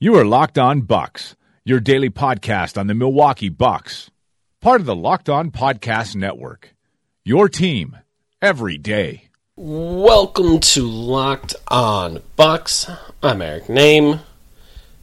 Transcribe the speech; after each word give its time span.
You 0.00 0.14
are 0.14 0.24
Locked 0.24 0.58
On 0.58 0.82
Bucks, 0.82 1.34
your 1.64 1.80
daily 1.80 2.08
podcast 2.08 2.78
on 2.78 2.86
the 2.86 2.94
Milwaukee 2.94 3.48
Bucks, 3.48 4.12
part 4.60 4.80
of 4.80 4.86
the 4.86 4.94
Locked 4.94 5.28
On 5.28 5.50
Podcast 5.50 6.14
Network. 6.14 6.72
Your 7.24 7.48
team 7.48 7.96
every 8.40 8.78
day. 8.78 9.24
Welcome 9.56 10.60
to 10.60 10.86
Locked 10.86 11.56
On 11.66 12.22
Bucks. 12.36 12.88
I'm 13.24 13.42
Eric 13.42 13.64
Nehm. 13.64 14.20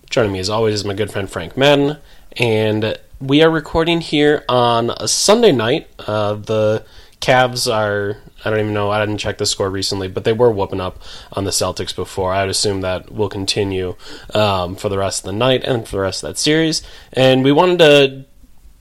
Joining 0.10 0.32
me 0.32 0.40
as 0.40 0.50
always 0.50 0.76
is 0.76 0.86
my 0.86 0.94
good 0.94 1.12
friend 1.12 1.30
Frank 1.30 1.58
Madden, 1.58 1.98
and 2.38 2.98
we 3.20 3.44
are 3.44 3.50
recording 3.50 4.00
here 4.00 4.46
on 4.48 4.92
a 4.92 5.10
Sunday 5.10 5.52
night. 5.52 5.90
Uh, 6.00 6.36
the 6.36 6.86
Cavs 7.26 7.72
are. 7.74 8.18
I 8.44 8.52
don't 8.52 8.60
even 8.60 8.74
know. 8.76 8.92
I 8.92 9.04
didn't 9.04 9.18
check 9.18 9.40
the 9.40 9.48
score 9.48 9.68
recently, 9.68 10.08
but 10.08 10.26
they 10.26 10.34
were 10.34 10.52
whooping 10.52 10.80
up 10.80 11.02
on 11.34 11.44
the 11.44 11.50
Celtics 11.50 11.96
before. 11.96 12.32
I 12.32 12.42
would 12.42 12.52
assume 12.52 12.82
that 12.82 13.12
will 13.12 13.30
continue 13.30 13.96
um, 14.36 14.76
for 14.76 14.90
the 14.90 15.00
rest 15.00 15.24
of 15.24 15.26
the 15.26 15.38
night 15.38 15.64
and 15.64 15.88
for 15.88 15.96
the 15.96 16.04
rest 16.04 16.24
of 16.24 16.30
that 16.30 16.38
series. 16.38 16.84
And 17.12 17.44
we 17.44 17.52
wanted 17.52 17.80
to 17.80 18.26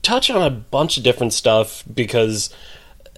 touch 0.03 0.29
on 0.29 0.43
a 0.43 0.51
bunch 0.51 0.97
of 0.97 1.03
different 1.03 1.33
stuff 1.33 1.83
because 1.91 2.53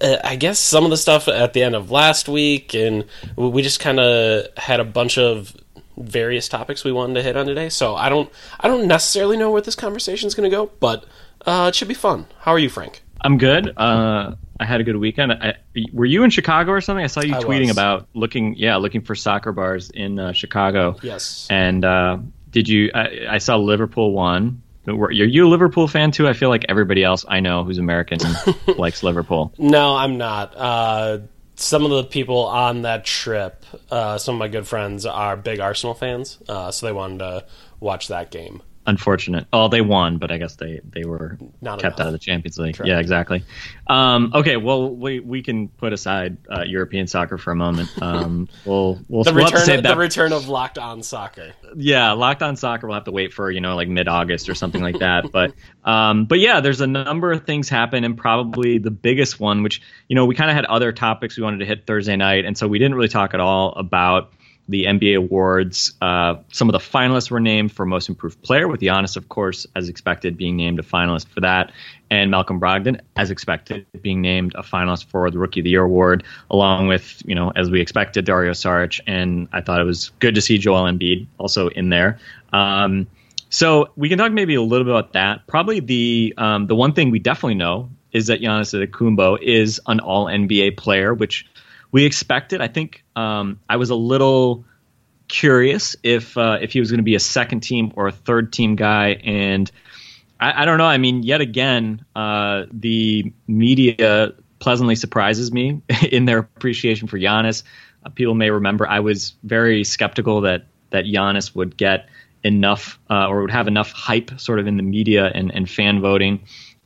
uh, 0.00 0.16
I 0.24 0.36
guess 0.36 0.58
some 0.58 0.84
of 0.84 0.90
the 0.90 0.96
stuff 0.96 1.28
at 1.28 1.52
the 1.52 1.62
end 1.62 1.74
of 1.74 1.90
last 1.90 2.26
week, 2.26 2.74
and 2.74 3.04
we 3.36 3.60
just 3.60 3.80
kind 3.80 4.00
of 4.00 4.46
had 4.56 4.80
a 4.80 4.84
bunch 4.84 5.18
of 5.18 5.54
various 5.98 6.48
topics 6.48 6.84
we 6.84 6.92
wanted 6.92 7.14
to 7.14 7.22
hit 7.22 7.36
on 7.36 7.44
today. 7.44 7.68
So 7.68 7.96
I 7.96 8.08
don't, 8.08 8.30
I 8.60 8.68
don't 8.68 8.86
necessarily 8.86 9.36
know 9.36 9.50
where 9.50 9.60
this 9.60 9.74
conversation 9.74 10.26
is 10.26 10.34
going 10.34 10.50
to 10.50 10.56
go, 10.56 10.70
but 10.80 11.04
uh, 11.44 11.66
it 11.68 11.74
should 11.74 11.88
be 11.88 11.92
fun. 11.92 12.24
How 12.40 12.52
are 12.52 12.58
you, 12.58 12.70
Frank? 12.70 13.02
I'm 13.20 13.36
good. 13.36 13.76
Uh, 13.76 14.36
I 14.60 14.64
had 14.64 14.80
a 14.80 14.84
good 14.84 14.96
weekend. 14.96 15.32
I, 15.32 15.54
were 15.92 16.04
you 16.04 16.24
in 16.24 16.30
Chicago 16.30 16.72
or 16.72 16.80
something? 16.80 17.04
I 17.04 17.08
saw 17.08 17.20
you 17.22 17.34
I 17.34 17.40
tweeting 17.40 17.68
was. 17.68 17.70
about 17.70 18.08
looking, 18.14 18.54
yeah, 18.56 18.76
looking 18.76 19.02
for 19.02 19.14
soccer 19.14 19.52
bars 19.52 19.90
in 19.90 20.18
uh, 20.18 20.32
Chicago. 20.32 20.96
Yes. 21.02 21.46
And 21.50 21.84
uh, 21.84 22.18
did 22.50 22.68
you? 22.68 22.90
I, 22.94 23.26
I 23.30 23.38
saw 23.38 23.56
Liverpool 23.56 24.12
won. 24.12 24.62
Are 24.86 25.12
you 25.12 25.46
a 25.46 25.48
Liverpool 25.48 25.86
fan 25.86 26.12
too? 26.12 26.26
I 26.26 26.32
feel 26.32 26.48
like 26.48 26.64
everybody 26.68 27.04
else 27.04 27.24
I 27.28 27.40
know 27.40 27.62
who's 27.62 27.78
American 27.78 28.20
likes 28.78 29.02
Liverpool. 29.02 29.52
No, 29.58 29.94
I'm 29.94 30.16
not. 30.16 30.54
Uh, 30.56 31.18
some 31.56 31.84
of 31.84 31.90
the 31.90 32.04
people 32.04 32.46
on 32.46 32.82
that 32.82 33.04
trip, 33.04 33.64
uh, 33.90 34.16
some 34.16 34.36
of 34.36 34.38
my 34.38 34.48
good 34.48 34.66
friends 34.66 35.04
are 35.04 35.36
big 35.36 35.60
Arsenal 35.60 35.94
fans, 35.94 36.38
uh, 36.48 36.70
so 36.70 36.86
they 36.86 36.92
wanted 36.92 37.18
to 37.18 37.44
watch 37.80 38.08
that 38.08 38.30
game. 38.30 38.62
Unfortunate. 38.88 39.46
Oh, 39.52 39.68
they 39.68 39.82
won, 39.82 40.16
but 40.16 40.32
I 40.32 40.38
guess 40.38 40.56
they 40.56 40.80
they 40.82 41.04
were 41.04 41.36
Not 41.60 41.78
kept 41.78 41.98
enough. 41.98 42.00
out 42.00 42.06
of 42.06 42.12
the 42.14 42.18
Champions 42.18 42.58
League. 42.58 42.76
Correct. 42.76 42.88
Yeah, 42.88 42.98
exactly. 43.00 43.44
Um, 43.86 44.32
okay, 44.34 44.56
well 44.56 44.88
we 44.94 45.20
we 45.20 45.42
can 45.42 45.68
put 45.68 45.92
aside 45.92 46.38
uh, 46.50 46.62
European 46.66 47.06
soccer 47.06 47.36
for 47.36 47.50
a 47.50 47.54
moment. 47.54 47.90
Um, 48.00 48.48
we'll 48.64 48.98
we'll, 49.08 49.24
The 49.24 49.34
we'll 49.34 49.44
return, 49.44 49.60
save 49.60 49.82
the 49.82 49.94
return 49.94 50.32
of 50.32 50.48
Locked 50.48 50.78
On 50.78 51.02
Soccer. 51.02 51.52
yeah, 51.76 52.12
locked 52.12 52.42
on 52.42 52.56
soccer. 52.56 52.86
We'll 52.86 52.94
have 52.94 53.04
to 53.04 53.12
wait 53.12 53.34
for 53.34 53.50
you 53.50 53.60
know 53.60 53.76
like 53.76 53.88
mid 53.88 54.08
August 54.08 54.48
or 54.48 54.54
something 54.54 54.80
like 54.82 54.98
that. 55.00 55.26
But 55.32 55.52
um, 55.84 56.24
but 56.24 56.38
yeah, 56.38 56.60
there's 56.60 56.80
a 56.80 56.86
number 56.86 57.30
of 57.30 57.44
things 57.44 57.68
happen, 57.68 58.04
and 58.04 58.16
probably 58.16 58.78
the 58.78 58.90
biggest 58.90 59.38
one, 59.38 59.62
which 59.62 59.82
you 60.08 60.16
know 60.16 60.24
we 60.24 60.34
kind 60.34 60.48
of 60.50 60.56
had 60.56 60.64
other 60.64 60.92
topics 60.92 61.36
we 61.36 61.42
wanted 61.42 61.58
to 61.58 61.66
hit 61.66 61.86
Thursday 61.86 62.16
night, 62.16 62.46
and 62.46 62.56
so 62.56 62.66
we 62.66 62.78
didn't 62.78 62.94
really 62.94 63.08
talk 63.08 63.34
at 63.34 63.40
all 63.40 63.74
about 63.74 64.32
the 64.68 64.84
NBA 64.84 65.16
awards. 65.16 65.94
Uh, 66.00 66.36
some 66.52 66.68
of 66.68 66.72
the 66.72 66.78
finalists 66.78 67.30
were 67.30 67.40
named 67.40 67.72
for 67.72 67.86
Most 67.86 68.08
Improved 68.08 68.42
Player, 68.42 68.68
with 68.68 68.80
Giannis, 68.80 69.16
of 69.16 69.28
course, 69.28 69.66
as 69.74 69.88
expected, 69.88 70.36
being 70.36 70.56
named 70.56 70.78
a 70.78 70.82
finalist 70.82 71.28
for 71.28 71.40
that, 71.40 71.72
and 72.10 72.30
Malcolm 72.30 72.60
Brogdon, 72.60 73.00
as 73.16 73.30
expected, 73.30 73.86
being 74.02 74.20
named 74.20 74.54
a 74.54 74.62
finalist 74.62 75.06
for 75.06 75.30
the 75.30 75.38
Rookie 75.38 75.60
of 75.60 75.64
the 75.64 75.70
Year 75.70 75.82
award, 75.82 76.24
along 76.50 76.88
with 76.88 77.22
you 77.24 77.34
know 77.34 77.50
as 77.56 77.70
we 77.70 77.80
expected, 77.80 78.24
Dario 78.24 78.52
Saric, 78.52 79.00
and 79.06 79.48
I 79.52 79.62
thought 79.62 79.80
it 79.80 79.84
was 79.84 80.10
good 80.18 80.34
to 80.34 80.40
see 80.40 80.58
Joel 80.58 80.84
Embiid 80.84 81.26
also 81.38 81.68
in 81.68 81.88
there. 81.88 82.18
Um, 82.52 83.06
so 83.50 83.88
we 83.96 84.08
can 84.08 84.18
talk 84.18 84.32
maybe 84.32 84.54
a 84.54 84.62
little 84.62 84.84
bit 84.84 84.92
about 84.92 85.14
that. 85.14 85.46
Probably 85.46 85.80
the 85.80 86.34
um, 86.36 86.66
the 86.66 86.74
one 86.74 86.92
thing 86.92 87.10
we 87.10 87.18
definitely 87.18 87.54
know 87.54 87.90
is 88.12 88.26
that 88.28 88.40
Giannis 88.40 88.74
Antetokounmpo 88.74 89.40
is 89.40 89.80
an 89.86 90.00
All 90.00 90.26
NBA 90.26 90.76
player, 90.76 91.14
which 91.14 91.46
we 91.92 92.04
expected. 92.04 92.60
I 92.60 92.68
think 92.68 93.04
um, 93.16 93.60
I 93.68 93.76
was 93.76 93.90
a 93.90 93.94
little 93.94 94.64
curious 95.28 95.96
if 96.02 96.36
uh, 96.36 96.58
if 96.60 96.72
he 96.72 96.80
was 96.80 96.90
going 96.90 96.98
to 96.98 97.04
be 97.04 97.14
a 97.14 97.20
second 97.20 97.60
team 97.60 97.92
or 97.96 98.08
a 98.08 98.12
third 98.12 98.52
team 98.52 98.76
guy, 98.76 99.20
and 99.24 99.70
I, 100.40 100.62
I 100.62 100.64
don't 100.64 100.78
know. 100.78 100.86
I 100.86 100.98
mean, 100.98 101.22
yet 101.22 101.40
again, 101.40 102.04
uh, 102.16 102.64
the 102.72 103.32
media 103.46 104.32
pleasantly 104.58 104.96
surprises 104.96 105.52
me 105.52 105.80
in 106.10 106.24
their 106.24 106.38
appreciation 106.38 107.08
for 107.08 107.18
Giannis. 107.18 107.62
Uh, 108.04 108.10
people 108.10 108.34
may 108.34 108.50
remember 108.50 108.86
I 108.86 109.00
was 109.00 109.34
very 109.42 109.84
skeptical 109.84 110.40
that 110.42 110.66
that 110.90 111.04
Giannis 111.04 111.54
would 111.54 111.76
get 111.76 112.08
enough 112.44 112.98
uh, 113.10 113.28
or 113.28 113.42
would 113.42 113.50
have 113.50 113.68
enough 113.68 113.92
hype 113.92 114.30
sort 114.38 114.58
of 114.58 114.66
in 114.66 114.76
the 114.76 114.82
media 114.82 115.30
and, 115.34 115.52
and 115.54 115.68
fan 115.68 116.00
voting 116.00 116.40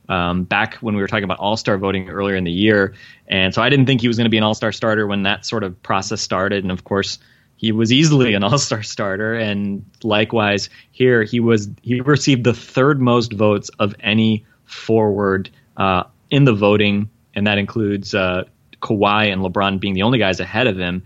um, 0.09 0.43
back 0.43 0.75
when 0.75 0.95
we 0.95 1.01
were 1.01 1.07
talking 1.07 1.23
about 1.23 1.39
All 1.39 1.57
Star 1.57 1.77
voting 1.77 2.09
earlier 2.09 2.35
in 2.35 2.43
the 2.43 2.51
year. 2.51 2.93
And 3.27 3.53
so 3.53 3.61
I 3.61 3.69
didn't 3.69 3.85
think 3.85 4.01
he 4.01 4.07
was 4.07 4.17
going 4.17 4.25
to 4.25 4.29
be 4.29 4.37
an 4.37 4.43
All 4.43 4.53
Star 4.53 4.71
starter 4.71 5.07
when 5.07 5.23
that 5.23 5.45
sort 5.45 5.63
of 5.63 5.81
process 5.83 6.21
started. 6.21 6.63
And 6.63 6.71
of 6.71 6.83
course, 6.83 7.19
he 7.55 7.71
was 7.71 7.91
easily 7.91 8.33
an 8.33 8.43
All 8.43 8.57
Star 8.57 8.83
starter. 8.83 9.35
And 9.35 9.85
likewise, 10.03 10.69
here 10.91 11.23
he 11.23 11.39
was 11.39 11.69
he 11.81 12.01
received 12.01 12.43
the 12.43 12.53
third 12.53 12.99
most 12.99 13.33
votes 13.33 13.69
of 13.79 13.95
any 13.99 14.45
forward 14.65 15.49
uh, 15.77 16.03
in 16.29 16.43
the 16.43 16.53
voting, 16.53 17.09
and 17.35 17.47
that 17.47 17.57
includes 17.57 18.13
uh, 18.13 18.43
Kawhi 18.81 19.31
and 19.31 19.41
LeBron 19.41 19.79
being 19.79 19.93
the 19.93 20.03
only 20.03 20.19
guys 20.19 20.39
ahead 20.39 20.67
of 20.67 20.77
him. 20.77 21.03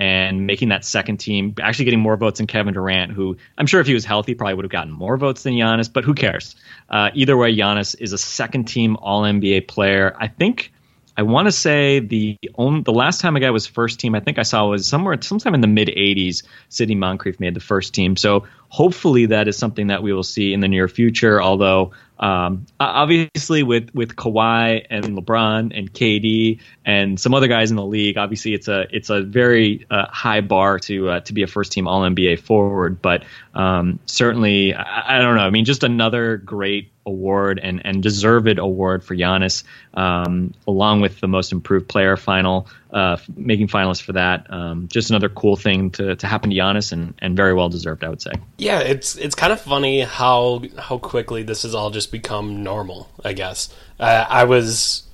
And 0.00 0.46
making 0.46 0.70
that 0.70 0.82
second 0.86 1.18
team, 1.18 1.54
actually 1.60 1.84
getting 1.84 2.00
more 2.00 2.16
votes 2.16 2.38
than 2.38 2.46
Kevin 2.46 2.72
Durant, 2.72 3.12
who 3.12 3.36
I'm 3.58 3.66
sure 3.66 3.82
if 3.82 3.86
he 3.86 3.92
was 3.92 4.06
healthy 4.06 4.34
probably 4.34 4.54
would 4.54 4.64
have 4.64 4.72
gotten 4.72 4.90
more 4.90 5.18
votes 5.18 5.42
than 5.42 5.52
Giannis, 5.52 5.92
but 5.92 6.04
who 6.04 6.14
cares? 6.14 6.56
Uh, 6.88 7.10
either 7.12 7.36
way, 7.36 7.54
Giannis 7.54 7.94
is 8.00 8.14
a 8.14 8.18
second 8.18 8.64
team 8.64 8.96
All 8.96 9.24
NBA 9.24 9.68
player. 9.68 10.16
I 10.18 10.28
think 10.28 10.72
I 11.20 11.22
want 11.22 11.48
to 11.48 11.52
say 11.52 11.98
the 11.98 12.38
only, 12.54 12.80
the 12.80 12.92
last 12.92 13.20
time 13.20 13.36
a 13.36 13.40
guy 13.40 13.50
was 13.50 13.66
first 13.66 14.00
team, 14.00 14.14
I 14.14 14.20
think 14.20 14.38
I 14.38 14.42
saw 14.42 14.68
was 14.68 14.88
somewhere 14.88 15.20
sometime 15.20 15.52
in 15.54 15.60
the 15.60 15.66
mid 15.66 15.88
'80s. 15.88 16.44
Sidney 16.70 16.94
Moncrief 16.94 17.38
made 17.38 17.52
the 17.52 17.60
first 17.60 17.92
team, 17.92 18.16
so 18.16 18.46
hopefully 18.70 19.26
that 19.26 19.46
is 19.46 19.58
something 19.58 19.88
that 19.88 20.02
we 20.02 20.14
will 20.14 20.22
see 20.22 20.54
in 20.54 20.60
the 20.60 20.68
near 20.68 20.88
future. 20.88 21.42
Although 21.42 21.92
um, 22.20 22.66
obviously 22.78 23.62
with 23.62 23.94
with 23.94 24.14
Kawhi 24.14 24.86
and 24.90 25.04
LeBron 25.16 25.76
and 25.76 25.92
KD 25.92 26.60
and 26.84 27.18
some 27.18 27.32
other 27.32 27.48
guys 27.48 27.70
in 27.70 27.76
the 27.76 27.84
league, 27.84 28.18
obviously 28.18 28.52
it's 28.52 28.68
a 28.68 28.86
it's 28.94 29.08
a 29.08 29.22
very 29.22 29.86
uh, 29.90 30.06
high 30.06 30.42
bar 30.42 30.78
to 30.80 31.08
uh, 31.08 31.20
to 31.20 31.32
be 31.32 31.42
a 31.42 31.46
first 31.46 31.72
team 31.72 31.88
All 31.88 32.02
NBA 32.02 32.40
forward. 32.40 33.00
But 33.00 33.24
um, 33.54 34.00
certainly, 34.04 34.74
I, 34.74 35.16
I 35.16 35.22
don't 35.22 35.36
know. 35.36 35.44
I 35.44 35.50
mean, 35.50 35.64
just 35.64 35.82
another 35.82 36.36
great 36.36 36.92
award 37.06 37.58
and 37.58 37.80
and 37.86 38.02
deserved 38.02 38.58
award 38.58 39.02
for 39.02 39.16
Giannis, 39.16 39.64
um, 39.94 40.52
along 40.66 41.00
with 41.00 41.20
the 41.20 41.28
Most 41.28 41.52
Improved 41.52 41.88
Player 41.88 42.18
final, 42.18 42.68
uh, 42.92 43.16
making 43.36 43.68
finalists 43.68 44.02
for 44.02 44.12
that. 44.12 44.52
Um, 44.52 44.88
just 44.88 45.10
another 45.10 45.28
cool 45.28 45.56
thing 45.56 45.90
to, 45.92 46.16
to 46.16 46.26
happen 46.26 46.50
to 46.50 46.56
Giannis, 46.56 46.92
and, 46.92 47.14
and 47.20 47.36
very 47.36 47.54
well 47.54 47.68
deserved, 47.68 48.04
I 48.04 48.08
would 48.08 48.22
say. 48.22 48.32
Yeah, 48.58 48.80
it's 48.80 49.16
it's 49.16 49.34
kind 49.34 49.52
of 49.52 49.60
funny 49.60 50.00
how 50.00 50.62
how 50.78 50.98
quickly 50.98 51.42
this 51.42 51.62
has 51.62 51.74
all 51.74 51.90
just 51.90 52.12
become 52.12 52.62
normal. 52.62 53.08
I 53.24 53.32
guess 53.32 53.74
uh, 53.98 54.26
I 54.28 54.44
was 54.44 55.04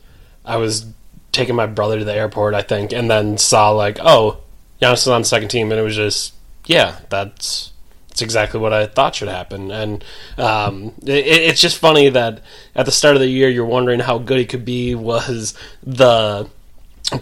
I 0.45 0.57
was 0.57 0.87
taking 1.33 1.55
my 1.55 1.67
brother 1.67 1.99
to 1.99 2.05
the 2.05 2.15
airport, 2.15 2.55
I 2.55 2.63
think, 2.63 2.93
and 2.93 3.11
then 3.11 3.37
saw 3.37 3.71
like, 3.71 3.99
oh, 4.01 4.39
Giannis 4.81 4.99
is 4.99 5.09
on 5.09 5.23
the 5.23 5.27
second 5.27 5.49
team, 5.49 5.71
and 5.71 5.81
it 5.81 5.85
was 5.85 5.97
just 5.97 6.35
yeah, 6.67 6.99
that's 7.09 7.73
it's 8.11 8.23
exactly 8.23 8.59
what 8.59 8.73
I 8.73 8.87
thought 8.87 9.15
should 9.15 9.29
happen. 9.29 9.71
And 9.71 10.03
um, 10.39 10.95
it, 11.03 11.27
it's 11.27 11.61
just 11.61 11.77
funny 11.77 12.09
that 12.09 12.41
at 12.75 12.87
the 12.87 12.93
start 12.93 13.15
of 13.15 13.21
the 13.21 13.29
year, 13.29 13.51
you're 13.51 13.67
wondering 13.67 14.01
how 14.01 14.17
good 14.17 14.39
he 14.39 14.47
could 14.47 14.65
be. 14.65 14.95
Was 14.95 15.53
the 15.83 16.49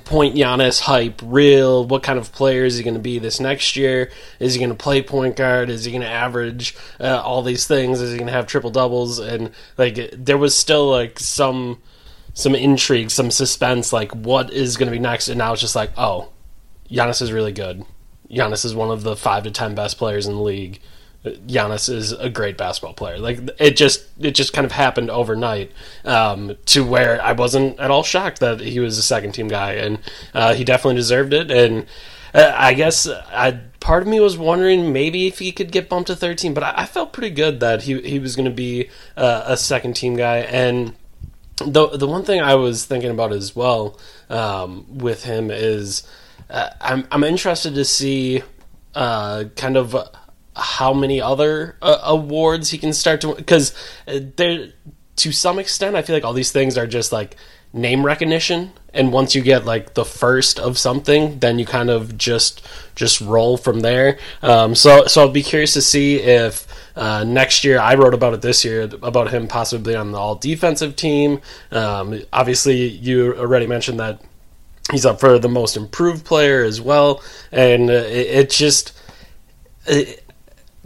point 0.05 0.35
Giannis 0.35 0.81
hype 0.81 1.21
real? 1.23 1.85
What 1.85 2.03
kind 2.03 2.19
of 2.19 2.33
player 2.33 2.65
is 2.65 2.77
he 2.77 2.85
going 2.85 2.95
to 2.95 3.01
be 3.01 3.19
this 3.19 3.39
next 3.41 3.77
year? 3.77 4.11
Is 4.41 4.55
he 4.55 4.59
going 4.59 4.71
to 4.71 4.77
play 4.77 5.03
point 5.03 5.37
guard? 5.37 5.69
Is 5.69 5.85
he 5.85 5.93
going 5.93 6.03
to 6.03 6.09
average 6.09 6.75
uh, 6.99 7.21
all 7.23 7.43
these 7.43 7.67
things? 7.67 8.01
Is 8.01 8.13
he 8.13 8.19
going 8.19 8.29
to 8.29 8.33
have 8.33 8.47
triple 8.47 8.71
doubles? 8.71 9.19
And 9.19 9.51
like 9.77 10.11
there 10.13 10.39
was 10.39 10.57
still 10.57 10.91
like 10.91 11.19
some 11.19 11.83
some 12.33 12.55
intrigue, 12.55 13.11
some 13.11 13.31
suspense, 13.31 13.93
like 13.93 14.13
what 14.13 14.53
is 14.53 14.77
going 14.77 14.91
to 14.91 14.97
be 14.97 14.99
next? 14.99 15.29
And 15.29 15.39
now 15.39 15.53
it's 15.53 15.61
just 15.61 15.77
like, 15.77 15.93
oh, 15.97 16.31
Giannis 16.91 17.23
is 17.23 17.33
really 17.33 17.53
good. 17.53 17.85
Giannis 18.31 18.65
is 18.65 18.75
one 18.75 18.91
of 18.91 19.03
the 19.03 19.17
five 19.17 19.45
to 19.45 19.51
ten 19.51 19.75
best 19.75 19.99
players 19.99 20.27
in 20.27 20.35
the 20.35 20.41
league. 20.41 20.81
Giannis 21.25 21.89
is 21.89 22.13
a 22.13 22.29
great 22.29 22.59
basketball 22.59 22.93
player. 22.93 23.19
Like 23.19 23.39
it 23.59 23.77
just 23.77 24.07
it 24.19 24.33
just 24.33 24.53
kind 24.53 24.65
of 24.65 24.73
happened 24.73 25.11
overnight 25.11 25.73
um, 26.05 26.57
to 26.67 26.85
where 26.85 27.23
I 27.23 27.33
wasn't 27.33 27.81
at 27.81 27.91
all 27.91 28.03
shocked 28.03 28.41
that 28.41 28.61
he 28.61 28.79
was 28.79 28.99
a 28.99 29.03
second 29.03 29.33
team 29.33 29.49
guy, 29.49 29.73
and 29.73 29.99
uh, 30.35 30.55
he 30.55 30.65
definitely 30.65 30.97
deserved 30.97 31.33
it. 31.33 31.51
And 31.51 31.87
uh, 32.35 32.53
I 32.55 32.75
guess 32.75 33.09
I 33.09 33.61
part 33.81 34.03
of 34.03 34.09
me 34.09 34.21
was 34.21 34.37
wondering 34.37 34.93
maybe 34.93 35.27
if 35.27 35.39
he 35.39 35.51
could 35.51 35.73
get 35.73 35.89
bumped 35.89 36.09
to 36.09 36.17
third 36.17 36.39
team, 36.39 36.53
but 36.53 36.63
I, 36.63 36.75
I 36.79 36.87
felt 36.87 37.13
pretty 37.13 37.35
good 37.35 37.61
that 37.61 37.83
he 37.83 38.01
he 38.03 38.19
was 38.19 38.37
going 38.37 38.49
to 38.49 38.55
be 38.55 38.91
uh, 39.17 39.45
a 39.47 39.57
second 39.57 39.95
team 39.95 40.17
guy. 40.17 40.39
And 40.39 40.95
the 41.57 41.89
the 41.89 42.07
one 42.07 42.25
thing 42.25 42.43
I 42.43 42.55
was 42.55 42.85
thinking 42.85 43.11
about 43.11 43.33
as 43.33 43.57
well 43.57 43.99
um, 44.29 44.99
with 44.99 45.25
him 45.25 45.51
is 45.51 46.07
uh, 46.51 46.71
I'm 46.83 47.07
I'm 47.11 47.25
interested 47.25 47.75
to 47.77 47.85
see 47.85 48.43
uh, 48.95 49.45
kind 49.57 49.77
of 49.77 49.97
how 50.57 50.93
many 50.93 51.21
other 51.21 51.77
uh, 51.83 51.99
awards 52.05 52.71
he 52.71 52.79
can 52.79 52.93
start 52.93 53.21
to 53.21 53.35
because 53.35 53.75
uh, 54.07 54.21
there 54.37 54.73
to 55.17 55.33
some 55.33 55.59
extent 55.59 55.97
I 55.97 56.03
feel 56.03 56.15
like 56.15 56.25
all 56.25 56.33
these 56.33 56.53
things 56.53 56.79
are 56.79 56.87
just 56.87 57.13
like 57.13 57.37
name 57.73 58.07
recognition. 58.07 58.73
And 58.93 59.13
once 59.13 59.35
you 59.35 59.43
get 59.43 59.65
like 59.65 59.95
the 59.95 60.05
first 60.05 60.61
of 60.61 60.79
something 60.79 61.41
then 61.41 61.59
you 61.59 61.67
kind 61.67 61.91
of 61.91 62.17
just 62.17 62.67
just 62.95 63.21
roll 63.21 63.57
from 63.57 63.81
there. 63.81 64.19
Um, 64.43 64.75
so 64.75 65.07
so 65.07 65.23
I'll 65.23 65.31
be 65.31 65.43
curious 65.43 65.73
to 65.75 65.83
see 65.83 66.21
if 66.21 66.67
uh, 66.97 67.25
next 67.25 67.65
year 67.65 67.81
I 67.81 67.95
wrote 67.95 68.15
about 68.15 68.35
it 68.35 68.43
this 68.43 68.65
year 68.65 68.83
about 69.03 69.31
him 69.31 69.49
possibly 69.49 69.97
on 69.97 70.13
the 70.13 70.19
all 70.19 70.37
defensive 70.37 70.95
team. 70.95 71.41
Um, 71.73 72.23
obviously 72.33 72.87
you 72.87 73.35
already 73.37 73.67
mentioned 73.67 73.99
that 73.99 74.21
he's 74.91 75.07
up 75.07 75.19
for 75.19 75.39
the 75.39 75.49
most 75.49 75.77
improved 75.77 76.25
player 76.25 76.63
as 76.63 76.81
well. 76.81 77.23
And 77.51 77.91
uh, 77.91 77.95
it, 77.95 78.27
it 78.27 78.51
just 78.51 78.93
it, 79.87 80.24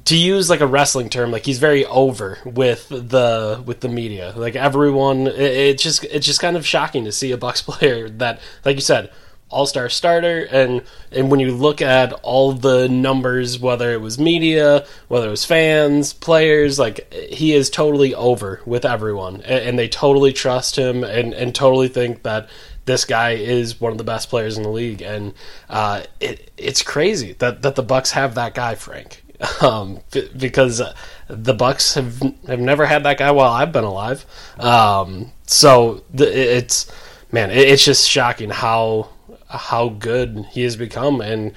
to 0.08 0.16
use 0.16 0.48
like 0.48 0.60
a 0.60 0.66
wrestling 0.66 1.10
term, 1.10 1.30
like 1.30 1.44
he's 1.44 1.58
very 1.58 1.84
over 1.84 2.38
with 2.42 2.88
the 2.88 3.62
with 3.66 3.80
the 3.80 3.90
media. 3.90 4.32
Like 4.34 4.56
everyone, 4.56 5.26
it, 5.26 5.76
just 5.76 6.02
it's 6.04 6.24
just 6.24 6.40
kind 6.40 6.56
of 6.56 6.66
shocking 6.66 7.04
to 7.04 7.12
see 7.12 7.30
a 7.30 7.36
Bucks 7.36 7.60
player 7.68 8.08
that, 8.08 8.40
like 8.64 8.76
you 8.76 8.80
said, 8.80 9.10
all 9.50 9.66
star 9.66 9.90
starter, 9.90 10.48
and 10.50 10.80
and 11.12 11.30
when 11.30 11.40
you 11.40 11.54
look 11.54 11.82
at 11.82 12.14
all 12.22 12.52
the 12.52 12.88
numbers, 12.88 13.58
whether 13.58 13.92
it 13.92 14.00
was 14.00 14.18
media, 14.18 14.86
whether 15.08 15.26
it 15.26 15.30
was 15.30 15.44
fans, 15.44 16.14
players, 16.14 16.78
like 16.78 17.12
he 17.12 17.52
is 17.52 17.68
totally 17.68 18.14
over 18.14 18.62
with 18.64 18.86
everyone, 18.86 19.42
and, 19.42 19.60
and 19.62 19.78
they 19.78 19.88
totally 19.88 20.32
trust 20.32 20.76
him, 20.76 21.04
and 21.04 21.34
and 21.34 21.54
totally 21.54 21.88
think 21.88 22.22
that 22.22 22.48
this 22.86 23.04
guy 23.04 23.32
is 23.32 23.78
one 23.78 23.92
of 23.92 23.98
the 23.98 24.04
best 24.04 24.30
players 24.30 24.56
in 24.56 24.62
the 24.62 24.70
league, 24.70 25.02
and 25.02 25.34
uh, 25.68 26.02
it, 26.18 26.50
it's 26.56 26.80
crazy 26.80 27.34
that, 27.34 27.60
that 27.60 27.74
the 27.74 27.82
Bucks 27.82 28.12
have 28.12 28.34
that 28.36 28.54
guy, 28.54 28.74
Frank 28.74 29.22
um, 29.60 30.00
because 30.36 30.82
the 31.28 31.54
Bucks 31.54 31.94
have 31.94 32.20
have 32.46 32.60
never 32.60 32.86
had 32.86 33.04
that 33.04 33.18
guy 33.18 33.30
while 33.30 33.52
I've 33.52 33.72
been 33.72 33.84
alive. 33.84 34.26
Um, 34.58 35.32
so 35.46 36.02
the, 36.12 36.56
it's 36.56 36.90
man, 37.30 37.50
it's 37.50 37.84
just 37.84 38.08
shocking 38.08 38.50
how 38.50 39.10
how 39.48 39.90
good 39.90 40.46
he 40.50 40.62
has 40.62 40.76
become, 40.76 41.20
and 41.20 41.54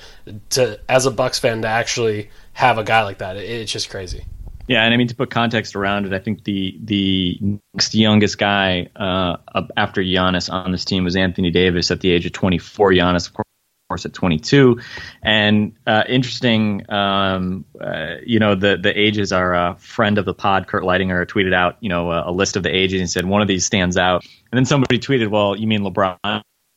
to 0.52 0.80
as 0.90 1.06
a 1.06 1.12
Bucks 1.12 1.40
fan 1.40 1.64
to 1.64 1.68
actually 1.68 2.30
have 2.54 2.78
a 2.78 2.84
guy 2.84 3.04
like 3.04 3.18
that, 3.18 3.36
it's 3.38 3.72
just 3.72 3.90
crazy. 3.90 4.26
Yeah, 4.68 4.84
and 4.84 4.94
I 4.94 4.98
mean 4.98 5.08
to 5.08 5.16
put 5.16 5.32
context 5.32 5.76
around 5.76 6.06
it, 6.06 6.14
I 6.14 6.20
think 6.20 6.44
the 6.44 6.78
the 6.84 7.40
next 7.74 7.96
youngest 7.96 8.38
guy 8.38 8.90
uh, 8.96 9.38
after 9.76 10.02
Giannis 10.02 10.52
on 10.52 10.72
this 10.72 10.86
team 10.86 11.04
was 11.04 11.16
Anthony 11.16 11.50
Davis 11.50 11.90
at 11.90 12.02
the 12.02 12.12
age 12.12 12.28
of 12.28 12.34
24. 12.34 12.92
Giannis, 12.92 13.28
of 13.28 13.34
course 13.34 13.51
course 13.92 14.06
at 14.06 14.14
22 14.14 14.80
and 15.22 15.74
uh, 15.86 16.06
interesting 16.08 16.90
um, 16.90 17.66
uh, 17.82 18.16
you 18.26 18.40
know 18.40 18.56
the 18.56 18.78
the 18.78 18.98
ages 18.98 19.34
a 19.34 19.76
friend 19.80 20.18
of 20.18 20.24
the 20.24 20.34
pod 20.34 20.68
kurt 20.68 20.84
leitinger 20.84 21.26
tweeted 21.26 21.54
out 21.54 21.76
you 21.82 21.90
know 21.90 22.10
a, 22.10 22.30
a, 22.30 22.32
list 22.32 22.56
of 22.56 22.64
the 22.64 22.74
ages 22.74 23.02
and 23.02 23.10
said 23.10 23.26
one 23.26 23.42
of 23.42 23.50
these 23.50 23.66
stands 23.66 23.98
out 23.98 24.24
and 24.24 24.58
then 24.58 24.66
somebody 24.66 24.98
tweeted 24.98 25.30
well 25.30 25.58
you 25.58 25.68
mean 25.68 25.82
lebron 25.82 26.18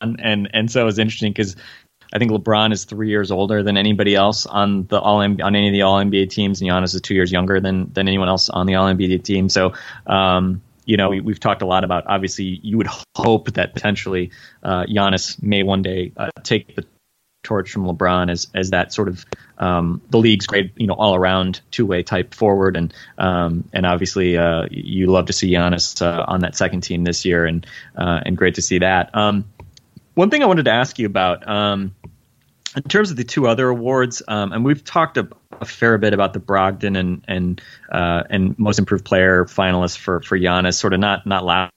and 0.00 0.50
and 0.52 0.72
so 0.72 0.81
it 0.81 0.84
was 0.84 0.99
interesting 0.99 1.31
because 1.31 1.55
I 2.12 2.19
think 2.19 2.31
LeBron 2.31 2.72
is 2.72 2.84
three 2.84 3.08
years 3.08 3.31
older 3.31 3.62
than 3.62 3.76
anybody 3.76 4.14
else 4.14 4.46
on 4.46 4.87
the 4.87 5.00
all 5.00 5.19
on 5.19 5.40
any 5.40 5.69
of 5.69 5.72
the 5.72 5.82
All 5.82 5.96
NBA 5.96 6.31
teams, 6.31 6.60
and 6.60 6.70
Giannis 6.70 6.94
is 6.94 7.00
two 7.00 7.14
years 7.14 7.32
younger 7.32 7.60
than 7.60 7.93
than 7.93 8.06
anyone 8.06 8.28
else 8.28 8.50
on 8.50 8.67
the 8.67 8.76
All 8.76 8.87
NBA 8.87 9.25
team. 9.25 9.49
So 9.49 9.72
um, 10.06 10.62
you 10.84 10.96
know, 10.96 11.10
we, 11.10 11.32
have 11.32 11.40
talked 11.40 11.62
a 11.62 11.67
lot 11.67 11.84
about. 11.84 12.05
Obviously, 12.06 12.60
you 12.62 12.76
would 12.76 12.88
hope 13.17 13.52
that 13.52 13.75
potentially 13.75 14.31
uh, 14.62 14.84
Giannis 14.84 15.43
may 15.43 15.62
one 15.62 15.82
day 15.82 16.12
uh, 16.17 16.31
take 16.43 16.75
the 16.76 16.84
torch 17.44 17.70
from 17.70 17.85
LeBron 17.85 18.31
as 18.31 18.49
as 18.55 18.70
that 18.70 18.93
sort 18.93 19.08
of 19.08 19.25
um, 19.58 20.02
the 20.11 20.19
league's 20.19 20.46
great, 20.46 20.73
you 20.76 20.87
know, 20.87 20.94
all 20.94 21.14
around 21.14 21.61
two 21.70 21.87
way 21.87 22.02
type 22.02 22.35
forward, 22.35 22.76
and 22.76 22.93
um, 23.19 23.69
and 23.73 23.87
obviously 23.87 24.37
uh, 24.37 24.67
you 24.70 25.06
love 25.06 25.26
to 25.26 25.32
see 25.32 25.52
Giannis 25.52 26.02
uh, 26.02 26.25
on 26.26 26.41
that 26.41 26.56
second 26.56 26.81
team 26.81 27.05
this 27.05 27.25
year, 27.25 27.46
and 27.46 27.67
uh, 27.96 28.20
and 28.25 28.37
great 28.37 28.56
to 28.56 28.62
see 28.62 28.79
that. 28.79 29.14
Um, 29.14 29.44
one 30.14 30.31
thing 30.31 30.43
I 30.43 30.46
wanted 30.46 30.64
to 30.64 30.73
ask 30.73 30.99
you 30.99 31.06
about. 31.06 31.49
Um, 31.49 31.94
in 32.76 32.82
terms 32.82 33.12
of 33.12 33.17
the 33.17 33.23
two 33.23 33.46
other 33.46 33.69
awards, 33.69 34.20
um, 34.26 34.52
and 34.52 34.64
we've 34.64 34.82
talked 34.82 35.17
a, 35.17 35.29
a, 35.61 35.64
fair 35.64 35.96
bit 35.96 36.12
about 36.12 36.32
the 36.32 36.41
Brogdon 36.41 36.99
and 36.99 37.25
and 37.29 37.62
uh, 37.88 38.25
and 38.29 38.58
most 38.58 38.81
improved 38.81 39.05
player 39.05 39.44
finalists 39.44 39.96
for 39.96 40.20
for 40.23 40.37
Giannis, 40.37 40.75
sort 40.75 40.93
of 40.93 40.99
not 40.99 41.25
not 41.25 41.44
loud 41.44 41.70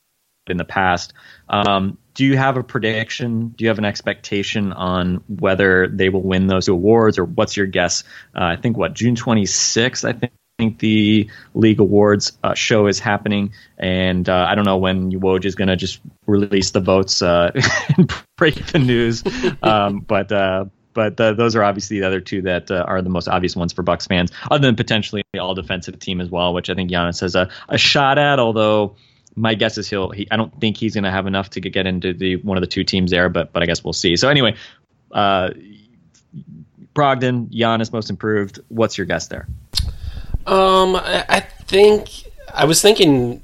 in 0.48 0.58
the 0.58 0.66
past. 0.66 1.14
Um, 1.50 2.00
do 2.18 2.25
you 2.25 2.36
have 2.36 2.58
a 2.58 2.64
prediction? 2.64 3.50
Do 3.50 3.64
you 3.64 3.69
have 3.69 3.78
an 3.78 3.86
expectation 3.86 4.74
on 4.74 5.24
whether 5.28 5.88
they 5.88 6.10
will 6.10 6.24
win 6.24 6.48
those 6.48 6.68
awards, 6.68 7.19
or 7.19 7.25
what's 7.25 7.56
your 7.56 7.68
guess? 7.68 8.04
Uh, 8.36 8.44
I 8.44 8.56
think 8.56 8.75
what 8.75 8.94
June 8.94 9.16
26th. 9.16 10.04
I 10.04 10.14
think. 10.14 10.34
think 10.58 10.80
the 10.80 11.30
league 11.54 11.80
awards 11.80 12.36
uh, 12.44 12.56
show 12.56 12.88
is 12.88 12.98
happening, 12.98 13.54
and 13.78 14.28
uh, 14.28 14.48
I 14.50 14.56
don't 14.56 14.66
know 14.66 14.78
when 14.78 15.12
Woj 15.12 15.46
is 15.46 15.54
going 15.54 15.68
to 15.68 15.75
just 15.75 16.02
release 16.25 16.72
the 16.72 16.80
votes 16.80 17.22
uh, 17.22 17.52
and 17.96 18.12
break 18.38 18.66
the 18.66 18.80
news. 18.80 19.24
Um, 19.62 20.00
but 20.00 20.31
uh, 20.31 20.66
but 20.96 21.16
those 21.18 21.56
are 21.56 21.62
obviously 21.62 22.00
the 22.00 22.08
other 22.08 22.22
two 22.22 22.42
that 22.42 22.72
uh, 22.72 22.84
are 22.88 23.04
the 23.04 23.10
most 23.12 23.28
obvious 23.28 23.56
ones 23.56 23.72
for 23.72 23.84
Bucks 23.84 24.08
fans, 24.08 24.31
other 24.50 24.66
than 24.66 24.75
potentially 24.75 25.22
the 25.31 25.38
all 25.38 25.54
defensive 25.54 26.00
team 26.00 26.19
as 26.19 26.31
well, 26.31 26.56
which 26.56 26.72
I 26.72 26.74
think 26.74 26.90
Giannis 26.90 27.22
has 27.22 27.36
a, 27.36 27.52
a 27.69 27.78
shot 27.78 28.18
at. 28.18 28.40
Although 28.40 28.96
my 29.38 29.54
guess 29.54 29.78
is 29.78 29.88
he'll. 29.89 30.10
He, 30.10 30.28
I 30.31 30.36
don't 30.36 30.54
think 30.60 30.78
he's 30.78 30.95
going 30.95 31.04
to 31.04 31.12
have 31.12 31.28
enough 31.28 31.50
to 31.51 31.62
get 31.62 31.86
into 31.86 32.13
the 32.13 32.38
one 32.38 32.57
of 32.57 32.62
the 32.62 32.68
two 32.68 32.84
teams 32.84 33.12
there, 33.12 33.30
but 33.30 33.54
but 33.54 33.63
I 33.63 33.66
guess 33.66 33.84
we'll 33.84 33.94
see. 33.94 34.16
So 34.18 34.28
anyway, 34.28 34.56
uh, 35.12 35.51
Brogdon, 36.94 37.48
Giannis, 37.54 37.94
most 37.94 38.10
improved. 38.10 38.60
What's 38.69 38.98
your 38.98 39.06
guess 39.06 39.28
there? 39.28 39.48
Um, 40.48 40.95
I, 40.95 41.42
think 41.42 42.10
I 42.54 42.66
was 42.66 42.81
thinking 42.81 43.44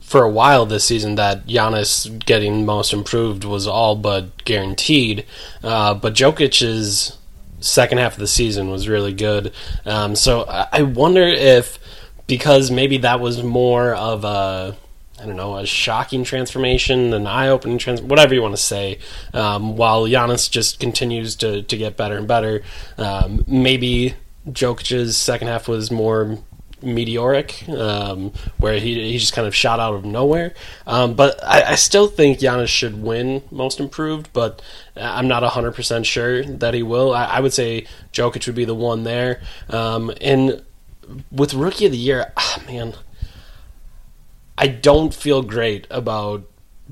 for 0.00 0.22
a 0.22 0.30
while 0.30 0.64
this 0.64 0.84
season 0.84 1.16
that 1.16 1.46
Giannis 1.46 2.24
getting 2.24 2.64
most 2.64 2.92
improved 2.92 3.44
was 3.44 3.66
all 3.66 3.96
but 3.96 4.44
guaranteed. 4.44 5.26
Uh, 5.62 5.94
but 5.94 6.14
Jokic's 6.14 7.18
second 7.60 7.98
half 7.98 8.14
of 8.14 8.20
the 8.20 8.28
season 8.28 8.70
was 8.70 8.88
really 8.88 9.12
good. 9.12 9.52
Um, 9.84 10.14
so 10.14 10.44
I 10.48 10.82
wonder 10.82 11.22
if 11.22 11.78
because 12.26 12.70
maybe 12.70 12.98
that 12.98 13.20
was 13.20 13.42
more 13.42 13.94
of 13.94 14.24
a 14.24 14.76
I 15.20 15.24
don't 15.24 15.36
know, 15.36 15.56
a 15.56 15.66
shocking 15.66 16.24
transformation, 16.24 17.14
an 17.14 17.26
eye-opening 17.26 17.78
trans, 17.78 18.02
whatever 18.02 18.34
you 18.34 18.42
want 18.42 18.54
to 18.54 18.62
say. 18.62 18.98
Um, 19.32 19.76
while 19.76 20.04
Giannis 20.04 20.50
just 20.50 20.78
continues 20.78 21.36
to 21.36 21.62
to 21.62 21.76
get 21.76 21.96
better 21.96 22.16
and 22.16 22.28
better, 22.28 22.62
um, 22.98 23.44
maybe 23.46 24.14
Jokic's 24.48 25.16
second 25.16 25.48
half 25.48 25.68
was 25.68 25.90
more 25.90 26.38
meteoric, 26.82 27.66
um, 27.68 28.32
where 28.58 28.78
he 28.78 29.12
he 29.12 29.18
just 29.18 29.32
kind 29.32 29.46
of 29.46 29.54
shot 29.54 29.80
out 29.80 29.94
of 29.94 30.04
nowhere. 30.04 30.54
Um, 30.86 31.14
but 31.14 31.42
I, 31.42 31.72
I, 31.72 31.74
still 31.74 32.06
think 32.06 32.38
Giannis 32.38 32.68
should 32.68 33.02
win 33.02 33.42
Most 33.50 33.80
Improved, 33.80 34.30
but 34.32 34.60
I'm 34.96 35.28
not 35.28 35.42
hundred 35.42 35.72
percent 35.72 36.06
sure 36.06 36.44
that 36.44 36.74
he 36.74 36.82
will. 36.82 37.14
I, 37.14 37.24
I, 37.24 37.40
would 37.40 37.52
say 37.52 37.86
Jokic 38.12 38.46
would 38.46 38.56
be 38.56 38.64
the 38.64 38.74
one 38.74 39.04
there, 39.04 39.40
um, 39.70 40.12
and 40.20 40.62
with 41.30 41.54
Rookie 41.54 41.86
of 41.86 41.92
the 41.92 41.98
Year, 41.98 42.32
ah, 42.36 42.62
man. 42.66 42.94
I 44.58 44.68
don't 44.68 45.14
feel 45.14 45.42
great 45.42 45.86
about 45.90 46.44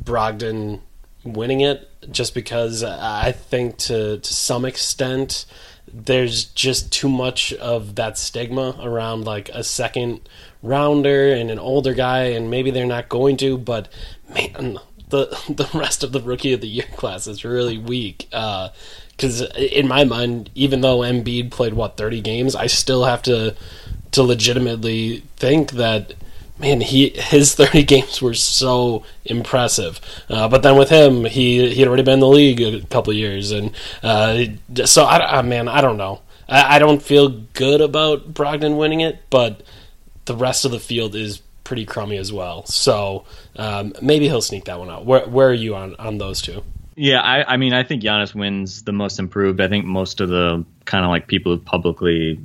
Brogdon 0.02 0.80
winning 1.24 1.60
it 1.60 1.90
just 2.10 2.34
because 2.34 2.82
I 2.82 3.32
think 3.32 3.78
to 3.78 4.18
to 4.18 4.34
some 4.34 4.64
extent 4.64 5.46
there's 5.92 6.44
just 6.44 6.92
too 6.92 7.08
much 7.08 7.52
of 7.54 7.94
that 7.94 8.18
stigma 8.18 8.76
around 8.82 9.24
like 9.24 9.48
a 9.50 9.62
second 9.62 10.28
rounder 10.62 11.32
and 11.32 11.50
an 11.50 11.58
older 11.58 11.94
guy 11.94 12.24
and 12.24 12.50
maybe 12.50 12.70
they're 12.70 12.86
not 12.86 13.08
going 13.08 13.36
to 13.38 13.56
but 13.56 13.88
man 14.28 14.78
the 15.08 15.26
the 15.48 15.68
rest 15.78 16.04
of 16.04 16.12
the 16.12 16.20
rookie 16.20 16.52
of 16.52 16.60
the 16.60 16.68
year 16.68 16.86
class 16.96 17.26
is 17.26 17.44
really 17.44 17.78
weak. 17.78 18.28
Uh, 18.32 18.70
in 19.56 19.86
my 19.86 20.04
mind 20.04 20.50
even 20.54 20.80
though 20.80 20.98
Embiid 20.98 21.52
played 21.52 21.72
what 21.72 21.96
30 21.96 22.20
games 22.20 22.56
I 22.56 22.66
still 22.66 23.04
have 23.04 23.22
to 23.22 23.54
to 24.10 24.22
legitimately 24.24 25.22
think 25.36 25.72
that 25.72 26.14
man, 26.58 26.80
he 26.80 27.10
his 27.10 27.54
30 27.56 27.82
games 27.84 28.22
were 28.22 28.34
so 28.34 29.04
impressive. 29.24 30.00
Uh, 30.28 30.48
but 30.48 30.62
then 30.62 30.76
with 30.76 30.90
him, 30.90 31.24
he 31.24 31.70
he 31.70 31.80
had 31.80 31.88
already 31.88 32.02
been 32.02 32.14
in 32.14 32.20
the 32.20 32.28
league 32.28 32.60
a 32.60 32.80
couple 32.86 33.12
years, 33.12 33.50
and 33.50 33.72
uh, 34.02 34.44
so 34.84 35.04
I, 35.04 35.42
man, 35.42 35.68
I 35.68 35.80
don't 35.80 35.96
know. 35.96 36.20
I, 36.48 36.76
I 36.76 36.78
don't 36.78 37.02
feel 37.02 37.28
good 37.28 37.80
about 37.80 38.32
Brogdon 38.34 38.76
winning 38.76 39.00
it, 39.00 39.22
but 39.30 39.62
the 40.24 40.36
rest 40.36 40.64
of 40.64 40.70
the 40.70 40.80
field 40.80 41.14
is 41.14 41.42
pretty 41.64 41.84
crummy 41.86 42.18
as 42.18 42.32
well. 42.32 42.64
So 42.66 43.24
um, 43.56 43.94
maybe 44.00 44.28
he'll 44.28 44.42
sneak 44.42 44.66
that 44.66 44.78
one 44.78 44.90
out. 44.90 45.04
Where, 45.04 45.26
where 45.26 45.48
are 45.48 45.54
you 45.54 45.74
on, 45.74 45.96
on 45.96 46.18
those 46.18 46.40
two? 46.42 46.62
Yeah, 46.96 47.20
I, 47.20 47.54
I 47.54 47.56
mean, 47.56 47.72
I 47.72 47.82
think 47.82 48.02
Giannis 48.02 48.34
wins 48.34 48.82
the 48.84 48.92
most 48.92 49.18
improved. 49.18 49.60
I 49.60 49.68
think 49.68 49.84
most 49.84 50.20
of 50.20 50.28
the 50.28 50.64
kind 50.84 51.04
of 51.04 51.10
like 51.10 51.26
people 51.26 51.52
who 51.52 51.58
publicly, 51.58 52.38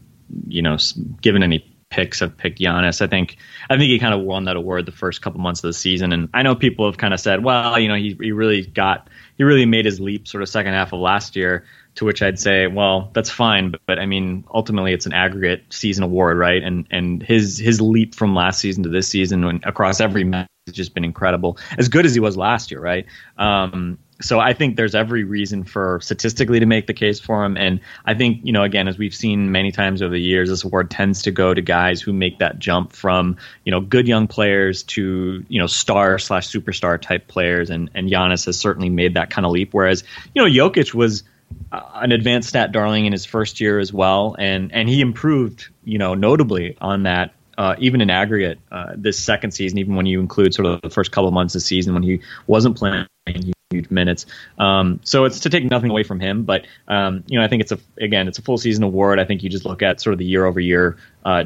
you 0.48 0.62
know, 0.62 0.78
given 1.22 1.44
any 1.44 1.70
picks 1.90 2.20
have 2.20 2.38
picked 2.38 2.60
Giannis. 2.60 3.02
I 3.02 3.08
think 3.08 3.38
I 3.70 3.78
think 3.78 3.90
he 3.90 4.00
kind 4.00 4.14
of 4.14 4.22
won 4.22 4.46
that 4.46 4.56
award 4.56 4.86
the 4.86 4.92
first 4.92 5.22
couple 5.22 5.40
months 5.40 5.64
of 5.64 5.70
the 5.70 5.74
season, 5.74 6.14
and 6.14 6.30
I 6.34 6.44
know 6.44 6.56
people 6.56 6.86
have 6.86 6.98
kind 6.98 7.14
of 7.14 7.20
said, 7.20 7.44
well, 7.44 7.78
you 7.80 7.88
know, 7.88 7.96
he 7.96 8.18
he 8.20 8.32
really 8.32 8.66
got 8.66 9.10
he 9.38 9.44
really 9.44 9.66
made 9.66 9.86
his 9.86 10.00
leap 10.00 10.28
sort 10.28 10.42
of 10.44 10.50
second 10.50 10.74
half 10.74 10.94
of 10.94 11.00
last 11.00 11.36
year. 11.36 11.66
To 11.96 12.06
which 12.06 12.22
I'd 12.22 12.40
say, 12.40 12.68
well, 12.68 13.10
that's 13.14 13.30
fine, 13.30 13.72
but, 13.72 13.82
but 13.86 14.00
I 14.00 14.06
mean, 14.06 14.46
ultimately, 14.54 14.94
it's 14.94 15.06
an 15.06 15.12
aggregate 15.12 15.64
season 15.70 16.04
award, 16.04 16.38
right? 16.38 16.64
And 16.64 16.88
and 16.92 17.22
his 17.22 17.58
his 17.58 17.82
leap 17.82 18.16
from 18.16 18.36
last 18.36 18.60
season 18.60 18.84
to 18.84 18.90
this 18.90 19.10
season 19.10 19.44
across 19.66 20.00
every 20.00 20.24
match 20.24 20.48
has 20.68 20.76
just 20.76 20.94
been 20.94 21.04
incredible. 21.04 21.58
As 21.78 21.90
good 21.90 22.06
as 22.06 22.14
he 22.14 22.22
was 22.22 22.38
last 22.38 22.72
year, 22.72 22.80
right? 22.80 23.06
Um, 23.38 23.98
so 24.22 24.40
I 24.40 24.54
think 24.54 24.76
there's 24.76 24.96
every 24.96 25.24
reason 25.24 25.64
for 25.64 26.00
statistically 26.02 26.60
to 26.60 26.66
make 26.66 26.88
the 26.88 26.94
case 26.94 27.20
for 27.20 27.46
him. 27.46 27.56
And 27.56 27.80
I 28.06 28.16
think, 28.16 28.42
you 28.44 28.52
know, 28.52 28.64
again, 28.64 28.88
as 28.88 28.98
we've 28.98 29.16
seen 29.16 29.52
many 29.52 29.72
times 29.72 30.02
over 30.02 30.14
the 30.14 30.22
years, 30.22 30.50
this 30.50 30.64
award 30.66 30.92
tends 30.92 31.24
to 31.24 31.32
go 31.32 31.54
to 31.54 31.62
guys 31.62 32.02
who 32.02 32.12
make 32.12 32.40
that 32.40 32.60
jump 32.60 32.92
from, 32.92 33.38
you 33.64 33.72
know, 33.72 33.80
good 33.80 34.08
young 34.08 34.28
players 34.28 34.84
to, 34.84 35.46
you 35.48 35.60
know, 35.60 35.68
star 35.68 36.20
slash 36.20 36.50
superstar 36.50 37.02
type 37.02 37.28
players. 37.28 37.70
And, 37.70 37.92
and 37.96 38.10
Giannis 38.10 38.46
has 38.48 38.60
certainly 38.60 38.90
made 38.90 39.14
that 39.14 39.30
kind 39.30 39.46
of 39.46 39.54
leap. 39.54 39.74
Whereas, 39.74 40.04
you 40.36 40.44
know, 40.44 40.50
Jokic 40.50 40.94
was 40.94 41.24
uh, 41.72 41.82
an 41.96 42.12
advanced 42.12 42.50
stat 42.50 42.74
darling 42.74 43.06
in 43.06 43.14
his 43.14 43.26
first 43.26 43.62
year 43.62 43.80
as 43.80 43.94
well. 43.94 44.36
And, 44.38 44.74
and 44.74 44.90
he 44.90 45.00
improved, 45.00 45.70
you 45.86 45.98
know, 45.98 46.14
notably 46.14 46.76
on 46.82 47.04
that 47.04 47.34
uh, 47.58 47.76
even 47.78 48.02
in 48.02 48.10
aggregate 48.10 48.60
uh, 48.72 48.94
this 48.96 49.18
second 49.20 49.52
season, 49.52 49.78
even 49.80 49.96
when 49.96 50.06
you 50.06 50.20
include 50.20 50.54
sort 50.54 50.66
of 50.66 50.82
the 50.82 50.90
first 50.90 51.12
couple 51.12 51.30
months 51.32 51.56
of 51.56 51.62
season 51.62 51.94
when 51.94 52.04
he 52.04 52.22
wasn't 52.48 52.78
playing 52.78 53.06
huge 53.70 53.92
minutes. 53.92 54.26
Um, 54.58 55.00
so 55.04 55.26
it's 55.26 55.42
to 55.42 55.50
take 55.52 55.64
nothing 55.64 55.92
away 55.92 56.02
from 56.02 56.20
him, 56.20 56.44
but 56.44 56.66
um, 56.88 57.24
you 57.28 57.38
know 57.38 57.46
I 57.46 57.48
think 57.48 57.62
it's 57.62 57.72
a 57.72 57.78
again 58.02 58.28
it's 58.28 58.40
a 58.40 58.42
full 58.42 58.58
season 58.58 58.84
award. 58.84 59.20
I 59.20 59.26
think 59.26 59.44
you 59.44 59.50
just 59.50 59.64
look 59.64 59.84
at 59.84 60.02
sort 60.02 60.14
of 60.14 60.18
the 60.18 60.26
year 60.26 60.44
over 60.44 60.60
year 60.60 60.98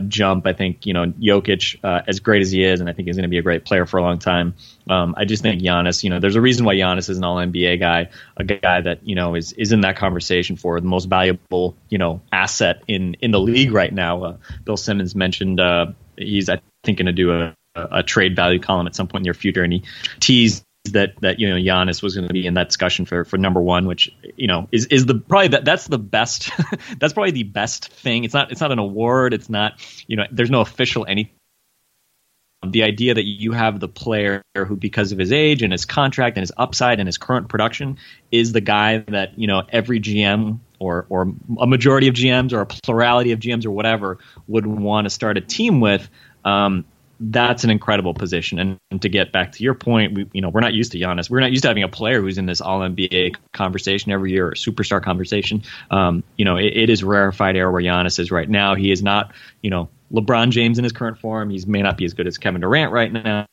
jump. 0.08 0.48
I 0.48 0.54
think 0.54 0.86
you 0.86 0.94
know 0.94 1.08
Jokic, 1.08 1.80
uh, 1.84 2.04
as 2.08 2.22
great 2.22 2.42
as 2.42 2.50
he 2.50 2.64
is, 2.64 2.80
and 2.80 2.90
I 2.90 2.94
think 2.94 3.10
he's 3.10 3.18
going 3.18 3.24
to 3.24 3.30
be 3.30 3.40
a 3.40 3.42
great 3.42 3.66
player 3.66 3.86
for 3.86 3.98
a 3.98 4.02
long 4.02 4.20
time. 4.20 4.56
Um, 4.90 5.16
I 5.18 5.26
just 5.26 5.44
think 5.44 5.62
Giannis. 5.62 6.02
You 6.02 6.12
know, 6.12 6.22
there's 6.22 6.38
a 6.38 6.42
reason 6.42 6.66
why 6.66 6.76
Giannis 6.76 7.10
is 7.10 7.18
an 7.18 7.26
All 7.26 7.36
NBA 7.36 7.82
guy, 7.82 8.10
a 8.38 8.46
guy 8.46 8.80
that 8.80 9.06
you 9.06 9.16
know 9.16 9.36
is 9.36 9.52
is 9.52 9.74
in 9.74 9.82
that 9.82 9.98
conversation 9.98 10.56
for 10.56 10.80
the 10.80 10.88
most 10.88 11.10
valuable 11.10 11.76
you 11.90 11.98
know 11.98 12.22
asset 12.32 12.84
in 12.88 13.16
in 13.16 13.32
the 13.32 13.40
league 13.40 13.74
right 13.74 13.94
now. 13.94 14.24
Uh, 14.24 14.38
Bill 14.64 14.78
Simmons 14.78 15.14
mentioned 15.14 15.60
uh, 15.60 15.88
he's 16.16 16.48
I 16.48 16.62
think 16.86 17.00
going 17.00 17.08
to 17.08 17.12
do 17.12 17.34
a 17.34 17.56
a 17.76 18.02
trade 18.04 18.36
value 18.36 18.60
column 18.60 18.88
at 18.88 18.96
some 18.96 19.08
point 19.08 19.22
in 19.22 19.24
near 19.24 19.34
future, 19.34 19.64
and 19.64 19.74
he 19.74 19.84
teased 20.22 20.64
that 20.92 21.14
that 21.22 21.40
you 21.40 21.50
know 21.50 21.56
Giannis 21.56 22.04
was 22.04 22.16
going 22.16 22.28
to 22.28 22.34
be 22.34 22.46
in 22.46 22.56
that 22.56 22.68
discussion 22.68 23.06
for 23.06 23.24
for 23.24 23.38
number 23.38 23.62
one, 23.62 23.86
which 23.86 24.14
you 24.36 24.48
know 24.48 24.68
is 24.72 24.86
is 24.88 25.06
the 25.06 25.16
probably 25.16 25.50
that 25.50 25.64
that's 25.64 25.88
the 25.88 25.98
best 25.98 26.52
that's 27.00 27.14
probably 27.14 27.32
the 27.32 27.44
best 27.44 27.90
thing. 27.90 28.24
It's 28.26 28.34
not 28.34 28.52
it's 28.52 28.62
not 28.62 28.72
an 28.72 28.80
award. 28.80 29.34
It's 29.34 29.50
not 29.50 29.74
you 30.08 30.18
know 30.18 30.26
there's 30.32 30.52
no 30.52 30.62
official 30.62 31.06
anything. 31.08 31.34
The 32.66 32.84
idea 32.84 33.14
that 33.14 33.26
you 33.26 33.52
have 33.52 33.82
the 33.82 33.90
player 33.90 34.42
who, 34.56 34.78
because 34.78 35.12
of 35.12 35.18
his 35.18 35.34
age 35.34 35.64
and 35.64 35.74
his 35.74 35.84
contract 35.84 36.38
and 36.38 36.44
his 36.44 36.52
upside 36.56 37.00
and 37.00 37.08
his 37.08 37.18
current 37.18 37.50
production, 37.50 37.98
is 38.32 38.54
the 38.54 38.62
guy 38.62 39.00
that 39.10 39.38
you 39.38 39.48
know 39.48 39.64
every 39.70 40.00
GM 40.00 40.60
or 40.80 41.06
or 41.10 41.34
a 41.60 41.68
majority 41.68 42.10
of 42.10 42.16
GMs 42.16 42.52
or 42.52 42.62
a 42.62 42.66
plurality 42.66 43.32
of 43.32 43.40
GMs 43.40 43.66
or 43.66 43.72
whatever 43.72 44.20
would 44.48 44.66
want 44.66 45.06
to 45.06 45.10
start 45.10 45.38
a 45.38 45.42
team 45.42 45.80
with. 45.80 46.10
Um, 46.44 46.86
that's 47.20 47.64
an 47.64 47.70
incredible 47.70 48.14
position. 48.14 48.60
And, 48.60 48.78
and, 48.92 49.02
to 49.02 49.10
get 49.10 49.32
back 49.32 49.54
to 49.54 49.64
your 49.64 49.74
point, 49.74 50.14
we, 50.14 50.30
you 50.34 50.42
know, 50.42 50.50
we're 50.50 50.62
not 50.62 50.74
used 50.74 50.92
to 50.94 51.00
Giannis. 51.00 51.30
We're 51.30 51.40
not 51.40 51.52
used 51.52 51.64
to 51.64 51.68
having 51.68 51.84
a 51.84 51.88
player 51.88 52.22
who's 52.22 52.38
in 52.38 52.46
this 52.46 52.62
All 52.62 52.80
NBA 52.80 53.36
conversation 53.54 54.12
every 54.12 54.32
year, 54.32 54.50
or 54.50 54.52
superstar 54.54 55.02
conversation. 55.02 55.64
Um, 55.92 56.24
you 56.38 56.46
know, 56.46 56.58
it, 56.58 56.74
it 56.76 56.90
is 56.90 57.04
rarefied 57.04 57.56
air 57.56 57.72
where 57.72 57.82
Giannis 57.82 58.20
is 58.20 58.32
right 58.32 58.50
now. 58.50 58.76
He 58.76 58.92
is 58.92 59.04
not, 59.04 59.34
you 59.62 59.70
know, 59.70 59.90
LeBron 60.12 60.52
James 60.52 60.78
in 60.78 60.84
his 60.84 60.94
current 60.94 61.18
form. 61.18 61.50
He 61.50 61.64
may 61.66 61.82
not 61.82 61.98
be 61.98 62.06
as 62.06 62.14
good 62.14 62.28
as 62.28 62.38
Kevin 62.38 62.62
Durant 62.62 62.92
right 62.92 63.12
now. 63.12 63.46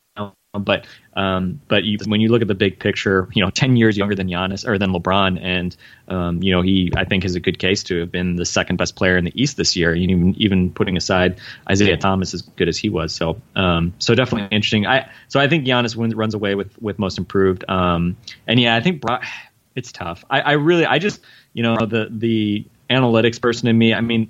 But 0.59 0.85
um, 1.13 1.61
but 1.69 1.85
you, 1.85 1.97
when 2.07 2.19
you 2.19 2.27
look 2.27 2.41
at 2.41 2.49
the 2.49 2.55
big 2.55 2.77
picture, 2.77 3.29
you 3.33 3.41
know, 3.41 3.49
ten 3.49 3.77
years 3.77 3.95
younger 3.95 4.15
than 4.15 4.27
Giannis 4.27 4.67
or 4.67 4.77
than 4.77 4.91
LeBron, 4.91 5.41
and 5.41 5.73
um, 6.09 6.43
you 6.43 6.51
know 6.51 6.61
he 6.61 6.91
I 6.93 7.05
think 7.05 7.23
has 7.23 7.35
a 7.35 7.39
good 7.39 7.57
case 7.57 7.83
to 7.83 8.01
have 8.01 8.11
been 8.11 8.35
the 8.35 8.45
second 8.45 8.75
best 8.75 8.97
player 8.97 9.15
in 9.15 9.23
the 9.23 9.31
East 9.41 9.55
this 9.55 9.77
year. 9.77 9.95
Even 9.95 10.35
even 10.37 10.69
putting 10.69 10.97
aside 10.97 11.39
Isaiah 11.69 11.95
Thomas 11.95 12.33
as 12.33 12.41
good 12.41 12.67
as 12.67 12.77
he 12.77 12.89
was, 12.89 13.15
so 13.15 13.41
um, 13.55 13.93
so 13.99 14.13
definitely 14.13 14.53
interesting. 14.53 14.85
I 14.85 15.09
so 15.29 15.39
I 15.39 15.47
think 15.47 15.65
Giannis 15.65 15.95
wins, 15.95 16.15
runs 16.15 16.33
away 16.33 16.55
with 16.55 16.81
with 16.81 16.99
most 16.99 17.17
improved. 17.17 17.63
Um, 17.69 18.17
and 18.45 18.59
yeah, 18.59 18.75
I 18.75 18.81
think 18.81 19.03
it's 19.75 19.93
tough. 19.93 20.25
I, 20.29 20.41
I 20.41 20.51
really 20.53 20.85
I 20.85 20.99
just 20.99 21.21
you 21.53 21.63
know 21.63 21.77
the 21.77 22.09
the 22.11 22.65
analytics 22.89 23.41
person 23.41 23.69
in 23.69 23.77
me. 23.77 23.93
I 23.93 24.01
mean, 24.01 24.29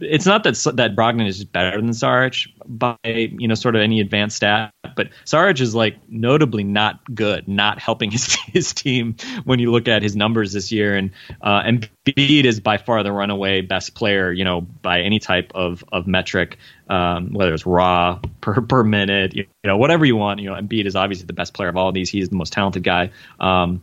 it's 0.00 0.26
not 0.26 0.44
that 0.44 0.54
that 0.76 0.94
Brogdon 0.94 1.26
is 1.26 1.44
better 1.44 1.80
than 1.80 1.90
Saric 1.90 2.48
by 2.66 2.96
you 3.04 3.48
know 3.48 3.54
sort 3.54 3.74
of 3.74 3.82
any 3.82 4.00
advanced 4.00 4.36
stat, 4.36 4.72
but 4.96 5.08
Saric 5.24 5.60
is 5.60 5.74
like 5.74 5.96
notably 6.08 6.64
not 6.64 7.00
good, 7.14 7.48
not 7.48 7.78
helping 7.78 8.10
his 8.12 8.34
his 8.34 8.72
team 8.72 9.16
when 9.44 9.58
you 9.58 9.72
look 9.72 9.88
at 9.88 10.02
his 10.02 10.14
numbers 10.14 10.52
this 10.52 10.70
year. 10.70 10.96
And 10.96 11.10
uh, 11.42 11.62
Embiid 11.62 12.44
is 12.44 12.60
by 12.60 12.76
far 12.76 13.02
the 13.02 13.12
runaway 13.12 13.60
best 13.60 13.94
player, 13.94 14.32
you 14.32 14.44
know, 14.44 14.60
by 14.60 15.00
any 15.00 15.18
type 15.18 15.52
of 15.54 15.84
of 15.90 16.06
metric, 16.06 16.58
um, 16.88 17.32
whether 17.32 17.52
it's 17.52 17.66
raw 17.66 18.20
per 18.40 18.60
per 18.60 18.84
minute, 18.84 19.34
you 19.34 19.46
know, 19.64 19.76
whatever 19.76 20.04
you 20.04 20.16
want. 20.16 20.40
You 20.40 20.50
know, 20.50 20.54
Embiid 20.54 20.86
is 20.86 20.96
obviously 20.96 21.26
the 21.26 21.32
best 21.32 21.54
player 21.54 21.68
of 21.68 21.76
all 21.76 21.88
of 21.88 21.94
these. 21.94 22.10
He's 22.10 22.28
the 22.28 22.36
most 22.36 22.52
talented 22.52 22.84
guy. 22.84 23.10
Um, 23.40 23.82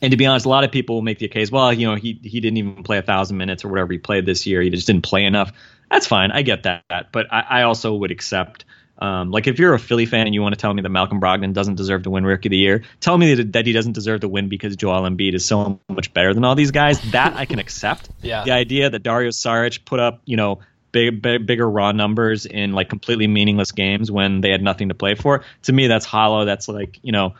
and 0.00 0.10
to 0.10 0.16
be 0.16 0.26
honest, 0.26 0.46
a 0.46 0.48
lot 0.48 0.64
of 0.64 0.70
people 0.70 0.96
will 0.96 1.02
make 1.02 1.18
the 1.18 1.28
case, 1.28 1.50
well, 1.50 1.72
you 1.72 1.86
know, 1.86 1.96
he 1.96 2.18
he 2.22 2.40
didn't 2.40 2.56
even 2.58 2.82
play 2.82 2.98
a 2.98 3.02
thousand 3.02 3.36
minutes 3.36 3.64
or 3.64 3.68
whatever 3.68 3.92
he 3.92 3.98
played 3.98 4.26
this 4.26 4.46
year. 4.46 4.62
He 4.62 4.70
just 4.70 4.86
didn't 4.86 5.02
play 5.02 5.24
enough. 5.24 5.52
That's 5.90 6.06
fine. 6.06 6.30
I 6.30 6.42
get 6.42 6.64
that. 6.64 7.12
But 7.12 7.32
I, 7.32 7.40
I 7.40 7.62
also 7.62 7.94
would 7.94 8.10
accept, 8.10 8.64
um, 8.98 9.30
like, 9.30 9.46
if 9.46 9.58
you're 9.58 9.74
a 9.74 9.78
Philly 9.78 10.06
fan 10.06 10.26
and 10.26 10.34
you 10.34 10.42
want 10.42 10.54
to 10.54 10.60
tell 10.60 10.72
me 10.72 10.82
that 10.82 10.88
Malcolm 10.88 11.20
Brogdon 11.20 11.52
doesn't 11.52 11.76
deserve 11.76 12.02
to 12.02 12.10
win 12.10 12.24
Rookie 12.24 12.48
of 12.48 12.50
the 12.50 12.58
Year, 12.58 12.82
tell 13.00 13.16
me 13.16 13.34
that, 13.34 13.52
that 13.54 13.66
he 13.66 13.72
doesn't 13.72 13.92
deserve 13.92 14.20
to 14.20 14.28
win 14.28 14.48
because 14.48 14.76
Joel 14.76 15.02
Embiid 15.02 15.34
is 15.34 15.44
so 15.44 15.80
much 15.88 16.12
better 16.12 16.34
than 16.34 16.44
all 16.44 16.54
these 16.54 16.70
guys. 16.70 17.00
That 17.12 17.34
I 17.34 17.46
can 17.46 17.58
accept. 17.58 18.10
yeah. 18.22 18.44
The 18.44 18.52
idea 18.52 18.90
that 18.90 19.02
Dario 19.02 19.30
Saric 19.30 19.84
put 19.84 20.00
up, 20.00 20.20
you 20.26 20.36
know, 20.36 20.60
big, 20.92 21.22
big, 21.22 21.46
bigger 21.46 21.68
raw 21.68 21.92
numbers 21.92 22.44
in 22.44 22.72
like 22.72 22.88
completely 22.88 23.26
meaningless 23.26 23.72
games 23.72 24.10
when 24.10 24.40
they 24.40 24.50
had 24.50 24.62
nothing 24.62 24.88
to 24.88 24.94
play 24.94 25.14
for. 25.14 25.44
To 25.62 25.72
me, 25.72 25.86
that's 25.86 26.06
hollow. 26.06 26.44
That's 26.44 26.68
like, 26.68 26.98
you 27.02 27.12
know 27.12 27.34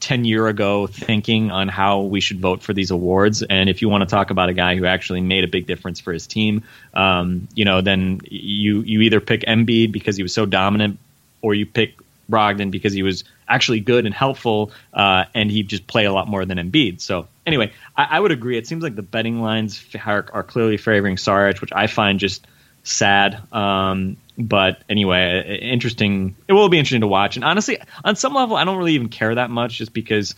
10 0.00 0.24
year 0.24 0.46
ago 0.46 0.86
thinking 0.86 1.50
on 1.50 1.68
how 1.68 2.02
we 2.02 2.20
should 2.20 2.40
vote 2.40 2.62
for 2.62 2.72
these 2.72 2.90
awards. 2.90 3.42
And 3.42 3.68
if 3.68 3.82
you 3.82 3.88
want 3.88 4.02
to 4.02 4.06
talk 4.06 4.30
about 4.30 4.48
a 4.48 4.52
guy 4.52 4.76
who 4.76 4.84
actually 4.84 5.20
made 5.20 5.44
a 5.44 5.48
big 5.48 5.66
difference 5.66 6.00
for 6.00 6.12
his 6.12 6.26
team, 6.26 6.62
um, 6.94 7.48
you 7.54 7.64
know, 7.64 7.80
then 7.80 8.20
you, 8.24 8.80
you 8.82 9.00
either 9.02 9.20
pick 9.20 9.42
Embiid 9.42 9.92
because 9.92 10.16
he 10.16 10.22
was 10.22 10.32
so 10.32 10.46
dominant 10.46 10.98
or 11.42 11.54
you 11.54 11.66
pick 11.66 11.94
Brogdon 12.30 12.70
because 12.70 12.92
he 12.92 13.02
was 13.02 13.24
actually 13.48 13.80
good 13.80 14.06
and 14.06 14.14
helpful 14.14 14.72
uh, 14.92 15.24
and 15.34 15.50
he 15.50 15.62
just 15.62 15.86
play 15.86 16.04
a 16.04 16.12
lot 16.12 16.28
more 16.28 16.44
than 16.44 16.58
Embiid. 16.58 17.00
So 17.00 17.28
anyway, 17.46 17.72
I, 17.96 18.04
I 18.12 18.20
would 18.20 18.32
agree. 18.32 18.58
It 18.58 18.66
seems 18.66 18.82
like 18.82 18.96
the 18.96 19.02
betting 19.02 19.40
lines 19.40 19.84
are, 20.04 20.26
are 20.32 20.42
clearly 20.42 20.76
favoring 20.76 21.16
Saric, 21.16 21.60
which 21.60 21.72
I 21.72 21.86
find 21.86 22.18
just 22.18 22.46
sad. 22.86 23.40
Um, 23.52 24.16
but 24.38 24.82
anyway, 24.88 25.58
interesting. 25.62 26.36
It 26.48 26.52
will 26.52 26.68
be 26.68 26.78
interesting 26.78 27.00
to 27.00 27.06
watch. 27.06 27.36
And 27.36 27.44
honestly, 27.44 27.78
on 28.04 28.16
some 28.16 28.34
level, 28.34 28.56
I 28.56 28.64
don't 28.64 28.76
really 28.76 28.92
even 28.92 29.08
care 29.08 29.34
that 29.34 29.50
much, 29.50 29.78
just 29.78 29.92
because 29.92 30.34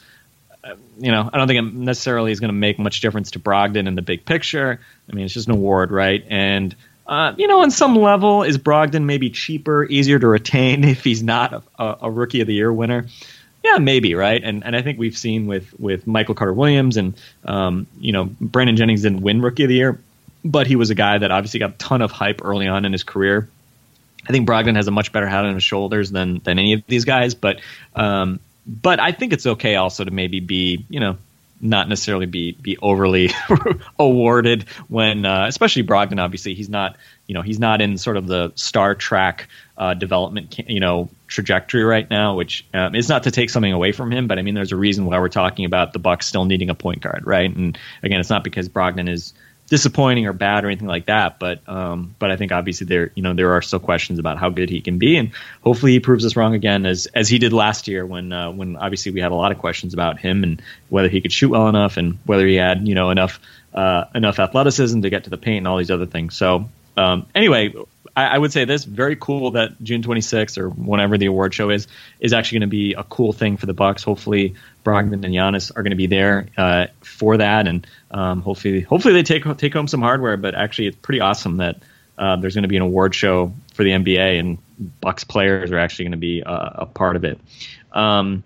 uh, 0.64 0.75
you 0.99 1.11
know 1.11 1.28
I 1.33 1.37
don't 1.37 1.49
think 1.49 1.59
it 1.59 1.75
necessarily 1.75 2.33
is 2.33 2.40
going 2.40 2.49
to 2.49 2.55
make 2.55 2.78
much 2.78 3.00
difference 3.00 3.33
to 3.33 3.38
Brogdon 3.38 3.87
in 3.87 3.95
the 3.95 4.02
big 4.02 4.25
picture. 4.25 4.81
I 5.11 5.14
mean, 5.14 5.25
it's 5.25 5.35
just 5.35 5.49
an 5.49 5.55
award, 5.55 5.90
right? 5.90 6.25
And 6.28 6.75
uh, 7.07 7.35
you 7.37 7.47
know, 7.47 7.62
on 7.62 7.71
some 7.71 7.97
level, 7.97 8.43
is 8.43 8.59
Brogdon 8.59 9.05
maybe 9.05 9.31
cheaper, 9.31 9.85
easier 9.85 10.19
to 10.19 10.26
retain 10.26 10.85
if 10.85 11.05
he's 11.05 11.23
not 11.23 11.64
a, 11.78 11.97
a 12.02 12.11
rookie 12.11 12.40
of 12.40 12.47
the 12.47 12.55
year 12.55 12.73
winner? 12.73 13.07
Yeah, 13.64 13.78
maybe, 13.78 14.14
right? 14.14 14.43
And 14.43 14.64
and 14.64 14.76
I 14.76 14.83
think 14.83 14.99
we've 14.99 15.19
seen 15.19 15.47
with 15.47 15.78
with 15.78 16.07
Michael 16.07 16.37
Carter 16.37 16.52
Williams 16.52 16.97
and 16.97 17.14
um, 17.45 17.88
you 17.99 18.12
know 18.12 18.25
Brandon 18.40 18.76
Jennings 18.76 19.02
didn't 19.02 19.23
win 19.23 19.43
rookie 19.43 19.64
of 19.64 19.69
the 19.69 19.75
year, 19.75 20.00
but 20.45 20.66
he 20.66 20.76
was 20.76 20.90
a 20.90 20.95
guy 20.95 21.18
that 21.18 21.30
obviously 21.30 21.61
got 21.61 21.71
a 21.71 21.76
ton 21.78 22.02
of 22.02 22.11
hype 22.11 22.40
early 22.45 22.68
on 22.68 22.85
in 22.85 22.92
his 22.92 23.02
career 23.02 23.49
I 24.28 24.33
think 24.33 24.47
Brogdon 24.49 24.76
has 24.76 24.88
a 24.88 24.90
much 24.90 25.12
better 25.12 25.26
head 25.26 25.45
on 25.45 25.54
his 25.54 25.64
shoulders 25.64 26.11
than 26.11 26.40
than 26.45 26.59
any 26.59 26.75
of 26.75 26.83
these 26.87 27.04
guys, 27.04 27.35
but 27.35 27.61
um, 27.95 28.40
but 28.66 29.00
I 29.00 29.12
think 29.12 29.33
it's 29.33 29.47
okay 29.47 29.76
also 29.76 30.04
to 30.04 30.11
maybe 30.11 30.40
be 30.40 30.85
you 30.88 31.00
know 31.00 31.16
not 31.61 31.88
necessarily 31.88 32.26
be 32.26 32.52
be 32.52 32.76
overly 32.78 33.30
awarded 33.99 34.68
when 34.88 35.25
uh, 35.25 35.47
especially 35.49 35.83
Brogdon 35.83 36.21
obviously 36.21 36.54
he's 36.54 36.68
not 36.68 36.97
you 37.26 37.35
know 37.35 37.42
he's 37.42 37.59
not 37.59 37.80
in 37.80 37.97
sort 37.97 38.16
of 38.16 38.26
the 38.26 38.52
Star 38.54 38.95
Trek 38.95 39.49
uh, 39.78 39.95
development 39.95 40.59
you 40.68 40.80
know 40.80 41.09
trajectory 41.26 41.85
right 41.85 42.09
now, 42.11 42.35
which 42.37 42.66
um, 42.75 42.95
is 42.95 43.09
not 43.09 43.23
to 43.23 43.30
take 43.30 43.50
something 43.50 43.73
away 43.73 43.92
from 43.92 44.12
him, 44.12 44.26
but 44.26 44.38
I 44.38 44.42
mean 44.42 44.54
there's 44.54 44.73
a 44.73 44.76
reason 44.76 45.07
why 45.07 45.18
we're 45.21 45.28
talking 45.28 45.64
about 45.64 45.95
the 45.95 45.99
Bucks 46.00 46.26
still 46.26 46.45
needing 46.45 46.68
a 46.68 46.75
point 46.75 47.00
guard, 47.00 47.26
right? 47.26 47.54
And 47.54 47.78
again, 48.02 48.21
it's 48.21 48.30
not 48.30 48.45
because 48.45 48.68
Brogdon 48.68 49.09
is 49.09 49.33
disappointing 49.68 50.26
or 50.26 50.32
bad 50.32 50.64
or 50.64 50.68
anything 50.68 50.88
like 50.88 51.06
that. 51.06 51.38
But 51.38 51.66
um, 51.68 52.14
but 52.18 52.30
I 52.30 52.37
think 52.37 52.52
obviously 52.52 52.87
there 52.87 53.10
you 53.14 53.22
know 53.22 53.34
there 53.34 53.52
are 53.52 53.62
still 53.62 53.78
questions 53.78 54.18
about 54.18 54.38
how 54.38 54.50
good 54.50 54.70
he 54.70 54.80
can 54.80 54.98
be, 54.98 55.16
and 55.16 55.30
hopefully 55.62 55.92
he 55.92 56.00
proves 56.00 56.25
us 56.25 56.37
wrong 56.37 56.54
again 56.54 56.87
as 56.87 57.06
as 57.14 57.28
he 57.28 57.38
did 57.38 57.52
last 57.52 57.88
year 57.88 58.04
when 58.04 58.32
uh, 58.32 58.50
when 58.50 58.76
obviously 58.76 59.12
we 59.12 59.20
had 59.20 59.32
a 59.32 59.37
lot 59.37 59.52
of 59.52 59.58
questions 59.58 59.94
about 59.94 60.18
him 60.18 60.42
and 60.42 60.62
whether 60.88 61.08
he 61.08 61.20
could 61.20 61.32
shoot 61.32 61.50
well 61.50 61.68
enough 61.68 61.96
and 61.96 62.18
whether 62.25 62.46
he 62.46 62.56
had 62.56 62.87
you 62.87 62.94
know 62.94 63.10
enough 63.10 63.40
uh, 63.75 64.04
enough 64.14 64.38
athleticism 64.38 65.02
to 65.02 65.10
get 65.10 65.25
to 65.25 65.30
the 65.30 65.38
paint 65.38 65.58
and 65.58 65.68
all 65.68 65.78
these 65.78 65.90
other 65.90 66.06
things. 66.06 66.37
So 66.37 66.68
um, 66.96 67.26
anyway, 67.34 67.72
I, 68.18 68.34
I, 68.34 68.38
would 68.38 68.52
say 68.52 68.64
this 68.64 68.84
very 68.84 69.14
cool 69.14 69.52
that 69.52 69.80
June 69.80 70.02
26th 70.02 70.58
or 70.58 70.70
whenever 70.70 71.16
the 71.16 71.26
award 71.26 71.54
show 71.54 71.70
is 71.70 71.87
is 72.18 72.32
actually 72.32 72.58
going 72.58 72.68
to 72.68 72.76
be 72.76 72.94
a 72.94 73.04
cool 73.04 73.32
thing 73.32 73.56
for 73.56 73.66
the 73.66 73.72
Bucks. 73.72 74.02
Hopefully, 74.02 74.54
Brogdon 74.84 75.25
and 75.25 75.34
Giannis 75.34 75.70
are 75.70 75.82
going 75.84 75.90
to 75.92 75.96
be 75.96 76.08
there 76.08 76.48
uh, 76.56 76.87
for 77.00 77.37
that, 77.37 77.68
and 77.68 77.87
um, 78.10 78.42
hopefully, 78.42 78.80
hopefully 78.80 79.14
they 79.14 79.22
take 79.22 79.44
take 79.56 79.72
home 79.72 79.87
some 79.87 80.02
hardware. 80.02 80.37
But 80.37 80.56
actually, 80.56 80.88
it's 80.88 80.96
pretty 80.96 81.20
awesome 81.20 81.58
that 81.58 81.76
uh, 82.18 82.37
there's 82.37 82.54
going 82.54 82.62
to 82.62 82.68
be 82.68 82.76
an 82.76 82.82
award 82.82 83.14
show 83.14 83.52
for 83.75 83.84
the 83.84 83.90
NBA, 83.90 84.40
and 84.40 84.58
Bucks 85.00 85.22
players 85.22 85.70
are 85.70 85.78
actually 85.78 86.06
going 86.06 86.12
to 86.12 86.18
be 86.18 86.42
uh, 86.42 86.70
a 86.75 86.87
part 86.87 87.14
of 87.14 87.25
it. 87.25 87.38
Um, 87.92 88.42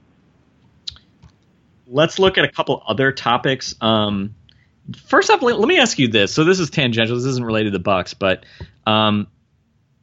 let's 1.87 2.19
look 2.19 2.37
at 2.37 2.45
a 2.45 2.49
couple 2.49 2.83
other 2.87 3.11
topics. 3.11 3.75
Um, 3.81 4.35
first 5.07 5.31
off, 5.31 5.41
let, 5.41 5.59
let, 5.59 5.67
me 5.67 5.79
ask 5.79 5.99
you 5.99 6.09
this. 6.09 6.35
So 6.35 6.45
this 6.45 6.61
is 6.61 6.69
tangential. 6.69 7.17
This 7.17 7.25
isn't 7.25 7.45
related 7.45 7.73
to 7.73 7.79
the 7.79 7.83
Bucks, 7.83 8.13
but 8.13 8.45
um, 8.87 9.29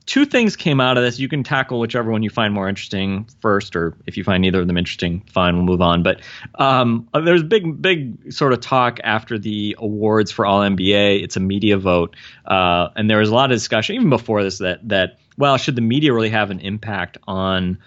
two 0.10 0.26
things 0.26 0.56
came 0.56 0.82
out 0.82 0.98
of 0.98 1.04
this. 1.04 1.20
You 1.20 1.30
can 1.30 1.44
tackle 1.44 1.80
whichever 1.80 2.10
one 2.10 2.24
you 2.24 2.32
find 2.32 2.52
more 2.52 2.68
interesting 2.68 3.28
first, 3.42 3.76
or 3.76 3.96
if 4.08 4.18
you 4.18 4.24
find 4.24 4.42
neither 4.42 4.60
of 4.60 4.66
them 4.66 4.76
interesting, 4.76 5.22
fine, 5.32 5.56
we'll 5.56 5.66
move 5.66 5.82
on. 5.82 6.02
But 6.02 6.22
um, 6.56 7.08
there's 7.14 7.44
big, 7.44 7.80
big 7.80 8.34
sort 8.34 8.52
of 8.52 8.60
talk 8.60 9.00
after 9.04 9.38
the 9.38 9.76
awards 9.78 10.32
for 10.32 10.48
All 10.48 10.62
NBA. 10.62 11.24
It's 11.24 11.38
a 11.38 11.40
media 11.40 11.78
vote, 11.78 12.16
uh, 12.46 12.90
and 12.96 13.08
there 13.08 13.20
was 13.20 13.30
a 13.30 13.36
lot 13.36 13.52
of 13.52 13.56
discussion 13.56 13.96
even 13.96 14.10
before 14.10 14.44
this 14.44 14.58
that 14.58 14.90
that 14.90 15.20
well, 15.38 15.58
should 15.58 15.76
the 15.76 15.82
media 15.82 16.12
really 16.12 16.32
have 16.32 16.50
an 16.50 16.60
impact 16.60 17.20
on 17.28 17.78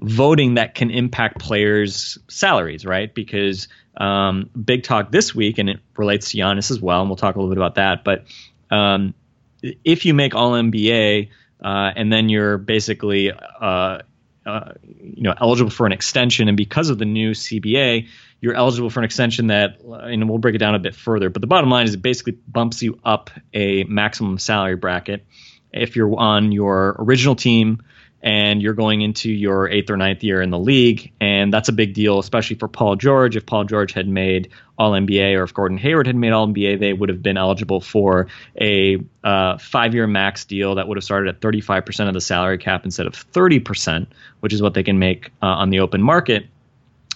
voting 0.00 0.54
that 0.54 0.74
can 0.74 0.90
impact 0.90 1.40
players' 1.40 2.18
salaries, 2.28 2.84
right? 2.84 3.12
Because 3.14 3.68
um, 3.96 4.50
big 4.62 4.82
talk 4.82 5.10
this 5.10 5.34
week, 5.34 5.56
and 5.56 5.70
it 5.70 5.80
relates 5.96 6.30
to 6.30 6.36
Giannis 6.36 6.70
as 6.70 6.78
well, 6.78 7.00
and 7.00 7.08
we'll 7.08 7.16
talk 7.16 7.36
a 7.36 7.38
little 7.38 7.54
bit 7.54 7.58
about 7.58 7.76
that. 7.76 8.04
But 8.04 8.26
um, 8.70 9.14
if 9.62 10.04
you 10.04 10.12
make 10.12 10.34
All 10.34 10.52
NBA 10.52 11.30
uh, 11.62 11.92
and 11.96 12.12
then 12.12 12.28
you're 12.28 12.58
basically 12.58 13.32
uh, 13.32 13.98
uh, 14.46 14.72
you 14.82 15.22
know 15.22 15.34
eligible 15.40 15.70
for 15.70 15.86
an 15.86 15.92
extension, 15.92 16.48
and 16.48 16.56
because 16.56 16.90
of 16.90 16.98
the 16.98 17.04
new 17.04 17.32
CBA, 17.32 18.08
you're 18.40 18.54
eligible 18.54 18.90
for 18.90 19.00
an 19.00 19.04
extension 19.04 19.46
that, 19.48 19.80
and 19.82 20.28
we'll 20.28 20.38
break 20.38 20.54
it 20.54 20.58
down 20.58 20.74
a 20.74 20.78
bit 20.78 20.94
further. 20.94 21.30
But 21.30 21.40
the 21.40 21.46
bottom 21.46 21.70
line 21.70 21.86
is 21.86 21.94
it 21.94 22.02
basically 22.02 22.38
bumps 22.46 22.82
you 22.82 22.98
up 23.04 23.30
a 23.52 23.84
maximum 23.84 24.38
salary 24.38 24.76
bracket 24.76 25.24
if 25.72 25.96
you're 25.96 26.14
on 26.16 26.52
your 26.52 26.96
original 26.98 27.34
team 27.34 27.82
and 28.24 28.62
you're 28.62 28.72
going 28.72 29.02
into 29.02 29.30
your 29.30 29.68
eighth 29.68 29.90
or 29.90 29.98
ninth 29.98 30.24
year 30.24 30.40
in 30.40 30.48
the 30.48 30.58
league. 30.58 31.12
And 31.20 31.52
that's 31.52 31.68
a 31.68 31.72
big 31.72 31.92
deal, 31.92 32.18
especially 32.18 32.56
for 32.56 32.68
Paul 32.68 32.96
George. 32.96 33.36
If 33.36 33.44
Paul 33.44 33.64
George 33.64 33.92
had 33.92 34.08
made 34.08 34.48
All 34.78 34.92
NBA 34.92 35.38
or 35.38 35.42
if 35.42 35.52
Gordon 35.52 35.76
Hayward 35.76 36.06
had 36.06 36.16
made 36.16 36.32
All 36.32 36.48
NBA, 36.48 36.80
they 36.80 36.94
would 36.94 37.10
have 37.10 37.22
been 37.22 37.36
eligible 37.36 37.82
for 37.82 38.28
a 38.58 38.98
uh, 39.22 39.58
five 39.58 39.94
year 39.94 40.06
max 40.06 40.46
deal 40.46 40.76
that 40.76 40.88
would 40.88 40.96
have 40.96 41.04
started 41.04 41.28
at 41.28 41.40
35% 41.42 42.08
of 42.08 42.14
the 42.14 42.20
salary 42.22 42.56
cap 42.56 42.86
instead 42.86 43.06
of 43.06 43.12
30%, 43.12 44.06
which 44.40 44.54
is 44.54 44.62
what 44.62 44.72
they 44.72 44.82
can 44.82 44.98
make 44.98 45.30
uh, 45.42 45.46
on 45.46 45.68
the 45.68 45.80
open 45.80 46.00
market, 46.00 46.46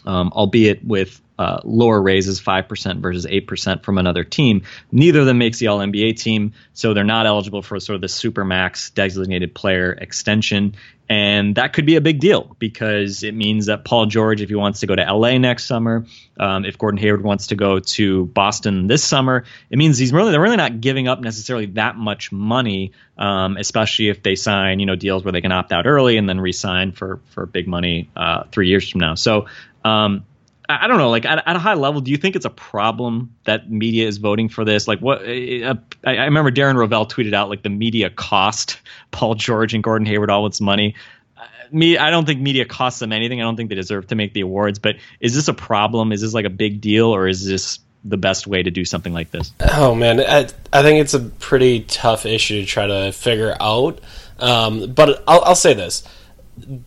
um, 0.04 0.30
albeit 0.34 0.84
with 0.84 1.22
uh, 1.38 1.60
lower 1.64 2.00
raises, 2.00 2.40
5% 2.40 3.00
versus 3.00 3.26
8% 3.26 3.84
from 3.84 3.98
another 3.98 4.24
team. 4.24 4.62
Neither 4.90 5.20
of 5.20 5.26
them 5.26 5.38
makes 5.38 5.58
the 5.58 5.68
All 5.68 5.78
NBA 5.78 6.18
team, 6.18 6.52
so 6.72 6.94
they're 6.94 7.04
not 7.04 7.26
eligible 7.26 7.62
for 7.62 7.78
sort 7.78 7.94
of 7.94 8.00
the 8.00 8.08
super 8.08 8.44
max 8.44 8.90
designated 8.90 9.54
player 9.54 9.92
extension. 9.92 10.74
And 11.10 11.54
that 11.54 11.72
could 11.72 11.86
be 11.86 11.96
a 11.96 12.02
big 12.02 12.20
deal 12.20 12.54
because 12.58 13.22
it 13.22 13.34
means 13.34 13.66
that 13.66 13.82
Paul 13.82 14.06
George, 14.06 14.42
if 14.42 14.50
he 14.50 14.54
wants 14.54 14.80
to 14.80 14.86
go 14.86 14.94
to 14.94 15.02
LA 15.02 15.38
next 15.38 15.64
summer, 15.64 16.04
um, 16.38 16.66
if 16.66 16.76
Gordon 16.76 16.98
Hayward 16.98 17.22
wants 17.22 17.46
to 17.46 17.54
go 17.56 17.78
to 17.78 18.26
Boston 18.26 18.88
this 18.88 19.02
summer, 19.02 19.44
it 19.70 19.78
means 19.78 19.96
he's 19.96 20.12
really 20.12 20.32
they're 20.32 20.40
really 20.40 20.58
not 20.58 20.82
giving 20.82 21.08
up 21.08 21.20
necessarily 21.20 21.66
that 21.66 21.96
much 21.96 22.30
money, 22.30 22.92
um, 23.16 23.56
especially 23.56 24.10
if 24.10 24.22
they 24.22 24.34
sign 24.34 24.80
you 24.80 24.86
know 24.86 24.96
deals 24.96 25.24
where 25.24 25.32
they 25.32 25.40
can 25.40 25.52
opt 25.52 25.72
out 25.72 25.86
early 25.86 26.18
and 26.18 26.28
then 26.28 26.40
re-sign 26.40 26.92
for 26.92 27.20
for 27.30 27.46
big 27.46 27.66
money 27.66 28.10
uh, 28.14 28.42
three 28.52 28.68
years 28.68 28.86
from 28.90 29.00
now. 29.00 29.14
So 29.14 29.46
um, 29.84 30.26
I 30.68 30.86
don't 30.86 30.98
know, 30.98 31.08
like 31.08 31.24
at, 31.24 31.42
at, 31.46 31.56
a 31.56 31.58
high 31.58 31.74
level, 31.74 32.02
do 32.02 32.10
you 32.10 32.18
think 32.18 32.36
it's 32.36 32.44
a 32.44 32.50
problem 32.50 33.34
that 33.44 33.70
media 33.70 34.06
is 34.06 34.18
voting 34.18 34.50
for 34.50 34.66
this? 34.66 34.86
Like, 34.86 35.00
what? 35.00 35.22
Uh, 35.22 35.76
I, 36.04 36.16
I, 36.16 36.24
remember 36.24 36.50
Darren 36.50 36.74
Rovell 36.74 37.06
tweeted 37.06 37.32
out 37.32 37.48
like 37.48 37.62
the 37.62 37.70
media 37.70 38.10
cost 38.10 38.78
Paul 39.10 39.34
George 39.34 39.72
and 39.72 39.82
Gordon 39.82 40.04
Hayward 40.06 40.28
all 40.28 40.44
its 40.46 40.60
money. 40.60 40.94
Uh, 41.38 41.46
me, 41.72 41.96
I 41.96 42.10
don't 42.10 42.26
think 42.26 42.42
media 42.42 42.66
costs 42.66 43.00
them 43.00 43.12
anything. 43.12 43.40
I 43.40 43.44
don't 43.44 43.56
think 43.56 43.70
they 43.70 43.76
deserve 43.76 44.08
to 44.08 44.14
make 44.14 44.34
the 44.34 44.42
awards. 44.42 44.78
But 44.78 44.96
is 45.20 45.34
this 45.34 45.48
a 45.48 45.54
problem? 45.54 46.12
Is 46.12 46.20
this 46.20 46.34
like 46.34 46.44
a 46.44 46.50
big 46.50 46.82
deal, 46.82 47.06
or 47.06 47.26
is 47.28 47.46
this 47.46 47.78
the 48.04 48.18
best 48.18 48.46
way 48.46 48.62
to 48.62 48.70
do 48.70 48.84
something 48.84 49.14
like 49.14 49.30
this? 49.30 49.52
Oh 49.60 49.94
man, 49.94 50.20
I, 50.20 50.48
I 50.70 50.82
think 50.82 51.00
it's 51.00 51.14
a 51.14 51.20
pretty 51.20 51.80
tough 51.80 52.26
issue 52.26 52.60
to 52.60 52.66
try 52.66 52.86
to 52.86 53.12
figure 53.12 53.56
out. 53.58 54.00
Um, 54.38 54.92
but 54.92 55.24
I'll, 55.26 55.42
I'll 55.44 55.54
say 55.54 55.72
this 55.72 56.04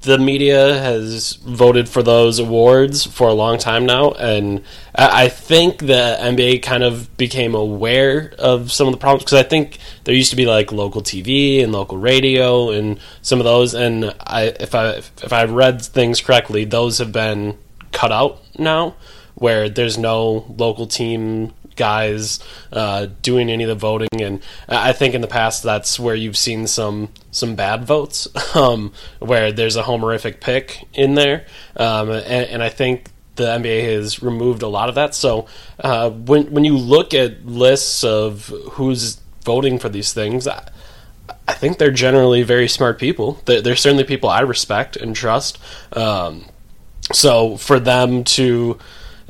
the 0.02 0.18
media 0.18 0.78
has 0.80 1.34
voted 1.34 1.88
for 1.88 2.04
those 2.04 2.40
awards 2.40 3.06
for 3.06 3.28
a 3.28 3.34
long 3.34 3.58
time 3.58 3.86
now, 3.86 4.12
and 4.12 4.64
I 4.96 5.30
think 5.30 5.80
the 5.80 6.18
NBA 6.20 6.62
kind 6.62 6.84
of 6.84 7.16
became 7.18 7.56
aware 7.56 8.34
of 8.38 8.72
some 8.72 8.88
of 8.88 8.94
the 8.94 8.98
problems 8.98 9.24
because 9.24 9.40
I 9.40 9.44
think 9.44 9.78
there 10.04 10.16
used 10.16 10.32
to 10.32 10.36
be 10.36 10.46
like 10.46 10.72
local 10.72 11.02
TV 11.02 11.64
and 11.64 11.72
local 11.72 11.98
radio 11.98 12.72
and 12.72 13.00
some 13.22 13.40
of 13.40 13.46
those, 13.46 13.74
and 13.74 14.14
I 14.20 14.54
if 14.60 14.76
I 14.76 14.90
if 14.96 15.32
I 15.34 15.46
read 15.46 15.82
things 15.82 16.22
correctly, 16.22 16.66
those 16.66 16.98
have 16.98 17.12
been 17.12 17.58
cut 17.92 18.12
out 18.12 18.40
now, 18.60 18.96
where 19.36 19.70
there's 19.70 19.98
no 19.98 20.46
local 20.58 20.88
team 20.88 21.54
guys 21.82 22.40
uh, 22.72 23.08
doing 23.22 23.50
any 23.50 23.64
of 23.64 23.70
the 23.70 23.76
voting, 23.76 24.22
and 24.22 24.42
I 24.68 24.94
think 24.94 25.16
in 25.16 25.22
the 25.22 25.28
past 25.28 25.64
that's 25.64 26.00
where 26.00 26.16
you've 26.16 26.38
seen 26.38 26.68
some 26.68 27.10
some 27.32 27.56
bad 27.56 27.86
votes, 27.86 28.28
um, 28.56 28.94
where 29.20 29.52
there's 29.52 29.78
a 29.78 29.84
homerific 29.84 30.40
pick 30.40 30.88
in 30.94 31.16
there, 31.16 31.46
um, 31.76 32.10
and, 32.10 32.46
and, 32.54 32.64
I 32.64 32.70
think 32.70 33.10
the 33.36 33.46
NBA 33.46 33.96
has 33.96 34.22
removed 34.22 34.62
a 34.62 34.68
lot 34.68 34.90
of 34.90 34.96
that. 34.96 35.16
So 35.16 35.48
uh, 35.80 36.10
when 36.12 36.52
when 36.52 36.64
you 36.64 36.78
look 36.78 37.14
at 37.14 37.46
lists 37.46 38.04
of 38.04 38.48
who's 38.74 39.22
voting 39.44 39.80
for 39.80 39.90
these 39.90 40.14
things. 40.14 40.48
I, 40.48 40.70
I 41.48 41.54
think 41.54 41.78
they're 41.78 41.92
generally 41.92 42.44
very 42.44 42.68
smart 42.68 43.00
people. 43.00 43.42
They're, 43.46 43.62
they're 43.62 43.76
certainly 43.76 44.04
people 44.04 44.30
I 44.30 44.42
respect 44.42 44.96
and 44.96 45.16
trust. 45.16 45.60
Um, 45.94 46.46
so 47.12 47.58
for 47.58 47.80
them 47.80 48.24
to, 48.24 48.78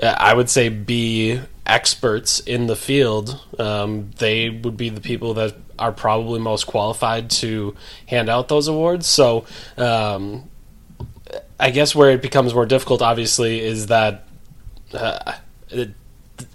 I 0.01 0.33
would 0.33 0.49
say, 0.49 0.69
be 0.69 1.39
experts 1.65 2.39
in 2.39 2.67
the 2.67 2.75
field, 2.75 3.39
um, 3.59 4.11
they 4.17 4.49
would 4.49 4.77
be 4.77 4.89
the 4.89 5.01
people 5.01 5.33
that 5.35 5.55
are 5.77 5.91
probably 5.91 6.39
most 6.39 6.67
qualified 6.67 7.29
to 7.29 7.75
hand 8.07 8.29
out 8.29 8.47
those 8.47 8.67
awards. 8.67 9.07
So, 9.07 9.45
um, 9.77 10.49
I 11.59 11.71
guess 11.71 11.95
where 11.95 12.11
it 12.11 12.21
becomes 12.21 12.53
more 12.53 12.65
difficult, 12.65 13.01
obviously, 13.01 13.59
is 13.59 13.87
that 13.87 14.27
uh, 14.93 15.33
it, 15.69 15.91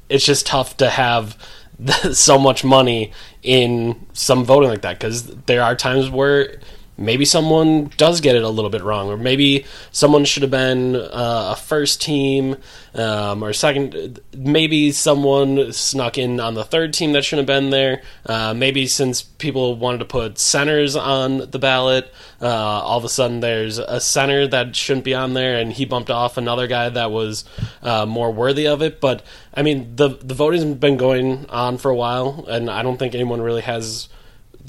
it's 0.09 0.25
just 0.25 0.47
tough 0.47 0.77
to 0.79 0.91
have 0.91 1.37
so 2.13 2.39
much 2.39 2.65
money 2.65 3.13
in 3.43 4.07
some 4.13 4.45
voting 4.45 4.69
like 4.69 4.83
that 4.83 4.99
because 4.99 5.27
there 5.47 5.63
are 5.63 5.77
times 5.77 6.11
where 6.11 6.59
maybe 6.99 7.25
someone 7.25 7.91
does 7.97 8.21
get 8.21 8.37
it 8.37 8.43
a 8.43 8.49
little 8.49 8.71
bit 8.71 8.83
wrong, 8.83 9.09
or 9.09 9.17
maybe 9.17 9.65
someone 9.93 10.25
should 10.25 10.43
have 10.43 10.51
been 10.51 10.97
uh, 10.97 11.55
a 11.55 11.57
first 11.57 12.01
team 12.01 12.57
um, 12.95 13.43
or 13.43 13.53
second. 13.53 14.21
Maybe 14.37 14.93
someone 14.93 15.73
snuck 15.73 16.19
in 16.19 16.41
on 16.41 16.55
the 16.55 16.65
third 16.65 16.93
team 16.93 17.13
that 17.13 17.25
shouldn't 17.25 17.49
have 17.49 17.61
been 17.61 17.71
there. 17.71 18.03
Uh, 18.25 18.55
maybe 18.55 18.87
since 18.87 19.23
people 19.23 19.77
wanted 19.77 19.99
to 19.99 20.05
put 20.05 20.39
centers 20.39 20.97
on 20.97 21.51
the 21.51 21.59
ballot, 21.59 22.13
uh, 22.41 22.47
all 22.47 22.99
of 22.99 23.05
a 23.05 23.09
sudden 23.09 23.41
there's 23.41 23.79
a 23.79 24.01
center 24.01 24.47
that 24.47 24.75
shouldn't 24.75 25.05
be 25.05 25.15
on 25.15 25.35
there, 25.35 25.59
and 25.59 25.73
he 25.73 25.85
bumped 25.85 26.11
off 26.11 26.37
another 26.37 26.67
guy 26.67 26.89
that 26.89 27.11
was 27.11 27.45
uh, 27.83 28.07
more 28.07 28.33
worthy 28.33 28.67
of 28.67 28.83
it. 28.83 29.01
But 29.01 29.25
I 29.55 29.63
mean, 29.63 29.97
the 29.97 30.09
the 30.09 30.35
voting's 30.35 30.65
been 30.77 30.97
going 30.97 31.47
on 31.49 31.79
for 31.79 31.91
a 31.91 31.97
while, 31.97 32.45
and 32.49 32.71
I 32.71 32.83
don't 32.83 32.99
think 32.99 33.15
anyone 33.15 33.41
really 33.41 33.63
has 33.63 34.09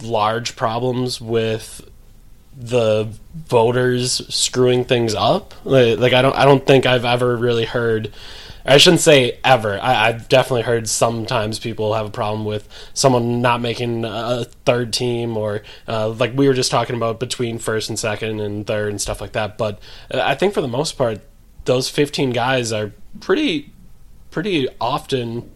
large 0.01 0.55
problems 0.55 1.19
with 1.19 1.81
the 2.57 3.07
voters 3.35 4.21
screwing 4.33 4.83
things 4.83 5.13
up. 5.13 5.53
Like, 5.63 5.99
like, 5.99 6.13
I 6.13 6.21
don't 6.21 6.35
I 6.35 6.43
don't 6.43 6.65
think 6.65 6.85
I've 6.85 7.05
ever 7.05 7.35
really 7.35 7.65
heard. 7.65 8.11
I 8.65 8.77
shouldn't 8.77 9.01
say 9.01 9.39
ever. 9.45 9.79
I, 9.81 10.11
have 10.11 10.27
definitely 10.27 10.63
heard 10.63 10.89
sometimes 10.89 11.57
people 11.57 11.93
have 11.93 12.05
a 12.05 12.09
problem 12.09 12.43
with 12.43 12.67
someone 12.93 13.41
not 13.41 13.61
making 13.61 14.03
a 14.03 14.43
third 14.65 14.91
team 14.91 15.37
or 15.37 15.61
uh, 15.87 16.09
like 16.09 16.35
we 16.35 16.49
were 16.49 16.53
just 16.53 16.69
talking 16.69 16.97
about 16.97 17.17
between 17.17 17.59
first 17.59 17.87
and 17.87 17.97
second 17.97 18.41
and 18.41 18.67
third 18.67 18.89
and 18.89 18.99
stuff 18.99 19.21
like 19.21 19.31
that. 19.33 19.57
But 19.57 19.79
I 20.11 20.35
think 20.35 20.53
for 20.53 20.59
the 20.59 20.67
most 20.67 20.97
part, 20.97 21.21
those 21.63 21.89
15 21.89 22.31
guys 22.31 22.73
are 22.73 22.91
pretty 23.21 23.71
pretty 24.31 24.67
often 24.81 25.49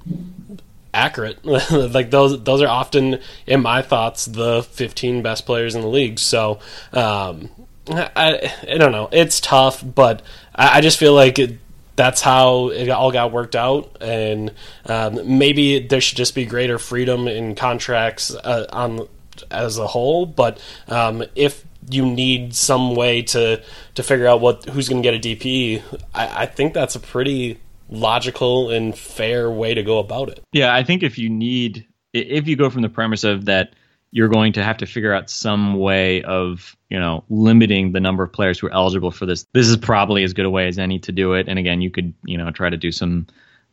accurate. 0.93 1.43
like 1.45 2.11
those 2.11 2.43
those 2.43 2.61
are 2.61 2.67
often, 2.67 3.19
in 3.47 3.61
my 3.61 3.81
thoughts, 3.81 4.25
the 4.25 4.63
15 4.63 5.21
best 5.21 5.45
players 5.45 5.75
in 5.75 5.81
the 5.81 5.87
league. 5.87 6.19
So 6.19 6.59
um, 6.93 7.49
I 7.89 8.53
I 8.69 8.77
don't 8.77 8.91
know. 8.91 9.09
It's 9.11 9.39
tough, 9.39 9.83
but 9.83 10.21
I, 10.55 10.77
I 10.77 10.81
just 10.81 10.97
feel 10.97 11.13
like. 11.13 11.39
It, 11.39 11.57
that's 11.97 12.21
how 12.21 12.69
it 12.69 12.89
all 12.89 13.11
got 13.11 13.31
worked 13.31 13.55
out, 13.55 13.97
and 14.01 14.53
um, 14.85 15.37
maybe 15.37 15.79
there 15.79 16.01
should 16.01 16.17
just 16.17 16.33
be 16.33 16.45
greater 16.45 16.79
freedom 16.79 17.27
in 17.27 17.53
contracts 17.53 18.33
uh, 18.33 18.65
on 18.71 19.07
as 19.51 19.77
a 19.77 19.87
whole. 19.87 20.25
But 20.25 20.59
um, 20.87 21.23
if 21.35 21.63
you 21.89 22.05
need 22.05 22.55
some 22.55 22.95
way 22.95 23.21
to 23.23 23.61
to 23.95 24.03
figure 24.03 24.27
out 24.27 24.41
what 24.41 24.65
who's 24.65 24.89
going 24.89 25.03
to 25.03 25.11
get 25.11 25.13
a 25.13 25.35
DP, 25.35 25.83
I, 26.13 26.43
I 26.43 26.45
think 26.45 26.73
that's 26.73 26.95
a 26.95 26.99
pretty 26.99 27.59
logical 27.91 28.71
and 28.71 28.97
fair 28.97 29.51
way 29.51 29.73
to 29.73 29.83
go 29.83 29.99
about 29.99 30.29
it. 30.29 30.43
Yeah, 30.51 30.73
I 30.73 30.83
think 30.83 31.03
if 31.03 31.17
you 31.17 31.29
need, 31.29 31.87
if 32.13 32.47
you 32.47 32.55
go 32.55 32.69
from 32.69 32.81
the 32.81 32.89
premise 32.89 33.23
of 33.23 33.45
that 33.45 33.75
you're 34.11 34.27
going 34.27 34.53
to 34.53 34.63
have 34.63 34.77
to 34.77 34.85
figure 34.85 35.13
out 35.13 35.29
some 35.29 35.75
way 35.75 36.21
of 36.23 36.75
you 36.89 36.99
know 36.99 37.23
limiting 37.29 37.93
the 37.93 37.99
number 37.99 38.23
of 38.23 38.31
players 38.31 38.59
who 38.59 38.67
are 38.67 38.73
eligible 38.73 39.11
for 39.11 39.25
this 39.25 39.45
this 39.53 39.67
is 39.67 39.77
probably 39.77 40.23
as 40.23 40.33
good 40.33 40.45
a 40.45 40.49
way 40.49 40.67
as 40.67 40.77
any 40.77 40.99
to 40.99 41.11
do 41.11 41.33
it. 41.33 41.47
And 41.47 41.57
again 41.57 41.81
you 41.81 41.89
could 41.89 42.13
you 42.25 42.37
know 42.37 42.51
try 42.51 42.69
to 42.69 42.77
do 42.77 42.91
some 42.91 43.27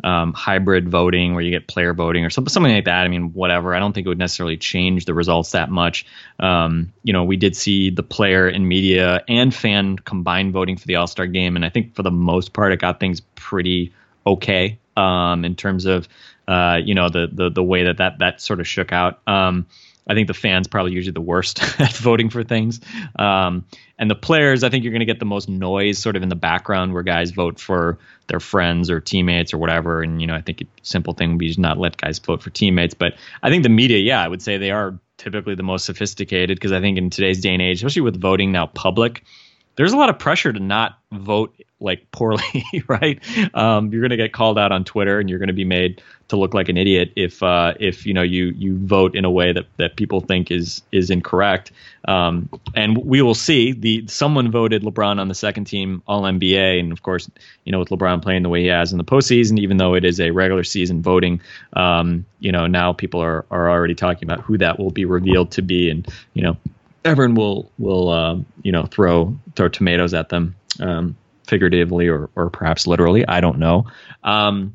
um, 0.04 0.32
hybrid 0.32 0.88
voting 0.88 1.34
where 1.34 1.42
you 1.42 1.50
get 1.50 1.66
player 1.66 1.92
voting 1.92 2.24
or 2.24 2.30
something 2.30 2.50
something 2.50 2.72
like 2.72 2.84
that. 2.84 3.04
I 3.04 3.08
mean 3.08 3.32
whatever. 3.32 3.74
I 3.74 3.80
don't 3.80 3.92
think 3.92 4.06
it 4.06 4.08
would 4.08 4.18
necessarily 4.18 4.56
change 4.56 5.04
the 5.04 5.14
results 5.14 5.50
that 5.52 5.70
much. 5.70 6.06
Um, 6.38 6.92
you 7.02 7.12
know 7.12 7.24
we 7.24 7.36
did 7.36 7.56
see 7.56 7.90
the 7.90 8.04
player 8.04 8.46
and 8.46 8.68
media 8.68 9.24
and 9.28 9.52
fan 9.52 9.96
combined 9.96 10.52
voting 10.52 10.76
for 10.76 10.86
the 10.86 10.96
all-star 10.96 11.26
game. 11.26 11.56
And 11.56 11.64
i 11.64 11.68
think 11.68 11.94
for 11.96 12.04
the 12.04 12.12
most 12.12 12.52
part 12.52 12.72
it 12.72 12.80
got 12.80 13.00
things 13.00 13.20
pretty 13.34 13.92
okay 14.28 14.78
um, 14.96 15.44
in 15.44 15.54
terms 15.54 15.86
of 15.86 16.08
uh, 16.46 16.78
you 16.82 16.94
know 16.94 17.08
the, 17.08 17.28
the 17.32 17.50
the 17.50 17.62
way 17.62 17.84
that 17.84 17.98
that 17.98 18.18
that 18.18 18.40
sort 18.40 18.60
of 18.60 18.66
shook 18.66 18.92
out 18.92 19.20
um, 19.26 19.66
I 20.08 20.14
think 20.14 20.26
the 20.26 20.34
fans 20.34 20.66
probably 20.66 20.92
usually 20.92 21.12
the 21.12 21.20
worst 21.20 21.60
at 21.80 21.92
voting 21.92 22.30
for 22.30 22.42
things. 22.42 22.80
Um, 23.16 23.66
and 23.98 24.10
the 24.10 24.14
players, 24.14 24.64
I 24.64 24.70
think 24.70 24.84
you're 24.84 24.92
going 24.92 25.00
to 25.00 25.06
get 25.06 25.18
the 25.18 25.26
most 25.26 25.48
noise 25.48 25.98
sort 25.98 26.16
of 26.16 26.22
in 26.22 26.28
the 26.28 26.36
background 26.36 26.94
where 26.94 27.02
guys 27.02 27.30
vote 27.30 27.60
for 27.60 27.98
their 28.28 28.40
friends 28.40 28.90
or 28.90 29.00
teammates 29.00 29.52
or 29.52 29.58
whatever. 29.58 30.02
And, 30.02 30.20
you 30.20 30.26
know, 30.26 30.34
I 30.34 30.40
think 30.40 30.62
a 30.62 30.66
simple 30.82 31.12
thing 31.12 31.30
would 31.30 31.38
be 31.38 31.48
just 31.48 31.58
not 31.58 31.78
let 31.78 31.96
guys 31.96 32.18
vote 32.18 32.42
for 32.42 32.50
teammates. 32.50 32.94
But 32.94 33.14
I 33.42 33.50
think 33.50 33.64
the 33.64 33.68
media, 33.68 33.98
yeah, 33.98 34.22
I 34.22 34.28
would 34.28 34.40
say 34.40 34.56
they 34.56 34.70
are 34.70 34.98
typically 35.18 35.56
the 35.56 35.62
most 35.62 35.84
sophisticated 35.84 36.56
because 36.56 36.72
I 36.72 36.80
think 36.80 36.96
in 36.96 37.10
today's 37.10 37.40
day 37.40 37.52
and 37.52 37.62
age, 37.62 37.78
especially 37.78 38.02
with 38.02 38.20
voting 38.20 38.52
now 38.52 38.66
public, 38.66 39.24
there's 39.78 39.92
a 39.92 39.96
lot 39.96 40.10
of 40.10 40.18
pressure 40.18 40.52
to 40.52 40.58
not 40.58 40.98
vote 41.12 41.54
like 41.80 42.10
poorly, 42.10 42.64
right? 42.88 43.20
Um, 43.54 43.92
you're 43.92 44.00
going 44.00 44.10
to 44.10 44.16
get 44.16 44.32
called 44.32 44.58
out 44.58 44.72
on 44.72 44.82
Twitter, 44.82 45.20
and 45.20 45.30
you're 45.30 45.38
going 45.38 45.46
to 45.46 45.54
be 45.54 45.64
made 45.64 46.02
to 46.26 46.36
look 46.36 46.52
like 46.52 46.68
an 46.68 46.76
idiot 46.76 47.12
if 47.14 47.42
uh, 47.44 47.74
if 47.78 48.04
you 48.04 48.12
know 48.12 48.22
you 48.22 48.46
you 48.56 48.76
vote 48.76 49.14
in 49.14 49.24
a 49.24 49.30
way 49.30 49.52
that, 49.52 49.66
that 49.76 49.94
people 49.94 50.20
think 50.20 50.50
is 50.50 50.82
is 50.90 51.10
incorrect. 51.10 51.70
Um, 52.08 52.48
and 52.74 52.98
we 52.98 53.22
will 53.22 53.36
see. 53.36 53.70
The 53.70 54.08
someone 54.08 54.50
voted 54.50 54.82
LeBron 54.82 55.20
on 55.20 55.28
the 55.28 55.34
second 55.34 55.66
team 55.66 56.02
All 56.08 56.22
NBA, 56.22 56.80
and 56.80 56.90
of 56.90 57.04
course, 57.04 57.30
you 57.64 57.70
know 57.70 57.78
with 57.78 57.90
LeBron 57.90 58.20
playing 58.20 58.42
the 58.42 58.48
way 58.48 58.62
he 58.62 58.66
has 58.66 58.90
in 58.90 58.98
the 58.98 59.04
postseason, 59.04 59.60
even 59.60 59.76
though 59.76 59.94
it 59.94 60.04
is 60.04 60.18
a 60.18 60.32
regular 60.32 60.64
season 60.64 61.02
voting, 61.02 61.40
um, 61.74 62.26
you 62.40 62.50
know 62.50 62.66
now 62.66 62.92
people 62.92 63.22
are 63.22 63.46
are 63.52 63.70
already 63.70 63.94
talking 63.94 64.28
about 64.28 64.40
who 64.40 64.58
that 64.58 64.80
will 64.80 64.90
be 64.90 65.04
revealed 65.04 65.52
to 65.52 65.62
be, 65.62 65.88
and 65.88 66.08
you 66.34 66.42
know 66.42 66.56
everyone 67.08 67.34
will 67.34 67.72
will 67.78 68.08
uh, 68.08 68.38
you 68.62 68.72
know 68.72 68.84
throw 68.84 69.36
throw 69.56 69.68
tomatoes 69.68 70.14
at 70.14 70.28
them, 70.28 70.56
um, 70.80 71.16
figuratively 71.46 72.08
or 72.08 72.30
or 72.36 72.50
perhaps 72.50 72.86
literally. 72.86 73.26
I 73.26 73.40
don't 73.40 73.58
know. 73.58 73.86
Um, 74.22 74.74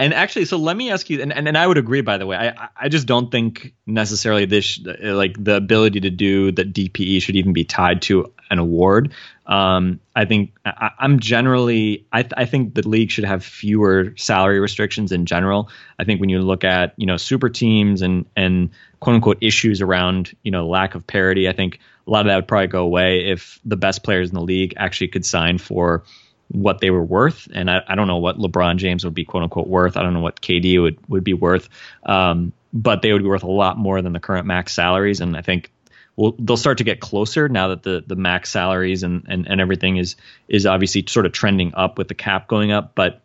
and 0.00 0.14
actually, 0.14 0.44
so 0.44 0.58
let 0.58 0.76
me 0.76 0.92
ask 0.92 1.10
you, 1.10 1.20
and, 1.20 1.32
and, 1.32 1.48
and 1.48 1.58
I 1.58 1.66
would 1.66 1.76
agree. 1.76 2.02
By 2.02 2.18
the 2.18 2.26
way, 2.26 2.36
I 2.36 2.68
I 2.76 2.88
just 2.88 3.06
don't 3.06 3.30
think 3.30 3.74
necessarily 3.84 4.44
this 4.44 4.80
like 5.00 5.42
the 5.42 5.56
ability 5.56 6.00
to 6.00 6.10
do 6.10 6.52
the 6.52 6.64
DPE 6.64 7.20
should 7.20 7.36
even 7.36 7.52
be 7.52 7.64
tied 7.64 8.02
to 8.02 8.32
an 8.50 8.58
award. 8.58 9.12
Um, 9.48 9.98
I 10.14 10.26
think 10.26 10.52
I, 10.66 10.90
am 11.00 11.20
generally 11.20 12.06
I, 12.12 12.28
I 12.36 12.44
think 12.44 12.74
the 12.74 12.86
league 12.86 13.10
should 13.10 13.24
have 13.24 13.42
fewer 13.42 14.12
salary 14.16 14.60
restrictions 14.60 15.10
in 15.10 15.24
general. 15.24 15.70
I 15.98 16.04
think 16.04 16.20
when 16.20 16.28
you 16.28 16.40
look 16.40 16.64
at 16.64 16.94
you 16.96 17.06
know 17.06 17.16
super 17.16 17.48
teams 17.48 18.02
and 18.02 18.26
and 18.36 18.70
quote 19.00 19.14
unquote 19.14 19.38
issues 19.40 19.80
around 19.80 20.36
you 20.42 20.50
know 20.50 20.68
lack 20.68 20.94
of 20.94 21.06
parity, 21.06 21.48
I 21.48 21.52
think 21.52 21.80
a 22.06 22.10
lot 22.10 22.20
of 22.20 22.26
that 22.26 22.36
would 22.36 22.48
probably 22.48 22.66
go 22.66 22.84
away 22.84 23.26
if 23.26 23.58
the 23.64 23.76
best 23.76 24.02
players 24.02 24.28
in 24.28 24.34
the 24.34 24.42
league 24.42 24.74
actually 24.76 25.08
could 25.08 25.24
sign 25.24 25.58
for 25.58 26.04
what 26.48 26.80
they 26.80 26.90
were 26.90 27.04
worth. 27.04 27.48
And 27.52 27.70
I, 27.70 27.82
I 27.86 27.94
don't 27.94 28.08
know 28.08 28.16
what 28.16 28.38
LeBron 28.38 28.76
James 28.76 29.04
would 29.04 29.14
be 29.14 29.24
quote 29.24 29.42
unquote 29.42 29.68
worth. 29.68 29.96
I 29.96 30.02
don't 30.02 30.14
know 30.14 30.20
what 30.20 30.40
KD 30.40 30.80
would, 30.80 30.98
would 31.08 31.24
be 31.24 31.34
worth. 31.34 31.68
Um, 32.04 32.52
but 32.72 33.02
they 33.02 33.12
would 33.12 33.22
be 33.22 33.28
worth 33.28 33.42
a 33.42 33.50
lot 33.50 33.78
more 33.78 34.02
than 34.02 34.12
the 34.12 34.20
current 34.20 34.46
max 34.46 34.74
salaries. 34.74 35.20
And 35.20 35.36
I 35.36 35.42
think 35.42 35.70
we'll, 36.18 36.34
they'll 36.38 36.56
start 36.56 36.78
to 36.78 36.84
get 36.84 37.00
closer 37.00 37.48
now 37.48 37.68
that 37.68 37.84
the, 37.84 38.04
the 38.06 38.16
max 38.16 38.50
salaries 38.50 39.04
and, 39.04 39.24
and, 39.28 39.46
and 39.48 39.60
everything 39.60 39.96
is, 39.96 40.16
is 40.48 40.66
obviously 40.66 41.04
sort 41.06 41.24
of 41.24 41.32
trending 41.32 41.72
up 41.74 41.96
with 41.96 42.08
the 42.08 42.14
cap 42.14 42.48
going 42.48 42.72
up. 42.72 42.94
But, 42.94 43.22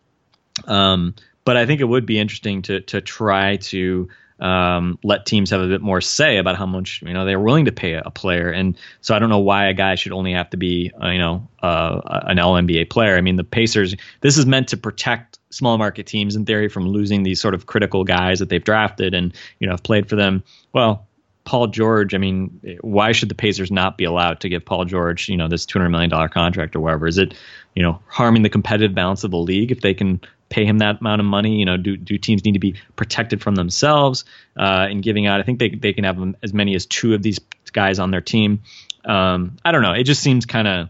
um, 0.66 1.16
but 1.44 1.58
I 1.58 1.66
think 1.66 1.82
it 1.82 1.86
would 1.86 2.06
be 2.06 2.20
interesting 2.20 2.62
to, 2.64 2.82
to 2.82 3.02
try 3.02 3.58
to, 3.58 4.08
um, 4.40 5.00
let 5.04 5.26
teams 5.26 5.50
have 5.52 5.62
a 5.62 5.68
bit 5.68 5.82
more 5.82 6.02
say 6.02 6.38
about 6.38 6.58
how 6.58 6.66
much 6.66 7.02
you 7.04 7.14
know 7.14 7.24
they're 7.24 7.40
willing 7.40 7.66
to 7.66 7.72
pay 7.72 7.94
a, 7.94 8.10
player. 8.10 8.50
And 8.50 8.76
so 9.00 9.16
I 9.16 9.20
don't 9.20 9.30
know 9.30 9.40
why 9.40 9.68
a 9.68 9.74
guy 9.74 9.96
should 9.96 10.12
only 10.12 10.34
have 10.34 10.50
to 10.50 10.58
be 10.58 10.92
uh, 11.02 11.10
you 11.10 11.20
know 11.20 11.48
uh, 11.62 12.02
an 12.26 12.40
All 12.40 12.56
NBA 12.56 12.90
player. 12.90 13.16
I 13.16 13.22
mean, 13.22 13.38
the 13.38 13.46
Pacers. 13.46 13.96
This 14.20 14.38
is 14.38 14.46
meant 14.46 14.70
to 14.70 14.78
protect 14.78 15.40
small 15.52 15.78
market 15.78 16.08
teams 16.08 16.36
in 16.36 16.46
theory 16.46 16.68
from 16.68 16.90
losing 16.90 17.24
these 17.24 17.40
sort 17.40 17.54
of 17.54 17.68
critical 17.68 18.04
guys 18.04 18.40
that 18.40 18.50
they've 18.50 18.64
drafted 18.64 19.14
and 19.14 19.34
you 19.60 19.68
know 19.68 19.74
have 19.74 19.84
played 19.84 20.10
for 20.10 20.18
them. 20.18 20.44
Well, 20.74 21.08
Paul 21.46 21.68
George, 21.68 22.14
I 22.14 22.18
mean, 22.18 22.78
why 22.82 23.12
should 23.12 23.30
the 23.30 23.36
Pacers 23.36 23.72
not 23.72 23.98
be 23.98 24.06
allowed 24.06 24.40
to 24.42 24.50
give 24.50 24.64
Paul 24.64 24.86
George, 24.86 25.28
you 25.28 25.38
know, 25.38 25.48
this 25.48 25.66
two 25.66 25.78
hundred 25.78 25.90
million 25.90 26.10
dollar 26.10 26.30
contract 26.30 26.76
or 26.76 26.80
whatever? 26.80 27.08
Is 27.08 27.18
it, 27.18 27.34
you 27.76 27.84
know, 27.84 28.00
harming 28.08 28.44
the 28.44 28.50
competitive 28.50 28.96
balance 28.96 29.24
of 29.24 29.32
the 29.32 29.38
league 29.38 29.72
if 29.72 29.82
they 29.82 29.94
can 29.94 30.22
pay 30.50 30.66
him 30.66 30.78
that 30.78 31.02
amount 31.02 31.20
of 31.20 31.26
money? 31.26 31.58
You 31.60 31.66
know, 31.66 31.76
do 31.76 31.98
do 31.98 32.18
teams 32.18 32.46
need 32.46 32.54
to 32.54 32.60
be 32.60 32.76
protected 32.96 33.42
from 33.42 33.56
themselves 33.56 34.24
uh, 34.56 34.88
in 34.90 35.02
giving 35.02 35.28
out? 35.28 35.42
I 35.42 35.44
think 35.44 35.60
they 35.60 35.70
they 35.70 35.92
can 35.92 36.06
have 36.06 36.36
as 36.42 36.54
many 36.54 36.76
as 36.76 36.86
two 36.86 37.14
of 37.14 37.22
these 37.22 37.40
guys 37.74 38.00
on 38.00 38.12
their 38.12 38.22
team. 38.22 38.62
Um, 39.04 39.58
I 39.66 39.74
don't 39.74 39.82
know. 39.82 39.94
It 39.94 40.04
just 40.04 40.22
seems 40.22 40.46
kind 40.46 40.68
of 40.68 40.90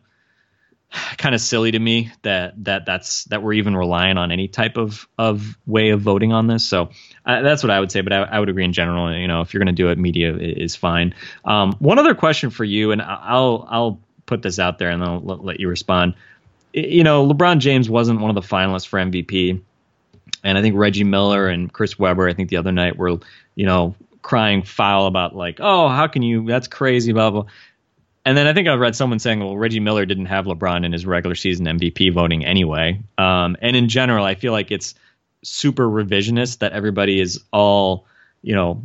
kind 1.18 1.34
of 1.34 1.42
silly 1.42 1.72
to 1.72 1.80
me 1.80 2.12
that 2.22 2.54
that 2.64 2.86
that's 2.86 3.26
that 3.26 3.42
we're 3.42 3.54
even 3.54 3.76
relying 3.76 4.18
on 4.18 4.32
any 4.32 4.48
type 4.48 4.78
of 4.78 5.08
of 5.18 5.58
way 5.66 5.90
of 5.90 6.02
voting 6.02 6.34
on 6.34 6.48
this. 6.48 6.66
So 6.66 6.90
uh, 7.26 7.42
that's 7.42 7.64
what 7.64 7.72
I 7.72 7.80
would 7.80 7.92
say. 7.92 8.02
But 8.02 8.14
I, 8.14 8.22
I, 8.24 8.40
would 8.40 8.50
agree 8.50 8.66
in 8.66 8.74
general. 8.74 9.16
You 9.16 9.28
know, 9.28 9.42
if 9.42 9.54
you're 9.54 9.60
going 9.64 9.76
to 9.76 9.82
do 9.82 9.90
it, 9.90 9.98
media 9.98 10.36
is 10.36 10.76
fine. 10.76 11.16
Um, 11.46 11.74
one 11.80 12.00
other 12.00 12.16
question 12.16 12.50
for 12.50 12.64
you, 12.64 12.92
and 12.92 13.02
I'll 13.02 13.68
I'll 13.70 14.00
put 14.26 14.42
this 14.42 14.60
out 14.60 14.80
there 14.80 14.90
and 14.90 15.04
I'll 15.04 15.20
let 15.20 15.60
you 15.60 15.68
respond. 15.68 16.16
You 16.74 17.04
know, 17.04 17.28
LeBron 17.28 17.60
James 17.60 17.90
wasn't 17.90 18.20
one 18.20 18.30
of 18.30 18.36
the 18.36 18.48
finalists 18.48 18.88
for 18.88 19.00
MVP, 19.00 19.62
and 20.44 20.58
I 20.58 20.62
think 20.62 20.76
Reggie 20.76 21.04
Miller 21.04 21.48
and 21.48 21.72
Chris 21.72 21.98
Webber, 22.00 22.28
I 22.28 22.34
think 22.34 22.50
the 22.50 22.58
other 22.58 22.72
night 22.72 22.98
were 22.98 23.20
you 23.56 23.66
know 23.66 23.96
crying 24.22 24.64
foul 24.64 25.08
about 25.08 25.36
like, 25.36 25.60
oh, 25.60 25.88
how 25.90 26.08
can 26.08 26.22
you? 26.22 26.46
That's 26.46 26.68
crazy, 26.68 27.14
blah 27.14 27.32
blah. 27.32 27.46
And 28.26 28.38
then 28.38 28.48
I 28.48 28.54
think 28.54 28.68
I 28.68 28.74
read 28.76 28.96
someone 28.96 29.20
saying, 29.20 29.40
well, 29.40 29.58
Reggie 29.58 29.82
Miller 29.82 30.06
didn't 30.06 30.28
have 30.28 30.46
LeBron 30.46 30.86
in 30.86 30.94
his 30.94 31.06
regular 31.06 31.36
season 31.36 31.66
MVP 31.66 32.14
voting 32.14 32.46
anyway. 32.46 33.02
Um, 33.18 33.58
and 33.62 33.76
in 33.76 33.90
general, 33.90 34.24
I 34.24 34.36
feel 34.36 34.54
like 34.54 34.72
it's 34.72 34.96
super 35.44 35.90
revisionist 35.90 36.60
that 36.60 36.72
everybody 36.72 37.20
is 37.20 37.42
all, 37.52 38.06
you 38.42 38.56
know, 38.56 38.82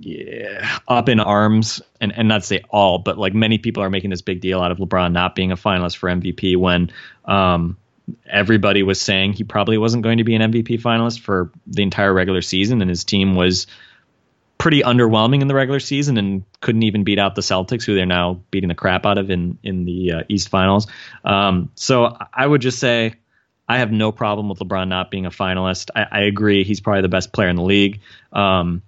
yeah, 0.00 0.78
up 0.88 1.08
in 1.08 1.20
arms, 1.20 1.80
and, 2.00 2.12
and 2.16 2.28
not 2.28 2.44
say 2.44 2.62
all, 2.70 2.98
but 2.98 3.16
like 3.16 3.32
many 3.32 3.58
people 3.58 3.82
are 3.82 3.90
making 3.90 4.10
this 4.10 4.20
big 4.22 4.40
deal 4.40 4.60
out 4.60 4.70
of 4.70 4.78
LeBron 4.78 5.12
not 5.12 5.34
being 5.34 5.52
a 5.52 5.56
finalist 5.56 5.96
for 5.96 6.10
MVP 6.10 6.56
when 6.56 6.90
um, 7.24 7.76
everybody 8.28 8.82
was 8.82 9.00
saying 9.00 9.32
he 9.32 9.44
probably 9.44 9.78
wasn't 9.78 10.02
going 10.02 10.18
to 10.18 10.24
be 10.24 10.34
an 10.34 10.52
MVP 10.52 10.82
finalist 10.82 11.20
for 11.20 11.50
the 11.66 11.82
entire 11.82 12.12
regular 12.12 12.42
season, 12.42 12.80
and 12.82 12.90
his 12.90 13.04
team 13.04 13.34
was 13.34 13.66
pretty 14.60 14.82
underwhelming 14.82 15.40
in 15.40 15.48
the 15.48 15.54
regular 15.54 15.80
season 15.80 16.18
and 16.18 16.44
couldn't 16.60 16.82
even 16.82 17.02
beat 17.02 17.18
out 17.18 17.34
the 17.34 17.40
Celtics, 17.40 17.82
who 17.82 17.94
they're 17.94 18.04
now 18.04 18.38
beating 18.50 18.68
the 18.68 18.74
crap 18.74 19.06
out 19.06 19.16
of 19.16 19.30
in 19.30 19.58
in 19.64 19.86
the 19.86 20.12
uh, 20.12 20.22
East 20.28 20.50
Finals. 20.50 20.86
Um, 21.24 21.70
so 21.74 22.16
I 22.34 22.46
would 22.46 22.60
just 22.60 22.78
say 22.78 23.14
I 23.68 23.78
have 23.78 23.90
no 23.90 24.12
problem 24.12 24.50
with 24.50 24.58
LeBron 24.58 24.88
not 24.88 25.10
being 25.10 25.24
a 25.24 25.30
finalist. 25.30 25.88
I, 25.96 26.06
I 26.10 26.20
agree 26.20 26.62
he's 26.62 26.78
probably 26.78 27.00
the 27.00 27.08
best 27.08 27.32
player 27.32 27.48
in 27.48 27.56
the 27.56 27.62
league. 27.62 28.00
Um, 28.34 28.82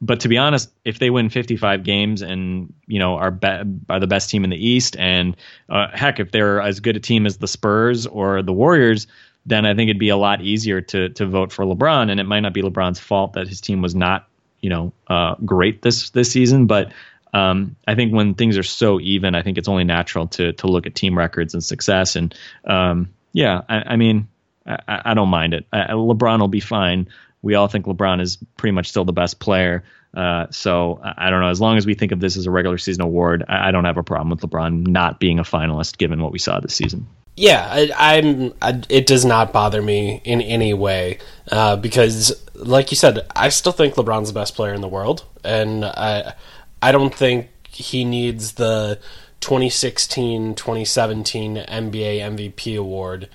but 0.00 0.18
to 0.20 0.28
be 0.28 0.38
honest, 0.38 0.72
if 0.84 0.98
they 0.98 1.10
win 1.10 1.28
55 1.28 1.84
games 1.84 2.20
and 2.20 2.74
you 2.88 2.98
know 2.98 3.14
are 3.14 3.30
be- 3.30 3.62
are 3.88 4.00
the 4.00 4.08
best 4.08 4.28
team 4.28 4.42
in 4.42 4.50
the 4.50 4.68
East, 4.68 4.96
and 4.98 5.36
uh, 5.68 5.86
heck, 5.92 6.18
if 6.18 6.32
they're 6.32 6.60
as 6.60 6.80
good 6.80 6.96
a 6.96 7.00
team 7.00 7.26
as 7.26 7.38
the 7.38 7.46
Spurs 7.46 8.08
or 8.08 8.42
the 8.42 8.52
Warriors, 8.52 9.06
then 9.46 9.66
I 9.66 9.74
think 9.74 9.88
it'd 9.88 10.00
be 10.00 10.08
a 10.08 10.16
lot 10.16 10.42
easier 10.42 10.80
to 10.80 11.10
to 11.10 11.26
vote 11.26 11.52
for 11.52 11.64
LeBron. 11.64 12.10
And 12.10 12.18
it 12.18 12.24
might 12.24 12.40
not 12.40 12.52
be 12.52 12.62
LeBron's 12.62 12.98
fault 12.98 13.34
that 13.34 13.46
his 13.46 13.60
team 13.60 13.82
was 13.82 13.94
not 13.94 14.26
you 14.62 14.70
know 14.70 14.92
uh, 15.08 15.34
great 15.44 15.82
this 15.82 16.10
this 16.10 16.30
season, 16.30 16.66
but 16.66 16.92
um, 17.34 17.76
I 17.86 17.94
think 17.94 18.12
when 18.14 18.34
things 18.34 18.56
are 18.56 18.62
so 18.62 19.00
even, 19.00 19.34
I 19.34 19.42
think 19.42 19.58
it's 19.58 19.68
only 19.68 19.84
natural 19.84 20.28
to 20.28 20.52
to 20.54 20.66
look 20.66 20.86
at 20.86 20.94
team 20.94 21.18
records 21.18 21.54
and 21.54 21.62
success. 21.62 22.16
And 22.16 22.34
um, 22.64 23.10
yeah, 23.32 23.62
I, 23.68 23.82
I 23.92 23.96
mean, 23.96 24.28
I, 24.66 25.02
I, 25.06 25.14
don't 25.14 25.28
mind 25.28 25.54
it. 25.54 25.66
I, 25.72 25.88
LeBron 25.88 26.40
will 26.40 26.48
be 26.48 26.60
fine. 26.60 27.08
we 27.40 27.54
all 27.54 27.68
think 27.68 27.86
LeBron 27.86 28.20
is 28.20 28.38
pretty 28.56 28.72
much 28.72 28.88
still 28.88 29.04
the 29.04 29.12
best 29.12 29.40
player. 29.40 29.84
Uh, 30.14 30.46
so 30.50 31.00
I 31.02 31.30
don't 31.30 31.40
know. 31.40 31.48
As 31.48 31.60
long 31.60 31.78
as 31.78 31.86
we 31.86 31.94
think 31.94 32.12
of 32.12 32.20
this 32.20 32.36
as 32.36 32.46
a 32.46 32.50
regular 32.50 32.76
season 32.76 33.02
award, 33.02 33.44
I, 33.48 33.68
I 33.68 33.70
don't 33.70 33.86
have 33.86 33.96
a 33.96 34.02
problem 34.02 34.28
with 34.28 34.40
LeBron 34.40 34.86
not 34.86 35.18
being 35.18 35.38
a 35.38 35.42
finalist, 35.42 35.96
given 35.96 36.22
what 36.22 36.32
we 36.32 36.38
saw 36.38 36.60
this 36.60 36.74
season. 36.74 37.06
Yeah, 37.34 37.86
I, 37.96 38.16
am 38.16 38.52
it 38.90 39.06
does 39.06 39.24
not 39.24 39.52
bother 39.52 39.80
me 39.80 40.20
in 40.22 40.42
any 40.42 40.74
way 40.74 41.18
uh, 41.50 41.76
because, 41.76 42.44
like 42.54 42.90
you 42.90 42.96
said, 42.96 43.26
I 43.34 43.48
still 43.48 43.72
think 43.72 43.94
LeBron's 43.94 44.28
the 44.28 44.34
best 44.38 44.54
player 44.54 44.74
in 44.74 44.82
the 44.82 44.88
world, 44.88 45.24
and 45.42 45.84
I 45.84 46.34
I 46.82 46.92
don't 46.92 47.14
think 47.14 47.48
he 47.66 48.04
needs 48.04 48.52
the 48.52 48.98
2016 49.40 50.54
2017 50.54 51.56
NBA 51.56 52.18
MVP 52.20 52.78
award 52.78 53.30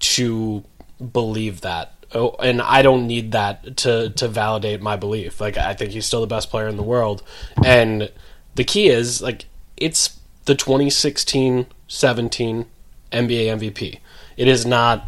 to 0.00 0.64
believe 1.12 1.62
that. 1.62 1.94
Oh, 2.12 2.36
and 2.40 2.60
I 2.60 2.82
don't 2.82 3.06
need 3.06 3.32
that 3.32 3.78
to 3.78 4.10
to 4.10 4.28
validate 4.28 4.82
my 4.82 4.96
belief. 4.96 5.40
Like 5.40 5.56
I 5.56 5.72
think 5.72 5.92
he's 5.92 6.04
still 6.04 6.20
the 6.20 6.26
best 6.26 6.50
player 6.50 6.68
in 6.68 6.76
the 6.76 6.82
world, 6.82 7.22
and 7.64 8.12
the 8.54 8.64
key 8.64 8.88
is 8.88 9.22
like 9.22 9.46
it's 9.78 10.20
the 10.44 10.54
2016 10.54 11.66
17 11.88 12.66
NBA 13.12 13.58
MVP. 13.58 13.98
It 14.36 14.48
is 14.48 14.64
not 14.64 15.06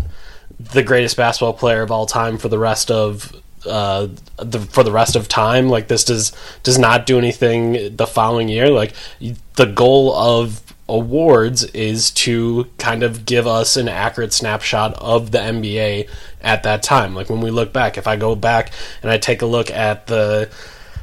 the 0.59 0.83
greatest 0.83 1.17
basketball 1.17 1.55
player 1.55 1.83
of 1.83 1.91
all 1.91 2.07
time 2.07 2.39
for 2.39 2.49
the 2.49 2.59
rest 2.59 2.91
of 2.91 3.33
uh, 3.67 4.09
the, 4.39 4.59
for 4.59 4.83
the 4.83 4.93
rest 4.93 5.17
of 5.17 5.29
time. 5.29 5.69
Like 5.69 5.89
this 5.89 6.05
does 6.05 6.33
does 6.63 6.79
not 6.79 7.07
do 7.07 7.19
anything 7.19 7.97
the 7.97 8.07
following 8.07 8.49
year. 8.49 8.69
Like 8.69 8.95
the 9.55 9.67
goal 9.67 10.15
of 10.15 10.63
awards 10.89 11.65
is 11.65 12.11
to 12.11 12.67
kind 12.79 13.03
of 13.03 13.25
give 13.25 13.47
us 13.47 13.77
an 13.77 13.89
accurate 13.89 14.33
snapshot 14.33 14.95
of 14.95 15.31
the 15.31 15.39
NBA 15.39 16.09
at 16.43 16.65
that 16.65 16.83
time. 16.83 17.15
Like 17.15 17.31
when 17.31 17.41
we 17.41 17.51
look 17.51 17.73
back, 17.73 17.97
if 17.97 18.07
I 18.07 18.17
go 18.17 18.35
back 18.35 18.73
and 19.03 19.11
I 19.11 19.19
take 19.19 19.43
a 19.43 19.47
look 19.47 19.71
at 19.71 20.07
the 20.07 20.51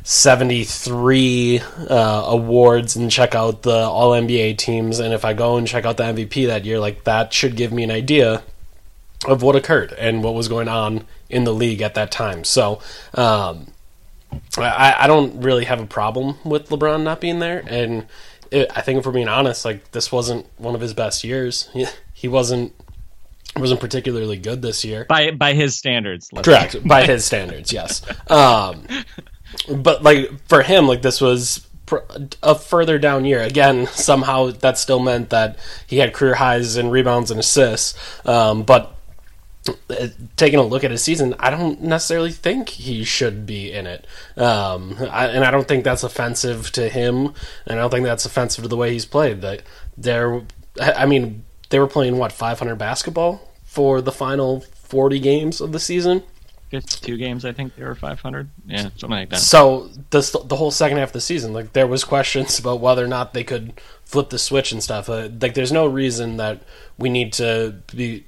73 0.09 1.59
uh, 1.87 2.23
awards 2.25 2.95
and 2.95 3.11
check 3.11 3.35
out 3.35 3.61
the 3.61 3.75
all 3.75 4.09
NBA 4.09 4.57
teams, 4.57 4.97
and 4.97 5.13
if 5.13 5.23
I 5.23 5.33
go 5.33 5.55
and 5.55 5.67
check 5.67 5.85
out 5.85 5.97
the 5.97 6.03
MVP 6.03 6.47
that 6.47 6.65
year, 6.65 6.79
like 6.79 7.03
that 7.03 7.31
should 7.31 7.55
give 7.55 7.71
me 7.71 7.83
an 7.83 7.91
idea 7.91 8.41
of 9.27 9.43
what 9.43 9.55
occurred 9.55 9.93
and 9.93 10.23
what 10.23 10.33
was 10.33 10.47
going 10.47 10.67
on 10.67 11.05
in 11.29 11.43
the 11.43 11.53
league 11.53 11.83
at 11.83 11.93
that 11.93 12.11
time. 12.11 12.43
So, 12.43 12.81
um, 13.13 13.67
I, 14.57 14.95
I 15.01 15.05
don't 15.05 15.43
really 15.43 15.65
have 15.65 15.79
a 15.79 15.85
problem 15.85 16.37
with 16.43 16.69
LeBron 16.69 17.03
not 17.03 17.21
being 17.21 17.37
there, 17.37 17.63
and 17.67 18.07
it, 18.49 18.71
I 18.75 18.81
think 18.81 18.97
if 18.97 19.05
we're 19.05 19.11
being 19.11 19.27
honest, 19.27 19.63
like 19.63 19.91
this 19.91 20.11
wasn't 20.11 20.47
one 20.57 20.73
of 20.73 20.81
his 20.81 20.95
best 20.95 21.23
years. 21.23 21.69
He, 21.71 21.85
he 22.15 22.27
wasn't 22.27 22.73
wasn't 23.55 23.79
particularly 23.79 24.37
good 24.37 24.63
this 24.63 24.83
year 24.83 25.05
by 25.07 25.29
by 25.29 25.53
his 25.53 25.77
standards. 25.77 26.31
Correct, 26.35 26.83
by 26.87 27.05
his 27.05 27.25
standards, 27.25 27.71
yes. 27.71 28.01
Um, 28.27 28.87
but 29.69 30.03
like 30.03 30.29
for 30.47 30.61
him, 30.61 30.87
like 30.87 31.01
this 31.01 31.21
was 31.21 31.67
a 32.43 32.55
further 32.55 32.99
down 32.99 33.25
year. 33.25 33.41
Again, 33.41 33.87
somehow 33.87 34.51
that 34.51 34.77
still 34.77 34.99
meant 34.99 35.29
that 35.29 35.57
he 35.87 35.97
had 35.97 36.13
career 36.13 36.35
highs 36.35 36.77
in 36.77 36.89
rebounds 36.89 37.31
and 37.31 37.39
assists. 37.39 37.97
Um, 38.25 38.63
but 38.63 38.95
uh, 39.89 40.07
taking 40.35 40.59
a 40.59 40.63
look 40.63 40.83
at 40.83 40.91
his 40.91 41.03
season, 41.03 41.35
I 41.39 41.49
don't 41.49 41.81
necessarily 41.81 42.31
think 42.31 42.69
he 42.69 43.03
should 43.03 43.45
be 43.45 43.71
in 43.71 43.87
it. 43.87 44.05
Um, 44.37 44.95
I, 44.99 45.27
and 45.27 45.43
I 45.43 45.51
don't 45.51 45.67
think 45.67 45.83
that's 45.83 46.03
offensive 46.03 46.71
to 46.73 46.89
him, 46.89 47.33
and 47.65 47.77
I 47.79 47.81
don't 47.81 47.91
think 47.91 48.05
that's 48.05 48.25
offensive 48.25 48.63
to 48.63 48.67
the 48.67 48.77
way 48.77 48.93
he's 48.93 49.05
played. 49.05 49.41
That 49.41 49.63
there, 49.97 50.41
I 50.79 51.05
mean, 51.05 51.43
they 51.69 51.79
were 51.79 51.87
playing 51.87 52.17
what 52.17 52.31
500 52.31 52.75
basketball 52.75 53.41
for 53.63 54.01
the 54.01 54.11
final 54.11 54.61
40 54.61 55.19
games 55.19 55.61
of 55.61 55.71
the 55.71 55.79
season. 55.79 56.23
Two 56.71 57.17
games, 57.17 57.45
I 57.45 57.51
think 57.51 57.75
they 57.75 57.83
were 57.83 57.95
500. 57.95 58.49
Yeah, 58.67 58.81
something 58.81 59.09
like 59.09 59.29
that. 59.29 59.39
So 59.39 59.89
the 60.11 60.43
the 60.45 60.55
whole 60.55 60.71
second 60.71 60.97
half 60.97 61.09
of 61.09 61.13
the 61.13 61.21
season, 61.21 61.51
like 61.53 61.73
there 61.73 61.87
was 61.87 62.03
questions 62.03 62.59
about 62.59 62.79
whether 62.79 63.03
or 63.03 63.07
not 63.07 63.33
they 63.33 63.43
could 63.43 63.73
flip 64.05 64.29
the 64.29 64.39
switch 64.39 64.71
and 64.71 64.83
stuff. 64.83 65.09
Uh, 65.09 65.29
like 65.41 65.55
there's 65.55 65.71
no 65.71 65.87
reason 65.87 66.37
that 66.37 66.61
we 66.97 67.09
need 67.09 67.33
to 67.33 67.75
be 67.95 68.25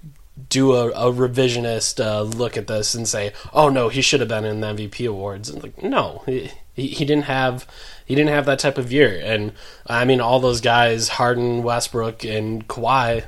do 0.49 0.73
a, 0.73 0.89
a 0.89 1.11
revisionist 1.11 2.03
uh, 2.03 2.21
look 2.21 2.57
at 2.57 2.67
this 2.67 2.95
and 2.95 3.07
say, 3.07 3.33
"Oh 3.53 3.69
no, 3.69 3.89
he 3.89 4.01
should 4.01 4.21
have 4.21 4.29
been 4.29 4.45
in 4.45 4.61
the 4.61 4.67
MVP 4.67 5.07
awards." 5.07 5.49
And 5.49 5.61
like, 5.61 5.83
no, 5.83 6.23
he, 6.25 6.49
he 6.73 7.05
didn't 7.05 7.25
have 7.25 7.67
he 8.05 8.15
didn't 8.15 8.31
have 8.31 8.45
that 8.45 8.59
type 8.59 8.77
of 8.77 8.91
year. 8.91 9.21
And 9.23 9.53
I 9.87 10.05
mean, 10.05 10.19
all 10.19 10.39
those 10.39 10.61
guys, 10.61 11.09
Harden, 11.09 11.63
Westbrook, 11.63 12.23
and 12.25 12.67
Kawhi, 12.67 13.25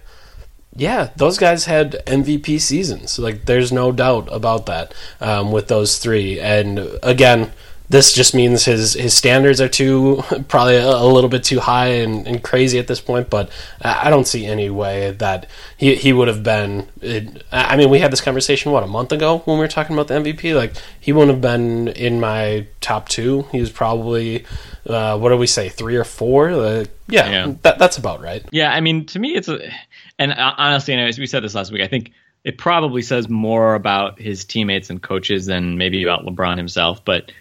yeah, 0.76 1.10
those 1.16 1.38
guys 1.38 1.66
had 1.66 2.04
MVP 2.06 2.60
seasons. 2.60 3.20
Like, 3.20 3.46
there's 3.46 3.72
no 3.72 3.92
doubt 3.92 4.28
about 4.32 4.66
that 4.66 4.94
um, 5.22 5.52
with 5.52 5.68
those 5.68 6.00
three. 6.00 6.40
And 6.40 7.00
again, 7.04 7.52
this 7.90 8.12
just 8.12 8.34
means 8.34 8.66
his 8.66 8.94
his 8.94 9.14
standards 9.14 9.62
are 9.62 9.70
too 9.70 10.24
probably 10.48 10.78
a, 10.78 11.04
little 11.04 11.30
bit 11.30 11.44
too 11.44 11.60
high 11.60 11.88
and, 11.88 12.26
and, 12.26 12.44
crazy 12.44 12.80
at 12.80 12.88
this 12.88 13.00
point. 13.00 13.30
But 13.30 13.52
I 13.82 14.10
don't 14.10 14.28
see 14.28 14.48
any 14.48 14.70
way 14.72 15.12
that 15.12 15.48
he 15.78 15.94
he 15.96 16.12
would 16.12 16.28
have 16.28 16.42
been. 16.42 16.88
It, 17.02 17.44
I 17.52 17.78
mean, 17.78 17.92
we 17.92 18.00
had 18.00 18.12
this 18.12 18.22
conversation 18.22 18.72
what 18.72 18.84
a 18.84 18.88
month 18.88 19.12
ago 19.12 19.40
when 19.40 19.58
we 19.58 19.62
were 19.62 19.68
talking 19.68 19.96
about 19.96 20.08
the 20.08 20.16
MVP. 20.16 20.56
Like 20.56 20.74
he 21.00 21.14
wouldn't 21.14 21.32
have 21.32 21.42
been 21.42 21.90
in 21.90 22.20
my 22.20 22.66
top 22.82 23.10
two. 23.10 23.44
He 23.52 23.60
was 23.60 23.70
probably 23.70 24.46
uh, 24.88 25.18
what 25.18 25.30
do 25.30 25.38
we 25.38 25.48
say 25.48 25.70
three 25.70 25.96
or 25.96 26.04
four? 26.04 26.50
Uh, 26.50 26.86
yeah, 27.08 27.30
yeah. 27.30 27.54
That, 27.62 27.80
that's 27.80 27.98
about 27.98 28.22
right. 28.22 28.44
Yeah, 28.52 28.72
I 28.72 28.82
mean, 28.82 29.06
to 29.08 29.20
me, 29.20 29.36
it's 29.36 29.48
a 29.48 29.60
and 30.20 30.34
honestly, 30.34 30.94
as 30.96 31.18
we 31.18 31.26
said 31.26 31.44
this 31.44 31.56
last 31.56 31.72
week. 31.72 31.82
I 31.82 31.88
think 31.88 32.12
it 32.44 32.58
probably 32.58 33.02
says 33.02 33.30
more 33.30 33.76
about 33.76 34.20
his 34.20 34.46
teammates 34.46 34.90
and 34.90 35.02
coaches 35.02 35.46
than 35.46 35.78
maybe 35.78 36.04
about 36.04 36.26
LeBron 36.26 36.58
himself, 36.58 37.04
but 37.06 37.32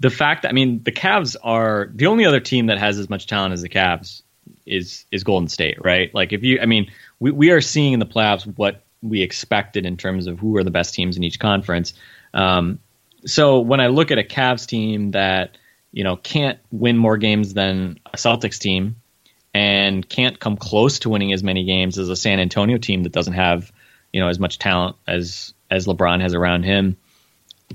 the 0.00 0.10
fact 0.10 0.42
that 0.42 0.48
I 0.48 0.52
mean 0.52 0.82
the 0.82 0.92
Cavs 0.92 1.36
are 1.42 1.90
the 1.94 2.06
only 2.06 2.24
other 2.24 2.40
team 2.40 2.66
that 2.66 2.78
has 2.78 2.98
as 2.98 3.08
much 3.08 3.26
talent 3.26 3.52
as 3.52 3.62
the 3.62 3.68
Cavs 3.68 4.22
is 4.66 5.04
is 5.10 5.24
Golden 5.24 5.48
State, 5.48 5.84
right? 5.84 6.14
Like 6.14 6.32
if 6.32 6.42
you 6.42 6.60
I 6.60 6.66
mean 6.66 6.90
we 7.20 7.30
we 7.30 7.50
are 7.50 7.60
seeing 7.60 7.92
in 7.92 8.00
the 8.00 8.06
playoffs 8.06 8.44
what 8.56 8.84
we 9.02 9.22
expected 9.22 9.86
in 9.86 9.96
terms 9.96 10.26
of 10.26 10.38
who 10.38 10.56
are 10.56 10.64
the 10.64 10.70
best 10.70 10.94
teams 10.94 11.16
in 11.16 11.24
each 11.24 11.38
conference. 11.38 11.92
Um, 12.34 12.80
so 13.24 13.60
when 13.60 13.80
I 13.80 13.88
look 13.88 14.10
at 14.10 14.18
a 14.18 14.22
Cavs 14.22 14.66
team 14.66 15.12
that 15.12 15.56
you 15.96 16.04
know 16.04 16.14
can't 16.14 16.58
win 16.70 16.98
more 16.98 17.16
games 17.16 17.54
than 17.54 17.98
a 18.04 18.18
Celtics 18.18 18.58
team 18.58 18.96
and 19.54 20.06
can't 20.06 20.38
come 20.38 20.58
close 20.58 20.98
to 21.00 21.08
winning 21.08 21.32
as 21.32 21.42
many 21.42 21.64
games 21.64 21.98
as 21.98 22.10
a 22.10 22.16
San 22.16 22.38
Antonio 22.38 22.76
team 22.76 23.02
that 23.04 23.12
doesn't 23.12 23.32
have 23.32 23.72
you 24.12 24.20
know 24.20 24.28
as 24.28 24.38
much 24.38 24.58
talent 24.58 24.96
as 25.06 25.54
as 25.70 25.86
LeBron 25.86 26.20
has 26.20 26.34
around 26.34 26.64
him. 26.64 26.98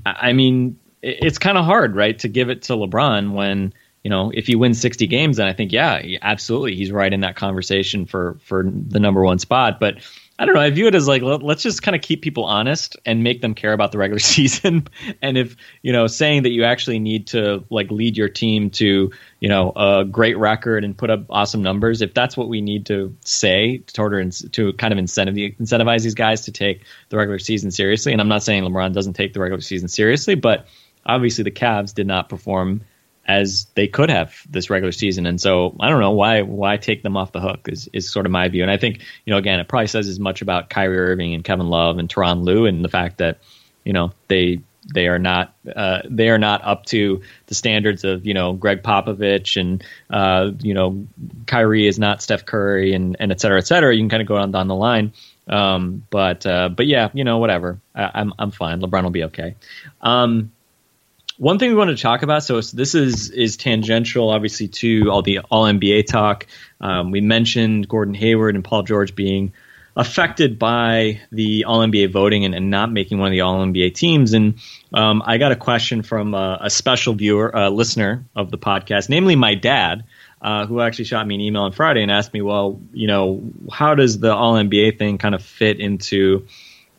I 0.06 0.32
mean, 0.32 0.78
it's 1.02 1.38
kind 1.38 1.58
of 1.58 1.64
hard, 1.64 1.96
right, 1.96 2.16
to 2.20 2.28
give 2.28 2.48
it 2.48 2.62
to 2.62 2.74
LeBron 2.74 3.32
when 3.32 3.74
you 4.04 4.10
know 4.10 4.30
if 4.32 4.46
he 4.46 4.54
wins 4.54 4.80
60 4.80 5.08
games, 5.08 5.38
then 5.38 5.48
I 5.48 5.52
think 5.52 5.72
yeah, 5.72 6.00
absolutely, 6.22 6.76
he's 6.76 6.92
right 6.92 7.12
in 7.12 7.20
that 7.22 7.34
conversation 7.34 8.06
for 8.06 8.38
for 8.44 8.62
the 8.64 9.00
number 9.00 9.24
one 9.24 9.40
spot. 9.40 9.80
But 9.80 9.96
I 10.42 10.44
don't 10.44 10.56
know. 10.56 10.60
I 10.60 10.70
view 10.70 10.88
it 10.88 10.94
as 10.96 11.06
like 11.06 11.22
let, 11.22 11.40
us 11.40 11.62
just 11.62 11.84
kind 11.84 11.94
of 11.94 12.02
keep 12.02 12.20
people 12.20 12.44
honest 12.44 12.96
and 13.06 13.22
make 13.22 13.42
them 13.42 13.54
care 13.54 13.72
about 13.72 13.92
the 13.92 13.98
regular 13.98 14.18
season. 14.34 14.88
and 15.22 15.38
if 15.38 15.54
you 15.82 15.92
know, 15.92 16.08
saying 16.08 16.42
that 16.42 16.50
you 16.50 16.64
actually 16.64 16.98
need 16.98 17.28
to 17.28 17.64
like 17.70 17.92
lead 17.92 18.16
your 18.16 18.28
team 18.28 18.68
to 18.70 19.12
you 19.38 19.48
know 19.48 19.72
a 19.76 20.04
great 20.04 20.36
record 20.36 20.82
and 20.82 20.98
put 20.98 21.10
up 21.10 21.26
awesome 21.30 21.62
numbers, 21.62 22.02
if 22.02 22.12
that's 22.12 22.36
what 22.36 22.48
we 22.48 22.60
need 22.60 22.86
to 22.86 23.16
say 23.24 23.78
to 23.78 24.02
order 24.02 24.28
to 24.28 24.72
kind 24.72 24.90
of 24.92 24.98
incentive 24.98 25.36
incentivize 25.36 26.02
these 26.02 26.16
guys 26.16 26.40
to 26.40 26.50
take 26.50 26.82
the 27.10 27.16
regular 27.16 27.38
season 27.38 27.70
seriously. 27.70 28.10
And 28.10 28.20
I'm 28.20 28.28
not 28.28 28.42
saying 28.42 28.64
LeBron 28.64 28.92
doesn't 28.92 29.12
take 29.12 29.34
the 29.34 29.40
regular 29.40 29.60
season 29.60 29.86
seriously, 29.86 30.34
but 30.34 30.66
obviously 31.06 31.44
the 31.44 31.52
Cavs 31.52 31.94
did 31.94 32.08
not 32.08 32.28
perform 32.28 32.82
as 33.26 33.66
they 33.74 33.86
could 33.86 34.10
have 34.10 34.34
this 34.50 34.70
regular 34.70 34.92
season. 34.92 35.26
And 35.26 35.40
so 35.40 35.76
I 35.80 35.88
don't 35.88 36.00
know 36.00 36.12
why 36.12 36.42
why 36.42 36.76
take 36.76 37.02
them 37.02 37.16
off 37.16 37.32
the 37.32 37.40
hook 37.40 37.68
is, 37.68 37.88
is 37.92 38.10
sort 38.10 38.26
of 38.26 38.32
my 38.32 38.48
view. 38.48 38.62
And 38.62 38.70
I 38.70 38.76
think, 38.76 39.00
you 39.24 39.30
know, 39.32 39.36
again, 39.36 39.60
it 39.60 39.68
probably 39.68 39.86
says 39.86 40.08
as 40.08 40.18
much 40.18 40.42
about 40.42 40.70
Kyrie 40.70 40.98
Irving 40.98 41.34
and 41.34 41.44
Kevin 41.44 41.68
Love 41.68 41.98
and 41.98 42.08
Tyronn 42.08 42.44
Lue 42.44 42.66
and 42.66 42.84
the 42.84 42.88
fact 42.88 43.18
that, 43.18 43.38
you 43.84 43.92
know, 43.92 44.12
they 44.28 44.60
they 44.92 45.06
are 45.06 45.18
not 45.18 45.54
uh, 45.74 46.00
they 46.08 46.28
are 46.28 46.38
not 46.38 46.64
up 46.64 46.86
to 46.86 47.22
the 47.46 47.54
standards 47.54 48.04
of 48.04 48.26
you 48.26 48.34
know 48.34 48.52
Gregg 48.52 48.82
Popovich 48.82 49.60
and 49.60 49.84
uh, 50.10 50.50
you 50.60 50.74
know 50.74 51.06
Kyrie 51.46 51.86
is 51.86 51.98
not 51.98 52.22
Steph 52.22 52.44
Curry 52.44 52.92
and 52.94 53.16
and 53.20 53.30
et 53.30 53.40
cetera 53.40 53.58
et 53.58 53.66
cetera. 53.66 53.94
You 53.94 54.00
can 54.00 54.08
kind 54.08 54.22
of 54.22 54.28
go 54.28 54.36
on 54.36 54.50
down 54.50 54.68
the 54.68 54.74
line. 54.74 55.12
Um, 55.46 56.06
but 56.10 56.46
uh, 56.46 56.68
but 56.68 56.86
yeah, 56.86 57.10
you 57.12 57.24
know 57.24 57.38
whatever. 57.38 57.80
I, 57.94 58.02
am 58.02 58.10
I'm, 58.14 58.32
I'm 58.38 58.50
fine. 58.50 58.80
LeBron 58.80 59.02
will 59.02 59.10
be 59.10 59.24
okay. 59.24 59.56
Um, 60.00 60.52
one 61.38 61.58
thing 61.58 61.70
we 61.70 61.76
want 61.76 61.90
to 61.90 62.00
talk 62.00 62.22
about. 62.22 62.42
So 62.44 62.60
this 62.60 62.94
is 62.94 63.30
is 63.30 63.56
tangential, 63.56 64.30
obviously, 64.30 64.68
to 64.68 65.10
all 65.10 65.22
the 65.22 65.40
All 65.50 65.64
NBA 65.64 66.06
talk. 66.06 66.46
Um, 66.80 67.10
we 67.10 67.20
mentioned 67.20 67.88
Gordon 67.88 68.14
Hayward 68.14 68.54
and 68.54 68.64
Paul 68.64 68.82
George 68.82 69.14
being 69.14 69.52
affected 69.96 70.58
by 70.58 71.20
the 71.30 71.64
All 71.64 71.80
NBA 71.80 72.12
voting 72.12 72.44
and, 72.44 72.54
and, 72.54 72.70
not 72.70 72.90
making 72.90 73.18
one 73.18 73.28
of 73.28 73.32
the 73.32 73.42
All 73.42 73.64
NBA 73.64 73.94
teams. 73.94 74.32
And 74.32 74.58
um, 74.94 75.22
I 75.24 75.38
got 75.38 75.52
a 75.52 75.56
question 75.56 76.02
from 76.02 76.34
a, 76.34 76.58
a 76.62 76.70
special 76.70 77.14
viewer, 77.14 77.50
a 77.52 77.70
listener 77.70 78.24
of 78.34 78.50
the 78.50 78.58
podcast, 78.58 79.08
namely 79.08 79.36
my 79.36 79.54
dad. 79.54 80.04
Uh, 80.40 80.66
who 80.66 80.80
actually 80.80 81.04
shot 81.04 81.24
me 81.24 81.36
an 81.36 81.40
email 81.40 81.62
on 81.62 81.70
Friday 81.70 82.02
and 82.02 82.10
asked 82.10 82.34
me, 82.34 82.42
well, 82.42 82.80
you 82.92 83.06
know, 83.06 83.40
how 83.70 83.94
does 83.94 84.18
the 84.18 84.34
All 84.34 84.54
NBA 84.54 84.98
thing 84.98 85.16
kind 85.16 85.36
of 85.36 85.42
fit 85.44 85.78
into 85.78 86.48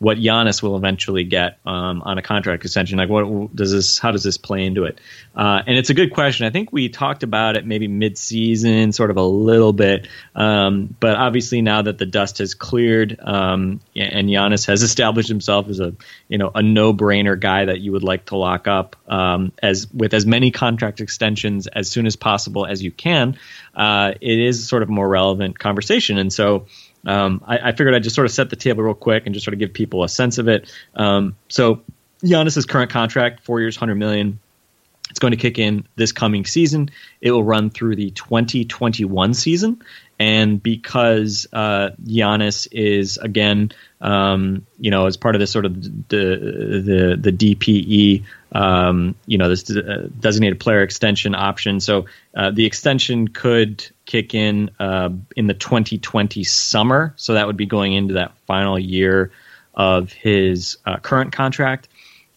what 0.00 0.18
Giannis 0.18 0.62
will 0.62 0.76
eventually 0.76 1.24
get 1.24 1.58
um, 1.64 2.02
on 2.02 2.18
a 2.18 2.22
contract 2.22 2.64
extension. 2.64 2.98
Like, 2.98 3.08
what 3.08 3.54
does 3.54 3.72
this? 3.72 3.98
How 3.98 4.10
does 4.10 4.24
this 4.24 4.36
play 4.36 4.64
into 4.66 4.84
it? 4.84 4.98
Uh, 5.36 5.62
and 5.66 5.78
it's 5.78 5.88
a 5.88 5.94
good 5.94 6.12
question. 6.12 6.46
I 6.46 6.50
think 6.50 6.72
we 6.72 6.88
talked 6.88 7.22
about 7.22 7.56
it 7.56 7.64
maybe 7.64 7.86
mid-season, 7.86 8.92
sort 8.92 9.10
of 9.10 9.16
a 9.16 9.22
little 9.22 9.72
bit. 9.72 10.08
Um, 10.34 10.94
but 10.98 11.16
obviously, 11.16 11.62
now 11.62 11.82
that 11.82 11.98
the 11.98 12.06
dust 12.06 12.38
has 12.38 12.54
cleared 12.54 13.18
um, 13.20 13.80
and 13.94 14.28
Giannis 14.28 14.66
has 14.66 14.82
established 14.90 15.28
himself 15.28 15.68
as 15.68 15.78
a 15.78 15.94
you 16.28 16.38
know 16.38 16.50
a 16.54 16.62
no-brainer 16.62 17.38
guy 17.38 17.66
that 17.66 17.80
you 17.80 17.92
would 17.92 18.04
like 18.04 18.26
to 18.26 18.36
lock 18.36 18.66
up 18.66 18.96
um, 19.08 19.52
as 19.62 19.90
with 19.92 20.12
as 20.12 20.26
many 20.26 20.50
contract 20.50 21.00
extensions 21.00 21.68
as 21.68 21.88
soon 21.88 22.06
as 22.06 22.16
possible 22.16 22.66
as 22.66 22.82
you 22.82 22.90
can, 22.90 23.38
uh, 23.76 24.12
it 24.20 24.38
is 24.40 24.68
sort 24.68 24.82
of 24.82 24.88
a 24.88 24.92
more 24.92 25.08
relevant 25.08 25.58
conversation. 25.58 26.18
And 26.18 26.32
so. 26.32 26.66
Um, 27.06 27.42
I, 27.46 27.58
I, 27.58 27.72
figured 27.72 27.94
I'd 27.94 28.02
just 28.02 28.16
sort 28.16 28.24
of 28.24 28.32
set 28.32 28.50
the 28.50 28.56
table 28.56 28.82
real 28.82 28.94
quick 28.94 29.26
and 29.26 29.34
just 29.34 29.44
sort 29.44 29.52
of 29.52 29.58
give 29.58 29.72
people 29.72 30.04
a 30.04 30.08
sense 30.08 30.38
of 30.38 30.48
it. 30.48 30.72
Um, 30.94 31.36
so 31.48 31.82
Giannis's 32.22 32.66
current 32.66 32.90
contract, 32.90 33.44
four 33.44 33.60
years, 33.60 33.76
hundred 33.76 33.96
million. 33.96 34.40
It's 35.10 35.18
going 35.18 35.32
to 35.32 35.36
kick 35.36 35.58
in 35.58 35.86
this 35.96 36.12
coming 36.12 36.44
season. 36.44 36.90
It 37.20 37.30
will 37.30 37.44
run 37.44 37.70
through 37.70 37.96
the 37.96 38.10
2021 38.10 39.34
season, 39.34 39.82
and 40.18 40.62
because 40.62 41.46
uh, 41.52 41.90
Giannis 42.04 42.68
is 42.70 43.18
again, 43.18 43.72
um, 44.00 44.66
you 44.78 44.90
know, 44.90 45.06
as 45.06 45.16
part 45.16 45.34
of 45.34 45.40
this 45.40 45.50
sort 45.50 45.64
of 45.64 45.82
the 46.08 47.18
the, 47.18 47.30
the 47.30 47.32
DPE, 47.32 48.24
um, 48.52 49.16
you 49.26 49.38
know, 49.38 49.48
this 49.48 49.68
uh, 49.70 50.08
designated 50.18 50.60
player 50.60 50.82
extension 50.82 51.34
option. 51.34 51.80
So 51.80 52.06
uh, 52.36 52.50
the 52.52 52.64
extension 52.64 53.28
could 53.28 53.86
kick 54.06 54.34
in 54.34 54.70
uh, 54.78 55.10
in 55.36 55.46
the 55.46 55.54
2020 55.54 56.44
summer. 56.44 57.12
So 57.16 57.34
that 57.34 57.46
would 57.46 57.56
be 57.56 57.66
going 57.66 57.94
into 57.94 58.14
that 58.14 58.36
final 58.46 58.78
year 58.78 59.32
of 59.74 60.12
his 60.12 60.76
uh, 60.86 60.98
current 60.98 61.32
contract 61.32 61.88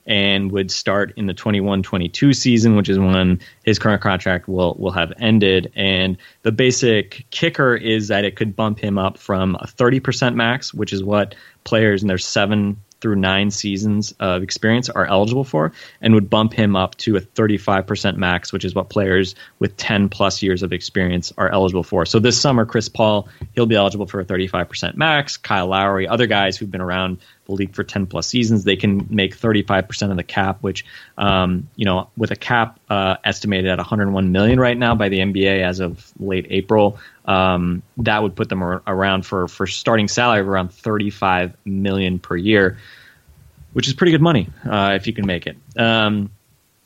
and 0.08 0.52
would 0.52 0.72
start 0.72 1.14
in 1.18 1.28
the 1.28 1.34
21-22 1.34 2.36
season, 2.36 2.76
which 2.76 2.90
is 2.90 2.98
when 2.98 3.40
his 3.66 3.78
current 3.78 4.02
contract 4.02 4.48
will 4.48 4.76
will 4.80 4.92
have 4.92 5.14
ended. 5.20 5.72
And 5.76 6.18
the 6.44 6.52
basic 6.52 7.26
kicker 7.32 7.76
is 7.76 8.08
that 8.08 8.24
it 8.24 8.36
could 8.36 8.56
bump 8.56 8.80
him 8.80 8.98
up 8.98 9.18
from 9.18 9.56
a 9.56 9.68
30% 9.68 10.36
max, 10.36 10.74
which 10.74 10.94
is 10.94 11.04
what 11.04 11.36
players 11.66 12.02
in 12.02 12.08
their 12.08 12.18
seven 12.18 12.82
through 13.02 13.16
nine 13.16 13.52
seasons 13.52 14.14
of 14.20 14.44
experience 14.44 14.90
are 14.90 15.06
eligible 15.06 15.44
for, 15.44 15.72
and 16.02 16.14
would 16.14 16.30
bump 16.30 16.54
him 16.54 16.76
up 16.76 16.96
to 16.98 17.16
a 17.16 17.22
35% 17.22 18.18
max, 18.18 18.52
which 18.52 18.66
is 18.66 18.74
what 18.74 18.90
players 18.90 19.36
with 19.60 19.76
10 19.78 20.10
plus 20.10 20.42
years 20.42 20.64
of 20.64 20.74
experience 20.74 21.32
are 21.38 21.50
eligible 21.50 21.84
for. 21.84 22.06
So 22.06 22.20
this 22.20 22.40
summer, 22.40 22.66
Chris 22.66 22.90
Paul, 22.90 23.28
he'll 23.54 23.66
be 23.66 23.76
eligible 23.76 24.08
for 24.08 24.20
a 24.20 24.26
35% 24.26 24.96
max. 24.96 25.38
Kyle 25.38 25.68
Lowry, 25.68 26.08
other 26.08 26.28
guys 26.28 26.58
who've 26.58 26.72
been 26.72 26.82
around 26.82 27.20
the 27.46 27.54
league 27.54 27.74
for 27.74 27.84
10 27.84 28.08
plus 28.08 28.28
seasons, 28.28 28.64
they 28.64 28.76
can 28.76 29.08
make 29.10 29.36
35% 29.36 30.12
of 30.12 30.18
the 30.18 30.24
cap, 30.24 30.58
which, 30.62 30.86
um, 31.18 31.68
you 31.76 31.86
know, 31.86 32.10
with 32.18 32.32
a 32.32 32.36
cap 32.36 32.80
uh, 32.90 33.16
estimated 33.24 33.68
at 33.68 33.78
101 33.78 34.32
million 34.32 34.60
right 34.60 34.78
now 34.78 34.96
by 34.96 35.10
the 35.10 35.20
NBA 35.20 35.64
as 35.64 35.80
of 35.80 36.12
late 36.20 36.48
April, 36.50 37.00
um, 37.28 37.84
that 37.98 38.24
would 38.24 38.36
put 38.36 38.50
them 38.50 38.64
around 38.64 39.26
for 39.26 39.48
for 39.48 39.68
starting 39.68 40.08
salary 40.08 40.40
of 40.40 40.48
around 40.48 40.74
35 40.74 41.56
million 41.66 42.20
per 42.20 42.36
year, 42.36 42.78
which 43.74 43.88
is 43.88 43.94
pretty 43.94 44.12
good 44.12 44.22
money 44.22 44.50
uh, 44.66 44.94
if 44.96 45.08
you 45.08 45.14
can 45.14 45.26
make 45.26 45.46
it. 45.46 45.58
Um, 45.76 46.32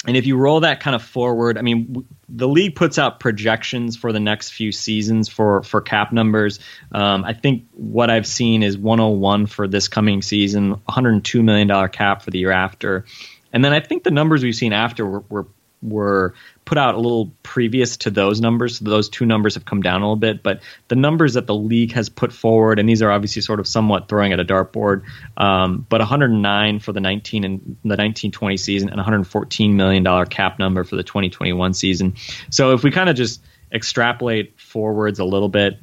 and 0.08 0.18
if 0.18 0.26
you 0.26 0.36
roll 0.36 0.62
that 0.62 0.80
kind 0.80 0.96
of 0.96 1.04
forward, 1.04 1.60
I 1.60 1.62
mean, 1.62 1.86
w- 1.86 2.08
the 2.28 2.48
league 2.48 2.76
puts 2.76 2.98
out 2.98 3.20
projections 3.20 3.96
for 3.96 4.12
the 4.12 4.20
next 4.20 4.50
few 4.50 4.72
seasons 4.72 5.30
for 5.30 5.62
for 5.62 5.80
cap 5.80 6.12
numbers. 6.12 6.60
Um, 6.92 7.24
I 7.24 7.34
think 7.34 7.68
what 7.74 8.10
I've 8.10 8.26
seen 8.26 8.64
is 8.64 8.78
101 8.78 9.46
for 9.46 9.68
this 9.68 9.88
coming 9.88 10.24
season, 10.24 10.72
102 10.72 11.44
million 11.44 11.68
dollar 11.68 11.88
cap 11.88 12.24
for 12.24 12.32
the 12.32 12.40
year 12.40 12.52
after, 12.52 13.06
and 13.54 13.64
then 13.64 13.74
I 13.74 13.80
think 13.80 14.04
the 14.04 14.12
numbers 14.12 14.44
we've 14.44 14.56
seen 14.56 14.74
after 14.74 15.06
were, 15.06 15.24
were 15.30 15.48
were 15.82 16.34
put 16.66 16.78
out 16.78 16.96
a 16.96 17.00
little 17.00 17.32
previous 17.44 17.98
to 17.98 18.12
those 18.12 18.40
numbers. 18.40 18.78
So 18.80 18.86
those 18.86 19.10
two 19.10 19.26
numbers 19.26 19.56
have 19.56 19.66
come 19.66 19.82
down 19.82 20.02
a 20.02 20.06
little 20.06 20.16
bit, 20.16 20.44
but 20.44 20.62
the 20.88 20.96
numbers 20.96 21.34
that 21.34 21.48
the 21.48 21.56
league 21.56 21.94
has 21.94 22.10
put 22.10 22.32
forward, 22.32 22.80
and 22.80 22.88
these 22.88 23.02
are 23.02 23.12
obviously 23.12 23.42
sort 23.42 23.60
of 23.60 23.68
somewhat 23.68 24.08
throwing 24.08 24.32
at 24.32 24.40
a 24.40 24.46
dartboard, 24.46 25.04
um, 25.38 25.86
but 25.90 26.00
109 26.00 26.80
for 26.80 26.94
the 26.94 27.00
19 27.00 27.44
and 27.44 27.60
the 27.60 27.98
1920 27.98 28.58
season, 28.58 28.90
and 28.90 28.98
114 28.98 29.76
million 29.76 30.04
dollar 30.04 30.26
cap 30.26 30.60
number 30.60 30.84
for 30.84 30.96
the 30.96 31.04
2021 31.04 31.74
season. 31.74 32.16
So 32.50 32.74
if 32.74 32.84
we 32.84 32.92
kind 32.92 33.10
of 33.10 33.16
just 33.16 33.42
extrapolate 33.72 34.60
forwards 34.60 35.20
a 35.20 35.26
little 35.26 35.50
bit, 35.50 35.80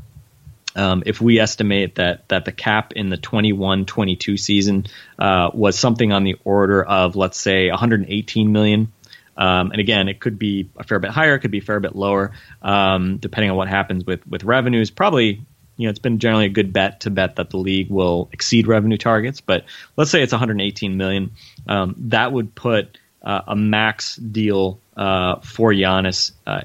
um, 0.77 1.03
if 1.07 1.21
we 1.21 1.41
estimate 1.41 1.97
that 1.97 2.29
that 2.29 2.45
the 2.45 2.53
cap 2.53 2.93
in 2.93 3.09
the 3.09 3.17
21-22 3.17 4.39
season 4.39 4.87
uh, 5.19 5.51
was 5.53 5.79
something 5.79 6.13
on 6.13 6.25
the 6.25 6.37
order 6.45 6.85
of 6.85 7.17
let's 7.17 7.39
say 7.39 7.69
118 7.69 8.53
million 8.53 8.93
um, 9.39 9.71
and 9.71 9.81
again, 9.81 10.09
it 10.09 10.19
could 10.19 10.39
be 10.39 10.69
a 10.77 10.83
fair 10.83 10.99
bit 10.99 11.11
higher, 11.11 11.37
it 11.37 11.39
could 11.39 11.53
be 11.53 11.59
a 11.59 11.63
fair 11.63 11.79
bit 11.79 11.95
lower, 11.95 12.33
um, 12.61 13.19
depending 13.19 13.51
on 13.51 13.57
what 13.57 13.69
happens 13.69 14.05
with 14.05 14.27
with 14.27 14.43
revenues. 14.43 14.91
Probably, 14.91 15.41
you 15.77 15.87
know, 15.87 15.91
it's 15.91 16.01
been 16.01 16.19
generally 16.19 16.47
a 16.47 16.51
good 16.51 16.73
bet 16.73 17.01
to 17.01 17.11
bet 17.11 17.37
that 17.37 17.51
the 17.51 17.57
league 17.57 17.89
will 17.89 18.29
exceed 18.33 18.67
revenue 18.67 18.99
targets. 18.99 19.41
But 19.41 19.65
let's 19.97 20.11
say 20.11 20.23
it's 20.23 20.33
118 20.33 20.97
million. 20.97 21.31
Um, 21.69 21.95
that 22.09 22.33
would 22.33 22.53
put 22.57 22.99
uh, 23.23 23.43
a 23.47 23.55
max 23.55 24.17
deal 24.17 24.81
uh, 24.97 25.37
for 25.37 25.73
Giannis 25.73 26.33
uh, 26.45 26.63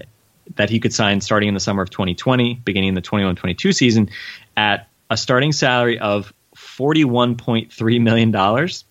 that 0.56 0.72
he 0.72 0.80
could 0.80 0.94
sign 0.94 1.22
starting 1.22 1.50
in 1.50 1.54
the 1.54 1.60
summer 1.60 1.84
of 1.84 1.92
2020, 1.92 2.56
beginning 2.56 2.90
in 2.90 2.96
the 2.96 3.02
21-22 3.02 3.74
season, 3.74 4.10
at 4.58 4.88
a 5.12 5.16
starting 5.16 5.52
salary 5.52 6.00
of 6.00 6.34
41.3 6.56 8.02
million 8.02 8.32
dollars. 8.32 8.86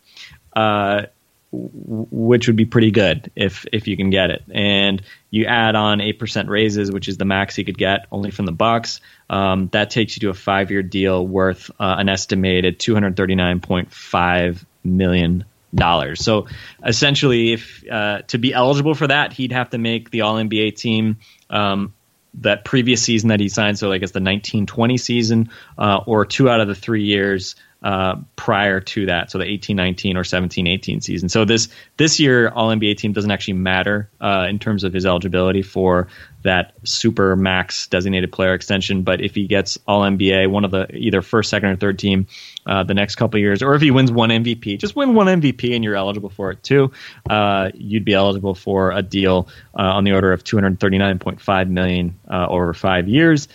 Uh, 0.55 1.07
which 1.53 2.47
would 2.47 2.57
be 2.57 2.65
pretty 2.65 2.91
good 2.91 3.31
if 3.37 3.67
if 3.73 3.87
you 3.87 3.97
can 3.97 4.11
get 4.11 4.31
it. 4.31 4.43
And 4.51 5.03
you 5.31 5.45
add 5.45 5.75
on 5.75 6.01
eight 6.01 6.19
percent 6.19 6.49
raises, 6.49 6.91
which 6.91 7.09
is 7.09 7.19
the 7.19 7.27
max 7.27 7.55
he 7.55 7.65
could 7.65 7.77
get 7.77 8.07
only 8.11 8.31
from 8.31 8.47
the 8.47 8.53
Bucks. 8.53 9.01
Um, 9.29 9.69
that 9.73 9.91
takes 9.91 10.17
you 10.17 10.21
to 10.21 10.31
a 10.31 10.35
five 10.35 10.71
year 10.71 10.83
deal 10.83 11.27
worth 11.27 11.71
uh, 11.79 11.97
an 11.99 12.09
estimated 12.09 12.81
two 12.81 12.95
hundred 12.95 13.17
thirty 13.17 13.35
nine 13.35 13.61
point 13.61 13.93
five 13.93 14.65
million 14.83 15.45
dollars. 15.75 16.25
So 16.25 16.49
essentially, 16.85 17.53
if 17.53 17.85
uh, 17.91 18.23
to 18.29 18.39
be 18.39 18.55
eligible 18.55 18.95
for 18.95 19.07
that, 19.09 19.35
he'd 19.35 19.53
have 19.53 19.71
to 19.71 19.79
make 19.79 20.11
the 20.11 20.23
All 20.23 20.37
NBA 20.37 20.77
team. 20.77 21.19
Um, 21.51 21.95
that 22.41 22.65
previous 22.65 23.03
season 23.03 23.29
that 23.29 23.41
he 23.41 23.51
signed, 23.51 23.79
so 23.79 23.93
I 23.93 23.99
guess 23.99 24.13
the 24.13 24.21
1920 24.21 24.97
season, 24.97 25.51
uh, 25.77 26.01
or 26.07 26.25
two 26.25 26.49
out 26.49 26.63
of 26.63 26.69
the 26.69 26.75
three 26.75 27.05
years 27.05 27.57
uh, 27.83 28.17
prior 28.37 28.81
to 28.81 29.07
that, 29.07 29.31
so 29.31 29.39
the 29.39 29.45
18-19 29.45 30.15
or 30.15 30.23
17-18 30.23 31.03
season. 31.03 31.29
So 31.29 31.45
this 31.45 31.69
this 31.97 32.21
year, 32.21 32.49
All 32.49 32.69
NBA 32.69 32.97
team 32.97 33.13
doesn't 33.13 33.31
actually 33.31 33.55
matter 33.55 34.09
uh, 34.21 34.47
in 34.49 34.59
terms 34.59 34.85
of 34.85 34.93
his 34.93 35.05
eligibility 35.05 35.63
for 35.63 36.07
that 36.43 36.75
super 36.85 37.35
max 37.35 37.89
designated 37.89 38.31
player 38.33 38.55
extension. 38.55 39.03
But 39.03 39.21
if 39.21 39.35
he 39.35 39.47
gets 39.47 39.79
All 39.89 40.03
NBA, 40.03 40.49
one 40.49 40.65
of 40.65 40.71
the 40.71 40.87
either 40.95 41.23
first, 41.23 41.51
second, 41.51 41.71
or 41.71 41.77
third 41.77 41.99
team 41.99 42.29
uh, 42.67 42.85
the 42.85 42.95
next 42.95 43.17
couple 43.17 43.41
years, 43.41 43.63
or 43.63 43.75
if 43.75 43.83
he 43.83 43.91
wins 43.91 44.13
one 44.13 44.31
MVP, 44.31 44.79
just 44.79 44.95
win 44.95 45.15
one 45.15 45.27
MVP 45.27 45.75
and 45.75 45.83
you're 45.83 45.97
eligible 45.97 46.31
for 46.31 46.53
it 46.53 46.63
too. 46.63 46.93
Uh, 47.29 47.71
you'd 47.75 48.05
be 48.05 48.15
eligible 48.15 48.55
for 48.55 48.93
a 48.93 49.03
deal 49.03 49.49
uh, 49.77 49.83
on 49.83 50.05
the 50.05 50.13
order 50.13 50.33
of 50.33 50.45
239.5 50.45 51.69
million 51.69 52.19
over 52.29 52.73
five 52.75 53.09
years. 53.09 53.49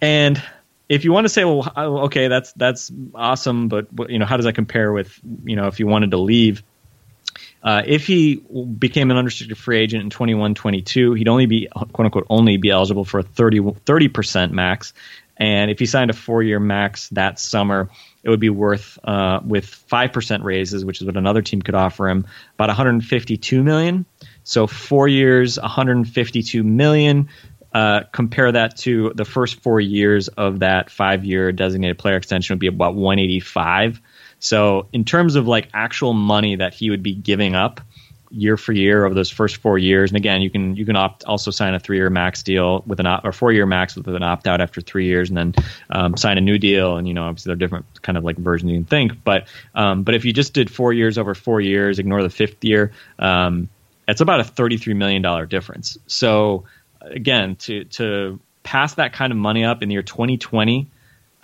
And 0.00 0.42
if 0.88 1.04
you 1.04 1.12
want 1.12 1.26
to 1.26 1.28
say, 1.28 1.44
well, 1.44 1.70
okay, 1.76 2.28
that's 2.28 2.52
that's 2.52 2.90
awesome, 3.14 3.68
but 3.68 3.88
you 4.08 4.18
know, 4.18 4.26
how 4.26 4.36
does 4.36 4.46
that 4.46 4.54
compare 4.54 4.92
with 4.92 5.18
you 5.44 5.56
know 5.56 5.66
if 5.66 5.80
you 5.80 5.86
wanted 5.86 6.12
to 6.12 6.18
leave? 6.18 6.62
Uh, 7.62 7.82
if 7.84 8.06
he 8.06 8.36
became 8.36 9.10
an 9.10 9.16
unrestricted 9.16 9.58
free 9.58 9.78
agent 9.80 10.02
in 10.02 10.10
21 10.10 10.54
22, 10.54 11.14
he'd 11.14 11.28
only 11.28 11.46
be, 11.46 11.68
quote 11.92 12.06
unquote, 12.06 12.26
only 12.30 12.56
be 12.56 12.70
eligible 12.70 13.04
for 13.04 13.20
a 13.20 13.22
30, 13.22 14.08
percent 14.08 14.52
max. 14.52 14.92
And 15.36 15.70
if 15.70 15.78
he 15.78 15.86
signed 15.86 16.10
a 16.10 16.14
four 16.14 16.42
year 16.42 16.60
max 16.60 17.08
that 17.10 17.38
summer, 17.38 17.90
it 18.22 18.30
would 18.30 18.40
be 18.40 18.50
worth, 18.50 18.98
uh, 19.04 19.40
with 19.44 19.66
5% 19.90 20.42
raises, 20.42 20.84
which 20.84 21.00
is 21.00 21.06
what 21.06 21.16
another 21.16 21.42
team 21.42 21.62
could 21.62 21.76
offer 21.76 22.08
him, 22.08 22.26
about 22.54 22.68
152 22.68 23.62
million. 23.62 24.04
So 24.44 24.66
four 24.66 25.06
years, 25.06 25.58
152 25.58 26.64
million. 26.64 27.28
Uh, 27.78 28.02
compare 28.10 28.50
that 28.50 28.76
to 28.76 29.12
the 29.14 29.24
first 29.24 29.60
four 29.60 29.80
years 29.80 30.26
of 30.26 30.58
that 30.58 30.90
five 30.90 31.24
year 31.24 31.52
designated 31.52 31.96
player 31.96 32.16
extension 32.16 32.54
would 32.54 32.58
be 32.58 32.66
about 32.66 32.96
185. 32.96 34.00
So 34.40 34.88
in 34.92 35.04
terms 35.04 35.36
of 35.36 35.46
like 35.46 35.68
actual 35.72 36.12
money 36.12 36.56
that 36.56 36.74
he 36.74 36.90
would 36.90 37.04
be 37.04 37.14
giving 37.14 37.54
up 37.54 37.80
year 38.32 38.56
for 38.56 38.72
year 38.72 39.04
over 39.04 39.14
those 39.14 39.30
first 39.30 39.58
four 39.58 39.78
years, 39.78 40.10
and 40.10 40.16
again, 40.16 40.40
you 40.40 40.50
can 40.50 40.74
you 40.74 40.84
can 40.84 40.96
opt 40.96 41.22
also 41.22 41.52
sign 41.52 41.72
a 41.72 41.78
three 41.78 41.98
year 41.98 42.10
max 42.10 42.42
deal 42.42 42.82
with 42.84 42.98
an 42.98 43.06
or 43.06 43.30
four 43.30 43.52
year 43.52 43.64
max 43.64 43.94
with 43.94 44.08
an 44.08 44.24
opt 44.24 44.48
out 44.48 44.60
after 44.60 44.80
three 44.80 45.06
years, 45.06 45.28
and 45.28 45.38
then 45.38 45.54
um, 45.90 46.16
sign 46.16 46.36
a 46.36 46.40
new 46.40 46.58
deal. 46.58 46.96
And 46.96 47.06
you 47.06 47.14
know, 47.14 47.28
obviously, 47.28 47.50
they're 47.50 47.56
different 47.56 47.86
kind 48.02 48.18
of 48.18 48.24
like 48.24 48.38
versions 48.38 48.72
you 48.72 48.78
can 48.78 48.86
think. 48.86 49.22
But 49.22 49.46
um, 49.76 50.02
but 50.02 50.16
if 50.16 50.24
you 50.24 50.32
just 50.32 50.52
did 50.52 50.68
four 50.68 50.92
years 50.92 51.16
over 51.16 51.32
four 51.36 51.60
years, 51.60 52.00
ignore 52.00 52.24
the 52.24 52.30
fifth 52.30 52.64
year, 52.64 52.90
um, 53.20 53.68
it's 54.08 54.20
about 54.20 54.40
a 54.40 54.44
thirty 54.44 54.78
three 54.78 54.94
million 54.94 55.22
dollar 55.22 55.46
difference. 55.46 55.96
So 56.08 56.64
again, 57.00 57.56
to 57.56 57.84
to 57.84 58.40
pass 58.62 58.94
that 58.94 59.12
kind 59.12 59.32
of 59.32 59.38
money 59.38 59.64
up 59.64 59.82
in 59.82 59.88
the 59.88 59.94
year 59.94 60.02
2020 60.02 60.90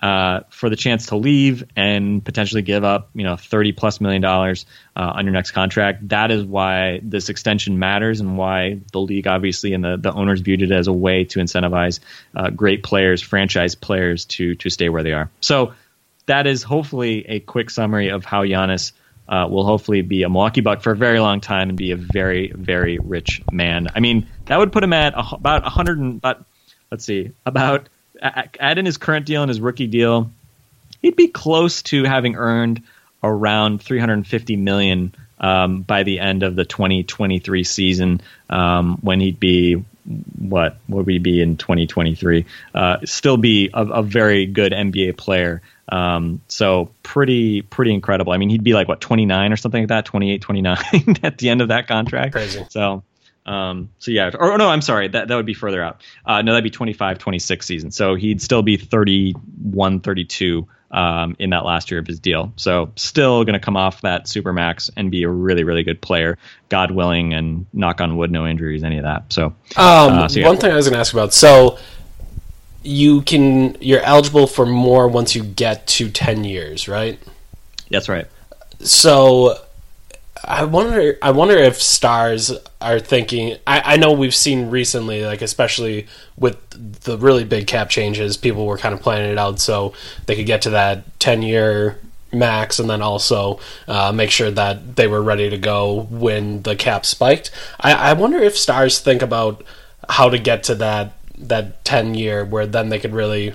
uh, 0.04 0.40
for 0.50 0.68
the 0.68 0.76
chance 0.76 1.06
to 1.06 1.16
leave 1.16 1.64
and 1.76 2.22
potentially 2.22 2.60
give 2.60 2.84
up, 2.84 3.08
you 3.14 3.24
know, 3.24 3.36
thirty 3.36 3.72
plus 3.72 4.02
million 4.02 4.20
dollars 4.20 4.66
uh, 4.94 5.12
on 5.14 5.24
your 5.24 5.32
next 5.32 5.52
contract. 5.52 6.08
That 6.08 6.30
is 6.30 6.44
why 6.44 7.00
this 7.02 7.30
extension 7.30 7.78
matters, 7.78 8.20
and 8.20 8.36
why 8.36 8.80
the 8.92 9.00
league 9.00 9.26
obviously 9.26 9.72
and 9.72 9.82
the, 9.82 9.96
the 9.96 10.12
owners 10.12 10.40
viewed 10.40 10.60
it 10.60 10.72
as 10.72 10.88
a 10.88 10.92
way 10.92 11.24
to 11.24 11.38
incentivize 11.38 12.00
uh, 12.36 12.50
great 12.50 12.82
players, 12.82 13.22
franchise 13.22 13.76
players, 13.76 14.26
to 14.26 14.54
to 14.56 14.68
stay 14.68 14.90
where 14.90 15.02
they 15.02 15.12
are. 15.12 15.30
So 15.40 15.72
that 16.26 16.46
is 16.46 16.62
hopefully 16.62 17.24
a 17.26 17.40
quick 17.40 17.70
summary 17.70 18.10
of 18.10 18.26
how 18.26 18.42
Giannis. 18.44 18.92
Uh, 19.26 19.46
will 19.48 19.64
hopefully 19.64 20.02
be 20.02 20.22
a 20.22 20.28
Milwaukee 20.28 20.60
Buck 20.60 20.82
for 20.82 20.90
a 20.92 20.96
very 20.96 21.18
long 21.18 21.40
time 21.40 21.70
and 21.70 21.78
be 21.78 21.92
a 21.92 21.96
very, 21.96 22.52
very 22.54 22.98
rich 22.98 23.40
man. 23.50 23.88
I 23.94 24.00
mean, 24.00 24.26
that 24.44 24.58
would 24.58 24.70
put 24.70 24.84
him 24.84 24.92
at 24.92 25.14
a, 25.14 25.34
about 25.34 25.62
100 25.62 25.98
and 25.98 26.16
about, 26.18 26.44
let's 26.90 27.06
see, 27.06 27.32
about 27.46 27.88
add 28.20 28.78
in 28.78 28.86
his 28.86 28.96
current 28.96 29.26
deal 29.26 29.42
and 29.42 29.48
his 29.48 29.60
rookie 29.60 29.86
deal, 29.86 30.30
he'd 31.02 31.16
be 31.16 31.28
close 31.28 31.82
to 31.82 32.04
having 32.04 32.36
earned 32.36 32.82
around 33.22 33.82
350 33.82 34.56
million 34.56 35.14
um, 35.38 35.82
by 35.82 36.02
the 36.02 36.20
end 36.20 36.42
of 36.42 36.56
the 36.56 36.64
2023 36.64 37.64
season, 37.64 38.20
um, 38.50 38.98
when 39.00 39.20
he'd 39.20 39.40
be 39.40 39.84
what 40.38 40.76
would 40.88 41.06
we 41.06 41.18
be 41.18 41.40
in 41.40 41.56
2023? 41.56 42.44
Uh, 42.74 42.98
still 43.04 43.36
be 43.36 43.70
a, 43.72 43.84
a, 43.84 44.02
very 44.02 44.46
good 44.46 44.72
NBA 44.72 45.16
player. 45.16 45.62
Um, 45.88 46.40
so 46.48 46.90
pretty 47.02 47.62
pretty 47.62 47.92
incredible. 47.92 48.32
I 48.32 48.36
mean, 48.36 48.50
he'd 48.50 48.64
be 48.64 48.74
like 48.74 48.88
what 48.88 49.00
29 49.00 49.52
or 49.52 49.56
something 49.56 49.82
like 49.82 49.88
that, 49.88 50.04
28, 50.04 50.40
29 50.40 50.76
at 51.22 51.38
the 51.38 51.48
end 51.48 51.62
of 51.62 51.68
that 51.68 51.88
contract. 51.88 52.32
Crazy. 52.32 52.64
So 52.70 53.02
um, 53.46 53.90
so 53.98 54.10
yeah, 54.10 54.30
or 54.38 54.56
no, 54.56 54.68
I'm 54.68 54.82
sorry, 54.82 55.08
that 55.08 55.28
that 55.28 55.36
would 55.36 55.46
be 55.46 55.54
further 55.54 55.82
out. 55.82 56.02
Uh, 56.24 56.42
no, 56.42 56.52
that'd 56.52 56.64
be 56.64 56.70
25, 56.70 57.18
26 57.18 57.66
season. 57.66 57.90
So 57.90 58.14
he'd 58.14 58.40
still 58.40 58.62
be 58.62 58.76
31, 58.76 60.00
32 60.00 60.66
um, 60.94 61.34
in 61.40 61.50
that 61.50 61.64
last 61.64 61.90
year 61.90 61.98
of 61.98 62.06
his 62.06 62.20
deal. 62.20 62.52
So 62.56 62.92
still 62.94 63.44
going 63.44 63.54
to 63.54 63.60
come 63.60 63.76
off 63.76 64.00
that 64.02 64.28
super 64.28 64.52
max 64.52 64.90
and 64.96 65.10
be 65.10 65.24
a 65.24 65.28
really, 65.28 65.64
really 65.64 65.82
good 65.82 66.00
player, 66.00 66.38
God 66.68 66.92
willing, 66.92 67.34
and 67.34 67.66
knock 67.72 68.00
on 68.00 68.16
wood, 68.16 68.30
no 68.30 68.46
injuries, 68.46 68.84
any 68.84 68.98
of 68.98 69.02
that. 69.02 69.32
So, 69.32 69.46
um, 69.46 69.54
uh, 69.76 70.28
so 70.28 70.40
yeah. 70.40 70.46
one 70.46 70.56
thing 70.56 70.70
I 70.70 70.76
was 70.76 70.86
going 70.86 70.94
to 70.94 71.00
ask 71.00 71.12
about. 71.12 71.34
So 71.34 71.78
you 72.84 73.22
can 73.22 73.76
you're 73.80 74.02
eligible 74.02 74.46
for 74.46 74.66
more 74.66 75.08
once 75.08 75.34
you 75.34 75.42
get 75.42 75.86
to 75.88 76.10
10 76.10 76.44
years, 76.44 76.86
right? 76.86 77.18
That's 77.90 78.08
right. 78.08 78.26
So 78.80 79.58
I 80.46 80.64
wonder. 80.64 81.18
I 81.22 81.30
wonder 81.30 81.56
if 81.56 81.80
stars 81.80 82.52
are 82.80 83.00
thinking. 83.00 83.56
I, 83.66 83.94
I 83.94 83.96
know 83.96 84.12
we've 84.12 84.34
seen 84.34 84.70
recently, 84.70 85.24
like 85.24 85.42
especially 85.42 86.06
with 86.36 86.58
the 87.02 87.18
really 87.18 87.44
big 87.44 87.66
cap 87.66 87.88
changes, 87.88 88.36
people 88.36 88.66
were 88.66 88.78
kind 88.78 88.94
of 88.94 89.00
planning 89.00 89.30
it 89.30 89.38
out 89.38 89.60
so 89.60 89.94
they 90.26 90.36
could 90.36 90.46
get 90.46 90.62
to 90.62 90.70
that 90.70 91.18
ten 91.18 91.42
year 91.42 91.98
max, 92.32 92.78
and 92.78 92.90
then 92.90 93.00
also 93.00 93.60
uh, 93.88 94.12
make 94.12 94.30
sure 94.30 94.50
that 94.50 94.96
they 94.96 95.06
were 95.06 95.22
ready 95.22 95.50
to 95.50 95.58
go 95.58 96.02
when 96.10 96.62
the 96.62 96.76
cap 96.76 97.06
spiked. 97.06 97.50
I, 97.80 97.92
I 97.92 98.12
wonder 98.12 98.38
if 98.38 98.56
stars 98.56 99.00
think 99.00 99.22
about 99.22 99.64
how 100.08 100.28
to 100.28 100.38
get 100.38 100.64
to 100.64 100.74
that 100.76 101.12
that 101.38 101.84
ten 101.84 102.14
year 102.14 102.44
where 102.44 102.66
then 102.66 102.88
they 102.88 102.98
could 102.98 103.14
really 103.14 103.54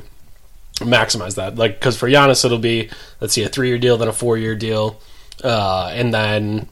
maximize 0.78 1.36
that. 1.36 1.56
Like 1.56 1.80
because 1.80 1.98
for 1.98 2.10
Giannis, 2.10 2.44
it'll 2.46 2.58
be 2.58 2.90
let's 3.22 3.34
see 3.34 3.44
a 3.44 3.50
three 3.50 3.68
year 3.70 3.78
deal, 3.78 3.98
then 3.98 4.08
a 4.08 4.14
four 4.14 4.38
year 4.38 4.56
deal. 4.56 5.00
Uh, 5.44 5.90
and 5.94 6.14
then 6.14 6.68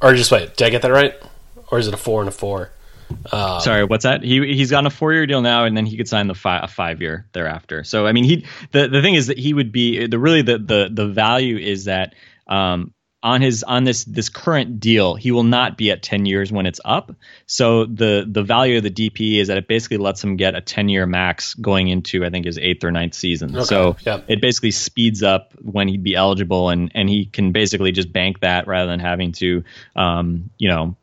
or 0.00 0.14
just 0.14 0.30
wait, 0.30 0.56
did 0.56 0.66
I 0.66 0.70
get 0.70 0.82
that 0.82 0.92
right? 0.92 1.14
Or 1.70 1.78
is 1.78 1.88
it 1.88 1.94
a 1.94 1.98
four 1.98 2.20
and 2.20 2.28
a 2.28 2.32
four? 2.32 2.70
Um, 3.32 3.60
Sorry, 3.60 3.84
what's 3.84 4.02
that? 4.02 4.22
He 4.22 4.54
he's 4.54 4.72
on 4.72 4.86
a 4.86 4.90
four 4.90 5.12
year 5.12 5.26
deal 5.26 5.40
now, 5.40 5.64
and 5.64 5.76
then 5.76 5.86
he 5.86 5.96
could 5.96 6.08
sign 6.08 6.26
the 6.26 6.34
fi- 6.34 6.60
a 6.60 6.68
five 6.68 7.00
year 7.00 7.26
thereafter. 7.32 7.84
So 7.84 8.06
I 8.06 8.12
mean, 8.12 8.24
he 8.24 8.46
the 8.72 8.88
the 8.88 9.00
thing 9.02 9.14
is 9.14 9.28
that 9.28 9.38
he 9.38 9.54
would 9.54 9.72
be 9.72 10.06
the 10.06 10.18
really 10.18 10.42
the 10.42 10.58
the 10.58 10.88
the 10.92 11.06
value 11.06 11.56
is 11.56 11.84
that 11.84 12.14
um, 12.48 12.92
on 13.26 13.40
his 13.40 13.64
on 13.64 13.82
this 13.82 14.04
this 14.04 14.28
current 14.28 14.78
deal, 14.78 15.16
he 15.16 15.32
will 15.32 15.42
not 15.42 15.76
be 15.76 15.90
at 15.90 16.00
10 16.00 16.26
years 16.26 16.52
when 16.52 16.64
it's 16.64 16.80
up. 16.84 17.12
So 17.46 17.84
the 17.84 18.24
the 18.24 18.44
value 18.44 18.76
of 18.76 18.84
the 18.84 18.90
DP 18.90 19.40
is 19.40 19.48
that 19.48 19.56
it 19.56 19.66
basically 19.66 19.96
lets 19.96 20.22
him 20.22 20.36
get 20.36 20.54
a 20.54 20.60
10 20.60 20.88
year 20.88 21.06
max 21.06 21.54
going 21.54 21.88
into 21.88 22.24
I 22.24 22.30
think 22.30 22.46
his 22.46 22.56
eighth 22.56 22.84
or 22.84 22.92
ninth 22.92 23.14
season. 23.14 23.56
Okay, 23.56 23.64
so 23.64 23.96
yep. 24.06 24.24
it 24.28 24.40
basically 24.40 24.70
speeds 24.70 25.24
up 25.24 25.54
when 25.60 25.88
he'd 25.88 26.04
be 26.04 26.14
eligible, 26.14 26.70
and 26.70 26.92
and 26.94 27.08
he 27.08 27.26
can 27.26 27.50
basically 27.50 27.90
just 27.90 28.12
bank 28.12 28.40
that 28.40 28.68
rather 28.68 28.88
than 28.88 29.00
having 29.00 29.32
to 29.32 29.64
um, 29.96 30.50
you 30.56 30.68
know 30.68 30.96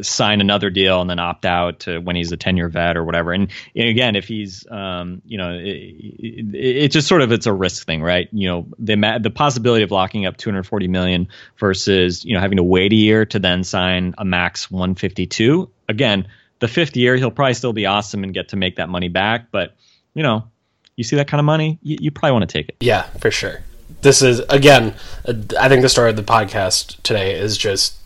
sign 0.00 0.40
another 0.40 0.70
deal 0.70 1.00
and 1.00 1.10
then 1.10 1.18
opt 1.18 1.44
out 1.44 1.80
to 1.80 1.98
when 1.98 2.16
he's 2.16 2.32
a 2.32 2.36
10 2.36 2.56
year 2.56 2.68
vet 2.68 2.96
or 2.96 3.04
whatever. 3.04 3.32
And, 3.32 3.48
and 3.76 3.88
again, 3.88 4.16
if 4.16 4.26
he's, 4.26 4.66
um, 4.70 5.22
you 5.24 5.38
know, 5.38 5.52
it, 5.52 5.66
it, 5.66 6.54
it, 6.54 6.88
just 6.92 7.08
sort 7.08 7.22
of, 7.22 7.32
it's 7.32 7.46
a 7.46 7.52
risk 7.52 7.86
thing, 7.86 8.02
right? 8.02 8.28
You 8.32 8.48
know, 8.48 8.66
the, 8.78 9.18
the 9.20 9.30
possibility 9.30 9.82
of 9.82 9.90
locking 9.90 10.26
up 10.26 10.36
240 10.36 10.88
million 10.88 11.28
versus, 11.58 12.24
you 12.24 12.34
know, 12.34 12.40
having 12.40 12.56
to 12.56 12.62
wait 12.62 12.92
a 12.92 12.96
year 12.96 13.26
to 13.26 13.38
then 13.38 13.64
sign 13.64 14.14
a 14.18 14.24
max 14.24 14.70
152. 14.70 15.70
Again, 15.88 16.28
the 16.60 16.68
fifth 16.68 16.96
year, 16.96 17.16
he'll 17.16 17.30
probably 17.30 17.54
still 17.54 17.72
be 17.72 17.86
awesome 17.86 18.22
and 18.22 18.32
get 18.32 18.48
to 18.50 18.56
make 18.56 18.76
that 18.76 18.88
money 18.88 19.08
back. 19.08 19.50
But, 19.50 19.74
you 20.14 20.22
know, 20.22 20.44
you 20.96 21.04
see 21.04 21.16
that 21.16 21.28
kind 21.28 21.40
of 21.40 21.44
money, 21.44 21.78
you, 21.82 21.98
you 22.00 22.10
probably 22.10 22.32
want 22.32 22.48
to 22.48 22.52
take 22.52 22.68
it. 22.68 22.76
Yeah, 22.80 23.02
for 23.18 23.30
sure. 23.30 23.62
This 24.02 24.22
is, 24.22 24.40
again, 24.48 24.94
I 25.58 25.68
think 25.68 25.82
the 25.82 25.88
story 25.88 26.10
of 26.10 26.16
the 26.16 26.22
podcast 26.22 27.02
today 27.02 27.38
is 27.38 27.56
just 27.56 27.96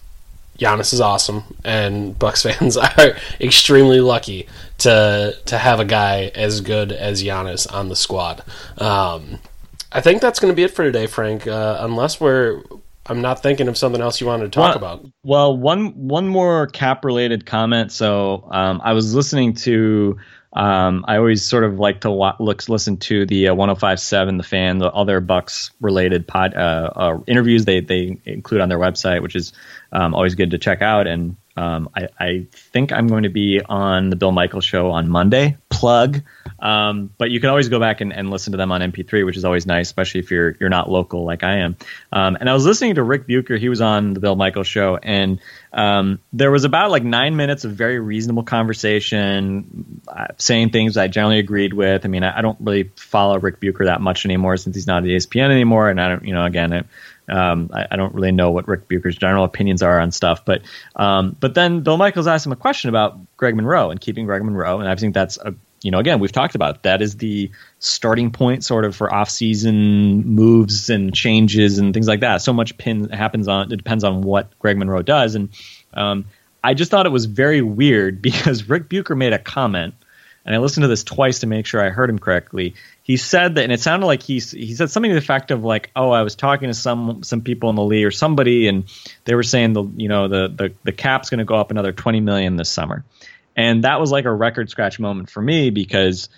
Giannis 0.59 0.93
is 0.93 1.01
awesome, 1.01 1.45
and 1.65 2.19
Bucks 2.19 2.43
fans 2.45 2.77
are 2.77 3.17
extremely 3.41 4.01
lucky 4.01 4.49
to 4.79 5.37
to 5.47 5.59
have 5.59 5.81
a 5.81 5.85
guy 5.85 6.31
as 6.35 6.61
good 6.61 6.93
as 6.93 7.23
Giannis 7.23 7.73
on 7.73 7.89
the 7.89 7.97
squad. 7.97 8.43
Um, 8.79 9.39
I 9.93 10.01
think 10.01 10.21
that's 10.21 10.41
going 10.41 10.53
to 10.53 10.57
be 10.57 10.65
it 10.65 10.73
for 10.73 10.85
today, 10.85 11.07
Frank. 11.07 11.47
Uh, 11.47 11.79
unless 11.81 12.21
we're, 12.21 12.63
I'm 13.07 13.23
not 13.23 13.43
thinking 13.43 13.69
of 13.69 13.79
something 13.79 14.01
else 14.01 14.21
you 14.21 14.27
wanted 14.27 14.45
to 14.45 14.51
talk 14.51 14.69
well, 14.69 14.77
about. 14.77 15.07
Well, 15.23 15.57
one 15.57 15.93
one 15.97 16.29
more 16.29 16.67
cap 16.69 17.05
related 17.05 17.47
comment. 17.47 17.93
So 17.93 18.49
um, 18.51 18.81
I 18.85 18.93
was 18.93 19.15
listening 19.15 19.55
to 19.55 20.19
um, 20.57 21.05
I 21.07 21.19
always 21.19 21.45
sort 21.45 21.65
of 21.65 21.79
like 21.79 22.01
to 22.01 22.11
look 22.11 22.69
listen 22.69 22.97
to 22.97 23.27
the 23.27 23.49
uh, 23.49 23.55
105.7, 23.55 24.39
the 24.39 24.43
fan, 24.43 24.79
the 24.79 24.91
other 24.91 25.21
Bucks 25.21 25.71
related 25.81 26.27
pod 26.27 26.55
uh, 26.55 26.91
uh, 26.97 27.19
interviews 27.27 27.67
they 27.67 27.81
they 27.81 28.19
include 28.25 28.63
on 28.63 28.71
their 28.71 28.79
website, 28.79 29.21
which 29.21 29.37
is 29.37 29.53
um, 29.93 30.15
always 30.15 30.35
good 30.35 30.53
to 30.53 30.59
check 30.59 30.81
out. 30.81 31.07
And 31.07 31.37
um, 31.57 31.89
I, 31.97 32.09
I, 32.19 32.47
think 32.53 32.93
I'm 32.93 33.09
going 33.09 33.23
to 33.23 33.31
be 33.31 33.63
on 33.67 34.11
the 34.11 34.17
Bill 34.17 34.33
Michael 34.33 34.61
show 34.61 34.91
on 34.91 35.09
Monday. 35.09 35.57
Plug, 35.71 36.23
um, 36.59 37.11
but 37.17 37.31
you 37.31 37.41
can 37.41 37.49
always 37.49 37.69
go 37.69 37.81
back 37.81 38.01
and, 38.01 38.13
and, 38.13 38.31
listen 38.31 38.53
to 38.53 38.57
them 38.57 38.73
on 38.73 38.81
MP3, 38.81 39.25
which 39.25 39.37
is 39.37 39.45
always 39.45 39.67
nice, 39.67 39.89
especially 39.89 40.21
if 40.21 40.31
you're 40.31 40.57
you're 40.61 40.69
not 40.69 40.91
local 40.91 41.25
like 41.25 41.43
I 41.43 41.59
am. 41.59 41.77
Um, 42.13 42.37
and 42.39 42.49
I 42.49 42.55
was 42.55 42.65
listening 42.65 42.97
to 42.97 43.03
Rick 43.03 43.27
Bucher; 43.27 43.57
he 43.57 43.69
was 43.69 43.81
on 43.81 44.15
the 44.15 44.21
Bill 44.21 44.37
Michael 44.37 44.65
show, 44.65 44.97
and 44.97 45.41
um, 45.73 46.19
there 46.33 46.51
was 46.51 46.65
about 46.65 46.91
like 46.91 47.05
nine 47.05 47.37
minutes 47.37 47.65
of 47.65 47.73
very 47.73 47.99
reasonable 47.99 48.43
conversation, 48.43 50.01
uh, 50.09 50.29
saying 50.39 50.71
things 50.71 50.97
I 50.97 51.09
generally 51.09 51.39
agreed 51.39 51.73
with. 51.73 52.05
I 52.05 52.09
mean, 52.09 52.23
I, 52.23 52.39
I, 52.39 52.43
don't 52.43 52.59
really 52.61 52.91
follow 52.97 53.39
Rick 53.39 53.61
Bucher 53.61 53.87
that 53.87 54.01
much 54.01 54.25
anymore 54.25 54.57
since 54.57 54.77
he's 54.77 54.87
not 54.87 55.05
at 55.05 55.09
ESPN 55.09 55.51
anymore, 55.51 55.89
and 55.89 56.01
I 56.01 56.09
don't, 56.09 56.25
you 56.25 56.35
know, 56.35 56.45
again. 56.45 56.87
Um, 57.29 57.71
I, 57.73 57.87
I, 57.91 57.97
don't 57.97 58.15
really 58.15 58.33
know 58.33 58.51
what 58.51 58.69
Rick 58.69 58.89
Bucher's 58.89 59.17
general 59.17 59.45
opinions 59.45 59.83
are 59.83 59.99
on 59.99 60.13
stuff, 60.13 60.45
but 60.45 60.63
um, 60.95 61.37
but 61.39 61.55
then 61.55 61.81
Bill 61.81 61.97
Michaels 61.97 62.27
asked 62.27 62.47
him 62.47 62.53
a 62.53 62.57
question 62.57 62.89
about 62.89 63.19
Greg 63.37 63.57
Monroe 63.57 63.91
and 63.91 64.01
keeping 64.01 64.27
Greg 64.27 64.45
Monroe, 64.45 64.79
and 64.79 64.89
I 64.89 64.95
think 64.95 65.15
that's 65.15 65.37
a 65.39 65.55
you 65.83 65.91
know 65.91 65.99
again 65.99 66.21
we've 66.21 66.33
talked 66.33 66.55
about 66.55 66.77
it. 66.77 66.83
that 66.85 67.03
is 67.03 67.17
the 67.17 67.51
starting 67.81 68.31
point 68.31 68.65
sort 68.65 68.85
of 68.85 68.95
for 68.95 69.13
off-season 69.13 70.25
moves 70.25 70.89
and 70.89 71.15
changes 71.15 71.79
and 71.79 71.93
things 71.93 72.07
like 72.07 72.21
that. 72.21 72.43
So 72.43 72.53
much 72.53 72.79
pin 72.79 73.09
happens 73.11 73.49
on 73.49 73.73
it 73.73 73.77
depends 73.77 74.05
on 74.05 74.23
what 74.23 74.57
Greg 74.59 74.79
Monroe 74.79 75.03
does, 75.03 75.35
and 75.35 75.49
um, 75.95 76.27
I 76.63 76.75
just 76.75 76.91
thought 76.91 77.07
it 77.07 77.13
was 77.13 77.25
very 77.25 77.63
weird 77.63 78.23
because 78.23 78.69
Rick 78.69 78.89
Bucher 78.89 79.17
made 79.17 79.33
a 79.33 79.39
comment, 79.39 79.95
and 80.45 80.55
I 80.55 80.59
listened 80.59 80.85
to 80.85 80.89
this 80.89 81.03
twice 81.03 81.41
to 81.41 81.49
make 81.49 81.67
sure 81.67 81.85
I 81.85 81.91
heard 81.91 82.09
him 82.09 82.21
correctly 82.21 82.75
he 83.07 83.17
said 83.17 83.55
that, 83.55 83.63
and 83.63 83.73
it 83.73 83.81
sounded 83.81 84.05
like 84.05 84.21
he 84.21 84.41
he 84.41 84.75
said 84.75 84.91
something 84.91 85.11
to 85.11 85.15
the 85.15 85.21
effect 85.21 85.53
of 85.53 85.63
like, 85.63 85.93
"Oh, 85.95 86.11
I 86.11 86.23
was 86.23 86.35
talking 86.35 86.67
to 86.67 86.75
some 86.75 87.23
some 87.23 87.41
people 87.41 87.71
in 87.71 87.77
the 87.77 87.85
league 87.85 88.05
or 88.05 88.11
somebody, 88.11 88.67
and 88.67 88.87
they 89.25 89.37
were 89.37 89.45
saying 89.45 89.75
the 89.75 89.85
you 89.97 90.09
know 90.09 90.27
the 90.27 90.49
the 90.49 90.75
the 90.83 90.91
cap's 90.91 91.31
going 91.31 91.39
to 91.39 91.45
go 91.45 91.55
up 91.55 91.71
another 91.71 91.93
twenty 91.93 92.19
million 92.19 92.57
this 92.57 92.69
summer." 92.69 93.05
And 93.55 93.85
that 93.85 94.01
was 94.01 94.11
like 94.11 94.25
a 94.25 94.33
record 94.33 94.71
scratch 94.71 94.99
moment 94.99 95.31
for 95.31 95.41
me 95.41 95.71
because 95.71 96.29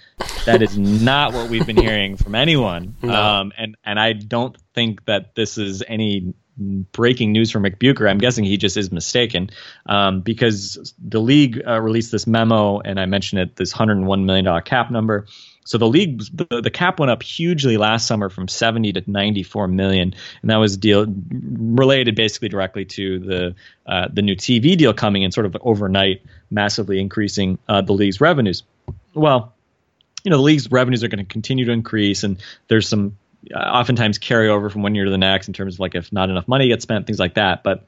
that 0.45 0.61
is 0.61 0.77
not 0.77 1.33
what 1.33 1.49
we've 1.49 1.67
been 1.67 1.79
hearing 1.79 2.17
from 2.17 2.35
anyone. 2.35 2.97
No. 3.03 3.15
Um, 3.15 3.53
and 3.57 3.77
and 3.83 3.99
I 3.99 4.13
don't 4.13 4.55
think 4.75 5.07
that 5.07 5.35
this 5.35 5.57
is 5.57 5.83
any 5.89 6.35
breaking 6.59 7.33
news 7.33 7.51
from 7.51 7.63
Rick 7.63 7.79
Bucher. 7.79 8.07
I'm 8.07 8.19
guessing 8.19 8.45
he 8.45 8.59
just 8.59 8.77
is 8.77 8.93
mistaken 8.93 9.49
um, 9.87 10.21
because 10.21 10.93
the 11.03 11.21
league 11.21 11.63
uh, 11.67 11.81
released 11.81 12.13
this 12.13 12.27
memo, 12.27 12.81
and 12.81 13.01
I 13.01 13.07
mentioned 13.07 13.41
it, 13.41 13.57
this 13.57 13.73
101 13.73 14.27
million 14.27 14.45
dollar 14.45 14.61
cap 14.61 14.91
number. 14.91 15.27
So 15.69 15.77
the 15.77 15.87
league, 15.87 16.23
the, 16.33 16.63
the 16.63 16.71
cap 16.71 16.99
went 16.99 17.11
up 17.11 17.23
hugely 17.23 17.77
last 17.77 18.07
summer 18.07 18.31
from 18.31 18.49
70 18.49 18.95
to 18.95 19.03
94 19.07 19.69
million, 19.69 20.15
and 20.41 20.51
that 20.51 20.57
was 20.57 20.79
deal 20.79 21.05
related 21.31 22.15
basically 22.15 22.49
directly 22.49 22.87
to 22.87 23.19
the 23.19 23.55
uh, 23.87 24.09
the 24.11 24.23
new 24.23 24.35
TV 24.35 24.79
deal 24.79 24.95
coming 24.95 25.25
in, 25.25 25.31
sort 25.31 25.45
of 25.45 25.59
overnight, 25.61 26.23
massively 26.51 26.99
increasing 26.99 27.59
uh, 27.69 27.83
the 27.83 27.93
league's 27.93 28.19
revenues. 28.19 28.63
Well, 29.13 29.53
you 30.25 30.31
know 30.31 30.39
the 30.39 30.43
league's 30.43 30.71
revenues 30.71 31.05
are 31.05 31.09
going 31.09 31.23
to 31.23 31.31
continue 31.31 31.67
to 31.67 31.73
increase, 31.73 32.25
and 32.25 32.39
there's 32.69 32.89
some 32.89 33.19
uh, 33.55 33.59
oftentimes 33.59 34.19
carryover 34.19 34.73
from 34.73 34.81
one 34.81 34.95
year 34.95 35.05
to 35.05 35.11
the 35.11 35.19
next 35.19 35.49
in 35.49 35.53
terms 35.53 35.75
of 35.75 35.81
like 35.81 35.95
if 35.95 36.11
not 36.11 36.31
enough 36.31 36.49
money 36.49 36.69
gets 36.69 36.85
spent, 36.85 37.07
things 37.07 37.19
like 37.19 37.35
that. 37.35 37.63
But 37.63 37.87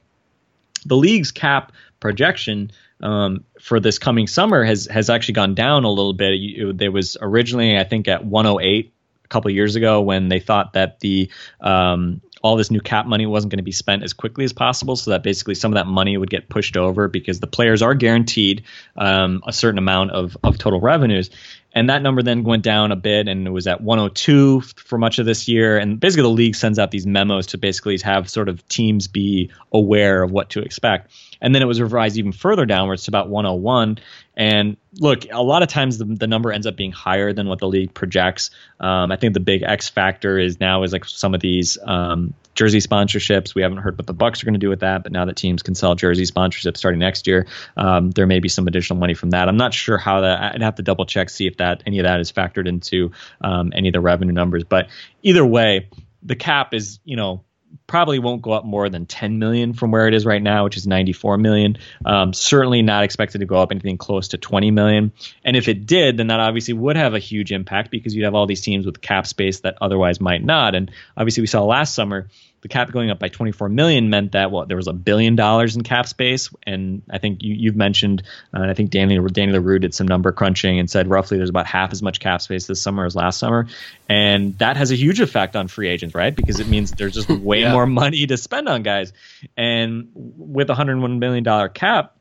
the 0.84 0.96
league's 0.96 1.32
cap 1.32 1.72
projection 2.00 2.70
um, 3.02 3.44
for 3.60 3.80
this 3.80 3.98
coming 3.98 4.26
summer 4.26 4.64
has 4.64 4.86
has 4.86 5.10
actually 5.10 5.34
gone 5.34 5.54
down 5.54 5.84
a 5.84 5.90
little 5.90 6.12
bit. 6.12 6.32
It, 6.34 6.78
there 6.78 6.92
was 6.92 7.16
originally, 7.20 7.78
I 7.78 7.84
think, 7.84 8.08
at 8.08 8.24
108 8.24 8.92
a 9.24 9.28
couple 9.28 9.50
years 9.50 9.76
ago 9.76 10.00
when 10.00 10.28
they 10.28 10.40
thought 10.40 10.74
that 10.74 11.00
the 11.00 11.30
um, 11.60 12.20
all 12.42 12.56
this 12.56 12.70
new 12.70 12.80
cap 12.80 13.06
money 13.06 13.26
wasn't 13.26 13.50
going 13.50 13.58
to 13.58 13.64
be 13.64 13.72
spent 13.72 14.02
as 14.02 14.12
quickly 14.12 14.44
as 14.44 14.52
possible, 14.52 14.96
so 14.96 15.10
that 15.10 15.22
basically 15.22 15.54
some 15.54 15.72
of 15.72 15.76
that 15.76 15.86
money 15.86 16.16
would 16.16 16.30
get 16.30 16.48
pushed 16.48 16.76
over 16.76 17.08
because 17.08 17.40
the 17.40 17.46
players 17.46 17.82
are 17.82 17.94
guaranteed 17.94 18.64
um, 18.96 19.42
a 19.46 19.52
certain 19.52 19.78
amount 19.78 20.12
of, 20.12 20.36
of 20.42 20.58
total 20.58 20.80
revenues. 20.80 21.30
And 21.72 21.88
that 21.88 22.02
number 22.02 22.22
then 22.22 22.42
went 22.42 22.64
down 22.64 22.90
a 22.90 22.96
bit 22.96 23.28
and 23.28 23.46
it 23.46 23.50
was 23.50 23.66
at 23.66 23.80
102 23.80 24.60
for 24.60 24.98
much 24.98 25.18
of 25.18 25.26
this 25.26 25.46
year. 25.46 25.78
And 25.78 26.00
basically, 26.00 26.22
the 26.22 26.28
league 26.28 26.56
sends 26.56 26.78
out 26.78 26.90
these 26.90 27.06
memos 27.06 27.46
to 27.48 27.58
basically 27.58 27.96
have 27.98 28.28
sort 28.28 28.48
of 28.48 28.66
teams 28.68 29.06
be 29.06 29.50
aware 29.72 30.22
of 30.22 30.32
what 30.32 30.50
to 30.50 30.60
expect. 30.60 31.12
And 31.40 31.54
then 31.54 31.62
it 31.62 31.66
was 31.66 31.80
revised 31.80 32.16
even 32.16 32.32
further 32.32 32.66
downwards 32.66 33.04
to 33.04 33.10
about 33.10 33.28
101. 33.28 33.98
And 34.36 34.76
look, 34.98 35.24
a 35.30 35.42
lot 35.42 35.62
of 35.62 35.68
times 35.68 35.98
the, 35.98 36.04
the 36.04 36.26
number 36.26 36.50
ends 36.50 36.66
up 36.66 36.76
being 36.76 36.92
higher 36.92 37.32
than 37.32 37.46
what 37.46 37.60
the 37.60 37.68
league 37.68 37.94
projects. 37.94 38.50
Um, 38.80 39.12
I 39.12 39.16
think 39.16 39.34
the 39.34 39.40
big 39.40 39.62
X 39.62 39.88
factor 39.88 40.38
is 40.38 40.58
now 40.60 40.82
is 40.82 40.92
like 40.92 41.04
some 41.04 41.34
of 41.34 41.40
these 41.40 41.78
um, 41.84 42.34
jersey 42.60 42.78
sponsorships. 42.78 43.54
We 43.54 43.62
haven't 43.62 43.78
heard 43.78 43.96
what 43.96 44.06
the 44.06 44.12
Bucks 44.12 44.42
are 44.42 44.44
going 44.44 44.52
to 44.52 44.60
do 44.60 44.68
with 44.68 44.80
that, 44.80 45.02
but 45.02 45.12
now 45.12 45.24
that 45.24 45.36
teams 45.36 45.62
can 45.62 45.74
sell 45.74 45.94
jersey 45.94 46.26
sponsorships 46.26 46.76
starting 46.76 47.00
next 47.00 47.26
year, 47.26 47.46
um, 47.78 48.10
there 48.10 48.26
may 48.26 48.38
be 48.38 48.50
some 48.50 48.68
additional 48.68 48.98
money 48.98 49.14
from 49.14 49.30
that. 49.30 49.48
I'm 49.48 49.56
not 49.56 49.72
sure 49.72 49.96
how 49.96 50.20
that. 50.20 50.56
I'd 50.56 50.60
have 50.60 50.74
to 50.74 50.82
double 50.82 51.06
check 51.06 51.30
see 51.30 51.46
if 51.46 51.56
that 51.56 51.82
any 51.86 52.00
of 52.00 52.04
that 52.04 52.20
is 52.20 52.30
factored 52.30 52.68
into 52.68 53.12
um, 53.40 53.72
any 53.74 53.88
of 53.88 53.94
the 53.94 54.00
revenue 54.02 54.34
numbers. 54.34 54.64
But 54.64 54.90
either 55.22 55.44
way, 55.44 55.88
the 56.22 56.36
cap 56.36 56.74
is 56.74 57.00
you 57.02 57.16
know 57.16 57.44
probably 57.86 58.18
won't 58.18 58.42
go 58.42 58.52
up 58.52 58.64
more 58.64 58.88
than 58.88 59.06
10 59.06 59.38
million 59.38 59.72
from 59.72 59.90
where 59.90 60.06
it 60.06 60.14
is 60.14 60.24
right 60.24 60.42
now, 60.42 60.64
which 60.64 60.76
is 60.76 60.86
94 60.86 61.38
million. 61.38 61.76
Um, 62.04 62.32
certainly 62.32 62.82
not 62.82 63.04
expected 63.04 63.38
to 63.38 63.46
go 63.46 63.56
up 63.56 63.72
anything 63.72 63.98
close 63.98 64.28
to 64.28 64.38
20 64.38 64.70
million. 64.70 65.12
And 65.44 65.56
if 65.56 65.66
it 65.68 65.86
did, 65.86 66.16
then 66.16 66.28
that 66.28 66.40
obviously 66.40 66.74
would 66.74 66.96
have 66.96 67.14
a 67.14 67.18
huge 67.18 67.52
impact 67.52 67.90
because 67.90 68.14
you'd 68.14 68.24
have 68.24 68.34
all 68.34 68.46
these 68.46 68.60
teams 68.60 68.86
with 68.86 69.00
cap 69.00 69.26
space 69.26 69.60
that 69.60 69.76
otherwise 69.80 70.20
might 70.20 70.44
not. 70.44 70.74
And 70.74 70.90
obviously, 71.16 71.42
we 71.42 71.48
saw 71.48 71.64
last 71.64 71.94
summer 71.94 72.28
the 72.62 72.68
cap 72.68 72.90
going 72.90 73.10
up 73.10 73.18
by 73.18 73.28
24 73.28 73.68
million 73.68 74.10
meant 74.10 74.32
that 74.32 74.50
well 74.50 74.66
there 74.66 74.76
was 74.76 74.86
a 74.86 74.92
billion 74.92 75.36
dollars 75.36 75.76
in 75.76 75.82
cap 75.82 76.06
space? 76.06 76.50
And 76.66 77.02
i 77.10 77.18
think 77.18 77.42
you, 77.42 77.54
you've 77.54 77.76
mentioned 77.76 78.22
uh, 78.54 78.60
and 78.60 78.70
i 78.70 78.74
think 78.74 78.90
danny 78.90 79.18
danny 79.28 79.52
leroux 79.52 79.78
did 79.78 79.94
some 79.94 80.06
number 80.06 80.32
crunching 80.32 80.78
and 80.78 80.90
said 80.90 81.08
roughly 81.08 81.36
there's 81.36 81.50
about 81.50 81.66
half 81.66 81.92
as 81.92 82.02
much 82.02 82.20
cap 82.20 82.42
space 82.42 82.66
this 82.66 82.80
summer 82.82 83.04
as 83.06 83.16
last 83.16 83.38
summer. 83.38 83.66
And 84.08 84.58
that 84.58 84.76
has 84.76 84.90
a 84.90 84.96
huge 84.96 85.20
effect 85.20 85.56
on 85.56 85.68
free 85.68 85.88
agents 85.88 86.14
right? 86.14 86.34
Because 86.34 86.60
it 86.60 86.68
means 86.68 86.92
there's 86.92 87.14
just 87.14 87.28
way 87.28 87.60
yeah. 87.60 87.72
more 87.72 87.86
money 87.86 88.26
to 88.26 88.36
spend 88.36 88.68
on 88.68 88.82
guys. 88.82 89.12
And 89.56 90.10
with 90.14 90.68
a 90.68 90.72
101 90.72 91.18
million 91.18 91.44
dollar 91.44 91.68
cap 91.68 92.16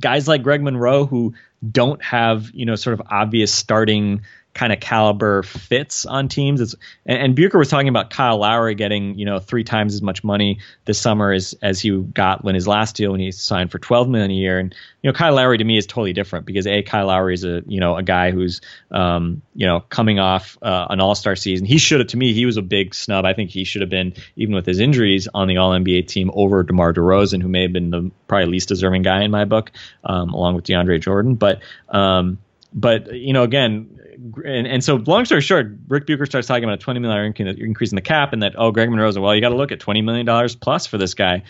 guys 0.00 0.28
like 0.28 0.42
greg 0.42 0.62
monroe 0.62 1.06
who 1.06 1.34
don't 1.68 2.02
have 2.04 2.50
you 2.52 2.64
know 2.64 2.76
sort 2.76 2.94
of 2.94 3.06
obvious 3.10 3.52
starting 3.52 4.22
kind 4.58 4.72
of 4.72 4.80
caliber 4.80 5.44
fits 5.44 6.04
on 6.04 6.26
teams. 6.26 6.60
It's, 6.60 6.74
and, 7.06 7.18
and 7.22 7.36
Bucher 7.36 7.58
was 7.58 7.68
talking 7.68 7.88
about 7.88 8.10
Kyle 8.10 8.38
Lowry 8.38 8.74
getting 8.74 9.16
you 9.16 9.24
know 9.24 9.38
three 9.38 9.62
times 9.62 9.94
as 9.94 10.02
much 10.02 10.24
money 10.24 10.58
this 10.84 11.00
summer 11.00 11.30
as 11.32 11.54
as 11.62 11.80
he 11.80 11.96
got 11.96 12.42
when 12.42 12.56
his 12.56 12.66
last 12.66 12.96
deal 12.96 13.12
when 13.12 13.20
he 13.20 13.30
signed 13.30 13.70
for 13.70 13.78
12 13.78 14.08
million 14.08 14.32
a 14.32 14.34
year. 14.34 14.58
And 14.58 14.74
you 15.00 15.08
know 15.08 15.16
Kyle 15.16 15.32
Lowry 15.32 15.58
to 15.58 15.64
me 15.64 15.78
is 15.78 15.86
totally 15.86 16.12
different 16.12 16.44
because 16.44 16.66
a 16.66 16.82
Kyle 16.82 17.06
Lowry 17.06 17.34
is 17.34 17.44
a 17.44 17.62
you 17.68 17.78
know 17.78 17.96
a 17.96 18.02
guy 18.02 18.32
who's 18.32 18.60
um, 18.90 19.42
you 19.54 19.66
know 19.66 19.80
coming 19.80 20.18
off 20.18 20.58
uh, 20.60 20.88
an 20.90 21.00
All 21.00 21.14
Star 21.14 21.36
season. 21.36 21.64
He 21.64 21.78
should 21.78 22.00
have 22.00 22.08
to 22.08 22.16
me 22.16 22.32
he 22.32 22.44
was 22.44 22.56
a 22.56 22.62
big 22.62 22.96
snub. 22.96 23.24
I 23.24 23.34
think 23.34 23.50
he 23.50 23.62
should 23.62 23.82
have 23.82 23.90
been 23.90 24.14
even 24.34 24.56
with 24.56 24.66
his 24.66 24.80
injuries 24.80 25.28
on 25.32 25.46
the 25.46 25.58
All 25.58 25.70
NBA 25.70 26.08
team 26.08 26.32
over 26.34 26.64
DeMar 26.64 26.94
DeRozan, 26.94 27.40
who 27.40 27.48
may 27.48 27.62
have 27.62 27.72
been 27.72 27.90
the 27.90 28.10
probably 28.26 28.46
least 28.46 28.68
deserving 28.68 29.02
guy 29.02 29.22
in 29.22 29.30
my 29.30 29.44
book, 29.44 29.70
um, 30.02 30.30
along 30.30 30.56
with 30.56 30.64
DeAndre 30.64 31.00
Jordan. 31.00 31.36
But 31.36 31.62
um, 31.88 32.38
but 32.72 33.14
you 33.14 33.32
know, 33.32 33.42
again, 33.42 33.97
and, 34.44 34.66
and 34.66 34.84
so 34.84 34.96
long 34.96 35.24
story 35.24 35.40
short, 35.40 35.72
Rick 35.88 36.06
Bucher 36.06 36.26
starts 36.26 36.48
talking 36.48 36.64
about 36.64 36.74
a 36.74 36.82
twenty 36.82 37.00
million 37.00 37.32
dollar 37.32 37.54
increase 37.54 37.92
in 37.92 37.96
the 37.96 38.02
cap, 38.02 38.32
and 38.32 38.42
that 38.42 38.54
oh, 38.56 38.72
Greg 38.72 38.90
Monroe, 38.90 39.12
well, 39.20 39.34
you 39.34 39.40
got 39.40 39.50
to 39.50 39.56
look 39.56 39.72
at 39.72 39.80
twenty 39.80 40.02
million 40.02 40.26
dollars 40.26 40.56
plus 40.56 40.86
for 40.86 40.98
this 40.98 41.14
guy, 41.14 41.42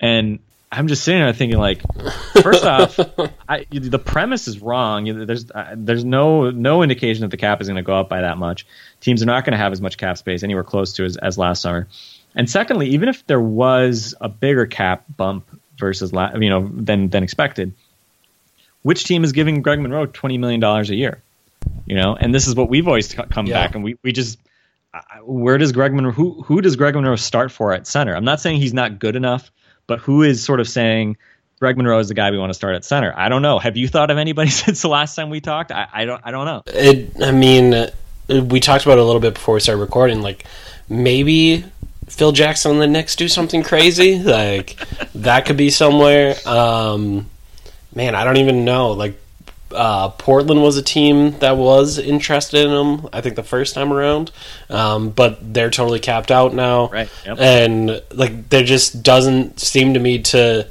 and 0.00 0.38
I'm 0.70 0.88
just 0.88 1.04
sitting 1.04 1.20
there 1.20 1.32
thinking 1.32 1.58
like, 1.58 1.80
first 2.42 2.64
off, 2.64 2.98
I, 3.48 3.66
the 3.70 3.98
premise 3.98 4.48
is 4.48 4.60
wrong. 4.60 5.26
There's 5.26 5.50
uh, 5.50 5.74
there's 5.76 6.04
no 6.04 6.50
no 6.50 6.82
indication 6.82 7.22
that 7.22 7.30
the 7.30 7.36
cap 7.36 7.60
is 7.60 7.68
going 7.68 7.76
to 7.76 7.82
go 7.82 7.94
up 7.94 8.08
by 8.08 8.22
that 8.22 8.36
much. 8.38 8.66
Teams 9.00 9.22
are 9.22 9.26
not 9.26 9.44
going 9.44 9.52
to 9.52 9.58
have 9.58 9.72
as 9.72 9.80
much 9.80 9.96
cap 9.96 10.18
space 10.18 10.42
anywhere 10.42 10.64
close 10.64 10.92
to 10.94 11.04
as, 11.04 11.16
as 11.16 11.38
last 11.38 11.62
summer. 11.62 11.86
And 12.34 12.50
secondly, 12.50 12.88
even 12.88 13.08
if 13.08 13.26
there 13.26 13.40
was 13.40 14.14
a 14.20 14.28
bigger 14.28 14.66
cap 14.66 15.04
bump 15.16 15.46
versus 15.78 16.12
la- 16.12 16.34
you 16.34 16.50
know 16.50 16.68
than 16.74 17.08
than 17.10 17.22
expected, 17.22 17.72
which 18.82 19.04
team 19.04 19.22
is 19.22 19.32
giving 19.32 19.62
Greg 19.62 19.80
Monroe 19.80 20.06
twenty 20.06 20.36
million 20.36 20.60
dollars 20.60 20.90
a 20.90 20.96
year? 20.96 21.22
You 21.86 21.96
know, 21.96 22.16
and 22.16 22.34
this 22.34 22.46
is 22.46 22.54
what 22.54 22.68
we've 22.68 22.88
always 22.88 23.14
come 23.14 23.46
yeah. 23.46 23.54
back, 23.54 23.74
and 23.74 23.84
we 23.84 23.96
we 24.02 24.12
just 24.12 24.38
where 25.24 25.58
does 25.58 25.72
Greg 25.72 25.92
Monroe 25.92 26.12
who 26.12 26.42
who 26.42 26.60
does 26.60 26.76
Greg 26.76 26.94
Monroe 26.94 27.16
start 27.16 27.52
for 27.52 27.72
at 27.72 27.86
center? 27.86 28.14
I'm 28.14 28.24
not 28.24 28.40
saying 28.40 28.60
he's 28.60 28.74
not 28.74 28.98
good 28.98 29.16
enough, 29.16 29.50
but 29.86 30.00
who 30.00 30.22
is 30.22 30.42
sort 30.42 30.60
of 30.60 30.68
saying 30.68 31.16
Greg 31.60 31.76
Monroe 31.76 31.98
is 31.98 32.08
the 32.08 32.14
guy 32.14 32.30
we 32.30 32.38
want 32.38 32.50
to 32.50 32.54
start 32.54 32.74
at 32.74 32.84
center? 32.84 33.12
I 33.16 33.28
don't 33.28 33.42
know. 33.42 33.58
Have 33.58 33.76
you 33.76 33.88
thought 33.88 34.10
of 34.10 34.18
anybody 34.18 34.50
since 34.64 34.82
the 34.82 34.88
last 34.88 35.14
time 35.14 35.30
we 35.30 35.40
talked? 35.40 35.72
I, 35.72 35.88
I 35.92 36.04
don't 36.04 36.20
I 36.24 36.30
don't 36.30 36.46
know. 36.46 36.62
It, 36.66 37.22
I 37.22 37.32
mean, 37.32 37.90
we 38.28 38.60
talked 38.60 38.84
about 38.84 38.98
it 38.98 39.02
a 39.02 39.04
little 39.04 39.20
bit 39.20 39.34
before 39.34 39.54
we 39.54 39.60
started 39.60 39.80
recording. 39.80 40.22
Like 40.22 40.44
maybe 40.88 41.64
Phil 42.08 42.32
Jackson 42.32 42.72
and 42.72 42.80
the 42.80 42.86
Knicks 42.86 43.16
do 43.16 43.28
something 43.28 43.62
crazy. 43.62 44.18
like 44.18 44.76
that 45.14 45.46
could 45.46 45.56
be 45.56 45.70
somewhere. 45.70 46.36
Um, 46.46 47.28
man, 47.94 48.14
I 48.14 48.24
don't 48.24 48.38
even 48.38 48.64
know. 48.64 48.92
Like 48.92 49.20
uh, 49.72 50.10
Portland 50.10 50.62
was 50.62 50.76
a 50.76 50.82
team 50.82 51.38
that 51.38 51.56
was 51.56 51.98
interested 51.98 52.66
in 52.66 52.70
him. 52.70 53.08
I 53.12 53.20
think 53.20 53.36
the 53.36 53.42
first 53.42 53.74
time 53.74 53.92
around, 53.92 54.30
um, 54.70 55.10
but 55.10 55.54
they're 55.54 55.70
totally 55.70 56.00
capped 56.00 56.30
out 56.30 56.54
now. 56.54 56.88
Right. 56.88 57.10
Yep. 57.24 57.38
And 57.38 58.02
like 58.12 58.48
there 58.48 58.64
just 58.64 59.02
doesn't 59.02 59.60
seem 59.60 59.94
to 59.94 60.00
me 60.00 60.22
to 60.22 60.66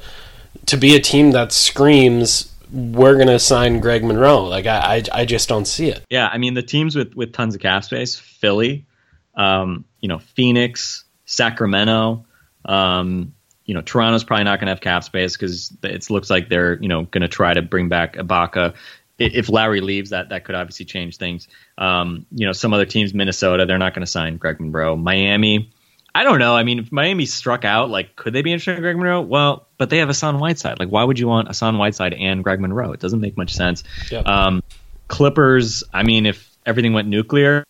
to 0.66 0.76
be 0.76 0.96
a 0.96 1.00
team 1.00 1.30
that 1.32 1.52
screams 1.52 2.52
we're 2.72 3.16
gonna 3.16 3.38
sign 3.38 3.80
Greg 3.80 4.04
Monroe. 4.04 4.44
Like 4.44 4.66
I, 4.66 4.96
I, 4.96 5.20
I 5.20 5.24
just 5.24 5.48
don't 5.48 5.66
see 5.66 5.88
it. 5.88 6.04
Yeah, 6.10 6.28
I 6.32 6.38
mean 6.38 6.54
the 6.54 6.62
teams 6.62 6.96
with 6.96 7.14
with 7.14 7.32
tons 7.32 7.54
of 7.54 7.60
cap 7.60 7.84
space, 7.84 8.16
Philly, 8.16 8.86
um, 9.34 9.84
you 10.00 10.08
know, 10.08 10.18
Phoenix, 10.18 11.04
Sacramento. 11.26 12.24
Um, 12.64 13.34
you 13.66 13.74
know, 13.74 13.82
Toronto's 13.82 14.24
probably 14.24 14.44
not 14.44 14.60
going 14.60 14.66
to 14.66 14.72
have 14.72 14.80
cap 14.80 15.04
space 15.04 15.36
because 15.36 15.76
it 15.82 16.08
looks 16.08 16.30
like 16.30 16.48
they're, 16.48 16.80
you 16.80 16.88
know, 16.88 17.02
going 17.02 17.22
to 17.22 17.28
try 17.28 17.52
to 17.52 17.62
bring 17.62 17.88
back 17.88 18.14
Ibaka. 18.14 18.74
If 19.18 19.48
Lowry 19.48 19.80
leaves, 19.80 20.10
that 20.10 20.28
that 20.28 20.44
could 20.44 20.54
obviously 20.54 20.86
change 20.86 21.16
things. 21.16 21.48
Um, 21.76 22.26
you 22.30 22.46
know, 22.46 22.52
some 22.52 22.72
other 22.72 22.84
teams, 22.84 23.12
Minnesota, 23.12 23.66
they're 23.66 23.78
not 23.78 23.92
going 23.92 24.04
to 24.04 24.10
sign 24.10 24.36
Greg 24.36 24.60
Monroe. 24.60 24.94
Miami, 24.94 25.72
I 26.14 26.22
don't 26.22 26.38
know. 26.38 26.54
I 26.54 26.62
mean, 26.62 26.78
if 26.78 26.92
Miami 26.92 27.26
struck 27.26 27.64
out, 27.64 27.90
like, 27.90 28.14
could 28.14 28.32
they 28.32 28.42
be 28.42 28.52
interested 28.52 28.76
in 28.76 28.82
Greg 28.82 28.96
Monroe? 28.96 29.22
Well, 29.22 29.66
but 29.78 29.90
they 29.90 29.98
have 29.98 30.08
Hassan 30.08 30.38
Whiteside. 30.38 30.78
Like, 30.78 30.88
why 30.88 31.02
would 31.04 31.18
you 31.18 31.28
want 31.28 31.48
Hassan 31.48 31.76
Whiteside 31.76 32.14
and 32.14 32.44
Greg 32.44 32.60
Monroe? 32.60 32.92
It 32.92 33.00
doesn't 33.00 33.20
make 33.20 33.36
much 33.36 33.54
sense. 33.54 33.84
Yep. 34.10 34.26
Um, 34.26 34.62
Clippers, 35.08 35.82
I 35.92 36.04
mean, 36.04 36.26
if 36.26 36.56
everything 36.64 36.92
went 36.92 37.08
nuclear, 37.08 37.64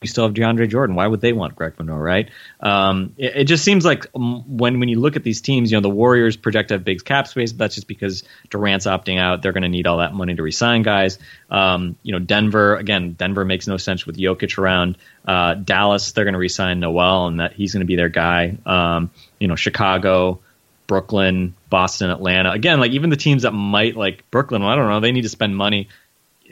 you 0.00 0.08
still 0.08 0.24
have 0.24 0.32
DeAndre 0.32 0.66
Jordan. 0.66 0.96
Why 0.96 1.06
would 1.06 1.20
they 1.20 1.34
want 1.34 1.56
Greg 1.56 1.74
Monroe, 1.78 1.98
right? 1.98 2.30
Um, 2.60 3.14
it, 3.18 3.36
it, 3.36 3.44
just 3.44 3.62
seems 3.62 3.84
like 3.84 4.06
um, 4.14 4.56
when 4.56 4.80
when 4.80 4.88
you 4.88 4.98
look 4.98 5.16
at 5.16 5.24
these 5.24 5.42
teams, 5.42 5.70
you 5.70 5.76
know, 5.76 5.82
the 5.82 5.90
Warriors 5.90 6.38
project 6.38 6.68
to 6.68 6.74
have 6.76 6.84
big 6.84 7.04
cap 7.04 7.26
space, 7.26 7.52
but 7.52 7.64
that's 7.64 7.74
just 7.74 7.86
because 7.86 8.24
Durant's 8.48 8.86
opting 8.86 9.18
out. 9.18 9.42
They're 9.42 9.52
going 9.52 9.62
to 9.62 9.68
need 9.68 9.86
all 9.86 9.98
that 9.98 10.14
money 10.14 10.34
to 10.34 10.42
resign 10.42 10.82
guys. 10.82 11.18
Um, 11.50 11.96
you 12.02 12.12
know, 12.12 12.18
Denver 12.18 12.76
again, 12.76 13.12
Denver 13.12 13.44
makes 13.44 13.66
no 13.66 13.76
sense 13.76 14.06
with 14.06 14.16
Jokic 14.16 14.56
around. 14.56 14.96
Uh, 15.26 15.52
Dallas, 15.52 16.12
they're 16.12 16.24
going 16.24 16.32
to 16.32 16.38
resign 16.38 16.80
Noel, 16.80 17.26
and 17.26 17.40
that 17.40 17.52
he's 17.52 17.74
going 17.74 17.80
to 17.80 17.86
be 17.86 17.96
their 17.96 18.08
guy. 18.08 18.56
Um, 18.64 19.10
you 19.38 19.48
know, 19.48 19.56
Chicago. 19.56 20.40
Brooklyn, 20.86 21.54
Boston, 21.68 22.10
Atlanta. 22.10 22.50
Again, 22.50 22.80
like 22.80 22.90
even 22.90 23.10
the 23.10 23.16
teams 23.16 23.42
that 23.42 23.52
might 23.52 23.96
like 23.96 24.28
Brooklyn, 24.32 24.62
well, 24.62 24.72
I 24.72 24.74
don't 24.74 24.88
know, 24.88 24.98
they 24.98 25.12
need 25.12 25.22
to 25.22 25.28
spend 25.28 25.56
money 25.56 25.86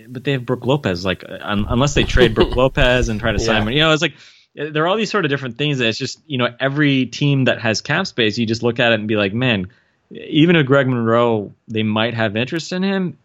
but 0.06 0.24
they 0.24 0.32
have 0.32 0.46
Brook 0.46 0.64
Lopez. 0.64 1.04
Like 1.04 1.24
un, 1.26 1.66
unless 1.68 1.94
they 1.94 2.04
trade 2.04 2.34
Brook 2.34 2.56
Lopez 2.56 3.08
and 3.08 3.18
try 3.18 3.32
to 3.32 3.38
sign, 3.38 3.64
yeah. 3.66 3.70
you 3.70 3.80
know, 3.80 3.92
it's 3.92 4.02
like 4.02 4.14
there 4.54 4.84
are 4.84 4.88
all 4.88 4.96
these 4.96 5.10
sort 5.10 5.24
of 5.24 5.30
different 5.30 5.58
things. 5.58 5.78
That 5.78 5.88
it's 5.88 5.98
just 5.98 6.20
you 6.26 6.38
know 6.38 6.48
every 6.60 7.06
team 7.06 7.44
that 7.44 7.60
has 7.60 7.80
cap 7.80 8.06
space, 8.06 8.38
you 8.38 8.46
just 8.46 8.62
look 8.62 8.78
at 8.78 8.92
it 8.92 9.00
and 9.00 9.08
be 9.08 9.16
like, 9.16 9.32
man, 9.32 9.68
even 10.10 10.56
if 10.56 10.66
Greg 10.66 10.86
Monroe, 10.86 11.54
they 11.66 11.82
might 11.82 12.14
have 12.14 12.36
interest 12.36 12.72
in 12.72 12.82
him. 12.82 13.18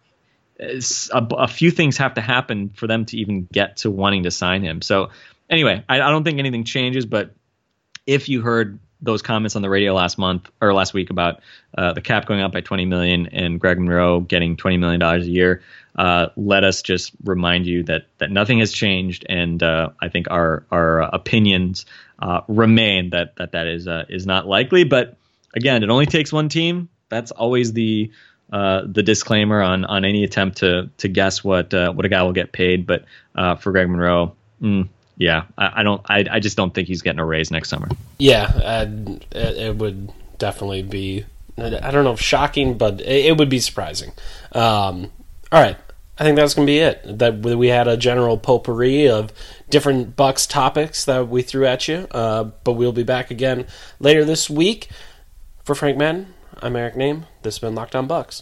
A, 0.60 0.82
a, 1.12 1.48
few 1.48 1.72
things 1.72 1.98
have 1.98 2.14
to 2.14 2.22
happen 2.22 2.70
for 2.70 2.86
them 2.86 3.06
to 3.06 3.18
even 3.18 3.48
get 3.52 3.78
to 3.78 3.92
wanting 3.92 4.24
to 4.24 4.32
sign 4.32 4.62
him. 4.62 4.82
So 4.82 5.10
anyway, 5.50 5.84
I, 5.90 5.96
I 5.96 6.12
don't 6.12 6.24
think 6.24 6.40
anything 6.40 6.64
changes, 6.64 7.06
but 7.08 7.32
if 8.06 8.30
you 8.30 8.42
heard 8.42 8.80
those 9.04 9.22
comments 9.22 9.56
on 9.56 9.62
the 9.62 9.70
radio 9.70 9.94
last 9.94 10.18
month 10.18 10.50
or 10.62 10.74
last 10.74 10.94
week 10.94 11.10
about 11.10 11.42
uh, 11.78 11.94
the 11.94 12.02
cap 12.02 12.26
going 12.26 12.42
up 12.42 12.54
by 12.54 12.62
20 12.62 12.86
million 12.86 13.28
and 13.28 13.60
Greg 13.60 13.78
Monroe 13.78 14.22
getting 14.22 14.56
20 14.56 14.78
million 14.78 15.00
dollars 15.00 15.28
a 15.28 15.30
year, 15.30 15.62
uh, 15.96 16.28
let 16.38 16.64
us 16.64 16.82
just 16.82 17.12
remind 17.24 17.68
you 17.68 17.84
that 17.84 18.08
that 18.18 18.32
nothing 18.32 18.60
has 18.60 18.72
changed, 18.72 19.26
and 19.30 19.62
uh, 19.62 19.90
I 20.02 20.10
think 20.10 20.28
our 20.32 20.66
our 20.72 21.02
opinions 21.02 21.86
uh, 22.18 22.42
remain 22.48 23.12
that 23.12 23.36
that 23.36 23.52
that 23.52 23.68
is 23.68 23.88
uh, 23.88 24.06
is 24.10 24.26
not 24.26 24.48
likely. 24.48 24.86
But 24.86 25.18
again, 25.54 25.84
it 25.84 25.90
only 25.90 26.06
takes 26.06 26.32
one 26.32 26.50
team. 26.50 26.90
That's 27.10 27.32
always 27.32 27.74
the 27.74 28.12
uh, 28.52 28.84
the 28.86 29.04
disclaimer 29.04 29.62
on 29.62 29.86
on 29.86 30.06
any 30.06 30.24
attempt 30.24 30.60
to 30.60 30.90
to 30.98 31.08
guess 31.08 31.44
what 31.44 31.74
what 31.74 32.06
a 32.06 32.10
guy 32.10 32.24
will 32.24 32.34
get 32.34 32.52
paid. 32.52 32.88
But 32.88 33.06
for 33.62 33.72
Greg 33.72 33.90
Monroe. 33.90 34.36
Mm, 34.62 34.88
yeah, 35.24 35.46
I, 35.58 35.80
I 35.80 35.84
don't. 35.84 36.02
I, 36.10 36.26
I 36.30 36.40
just 36.42 36.58
don't 36.58 36.74
think 36.74 36.90
he's 36.90 37.02
getting 37.02 37.20
a 37.20 37.26
raise 37.26 37.50
next 37.50 37.70
summer. 37.70 37.88
Yeah, 38.18 38.84
it, 39.32 39.78
would 39.78 40.12
definitely 40.38 40.84
be. 40.84 41.26
I 41.58 41.92
don't 41.92 42.04
know 42.04 42.12
if 42.12 42.20
shocking, 42.20 42.78
but 42.78 43.00
it, 43.00 43.28
it 43.28 43.38
would 43.38 43.48
be 43.48 43.60
surprising. 43.60 44.12
Um, 44.52 45.12
all 45.50 45.62
right, 45.62 45.78
I 46.20 46.24
think 46.26 46.36
that's 46.36 46.54
going 46.54 46.66
to 46.66 46.72
be 46.72 46.80
it. 46.80 47.20
That 47.20 47.40
we 47.40 47.70
had 47.70 47.88
a 47.88 47.96
general 47.96 48.38
potpourri 48.38 49.08
of 49.08 49.32
different 49.70 50.18
Bucks 50.18 50.46
topics 50.46 51.06
that 51.06 51.30
we 51.30 51.42
threw 51.42 51.66
at 51.66 51.88
you. 51.88 52.06
Uh, 52.12 52.44
but 52.66 52.74
we'll 52.74 52.92
be 52.92 53.04
back 53.04 53.32
again 53.32 53.66
later 54.00 54.26
this 54.26 54.50
week. 54.50 54.90
For 55.64 55.74
Frank 55.74 55.98
Madden, 55.98 56.34
I'm 56.62 56.76
Eric 56.76 56.96
Nehm. 56.96 57.24
This 57.44 57.56
has 57.56 57.60
been 57.60 57.76
Locked 57.76 57.96
On 57.96 58.08
Bucks. 58.08 58.42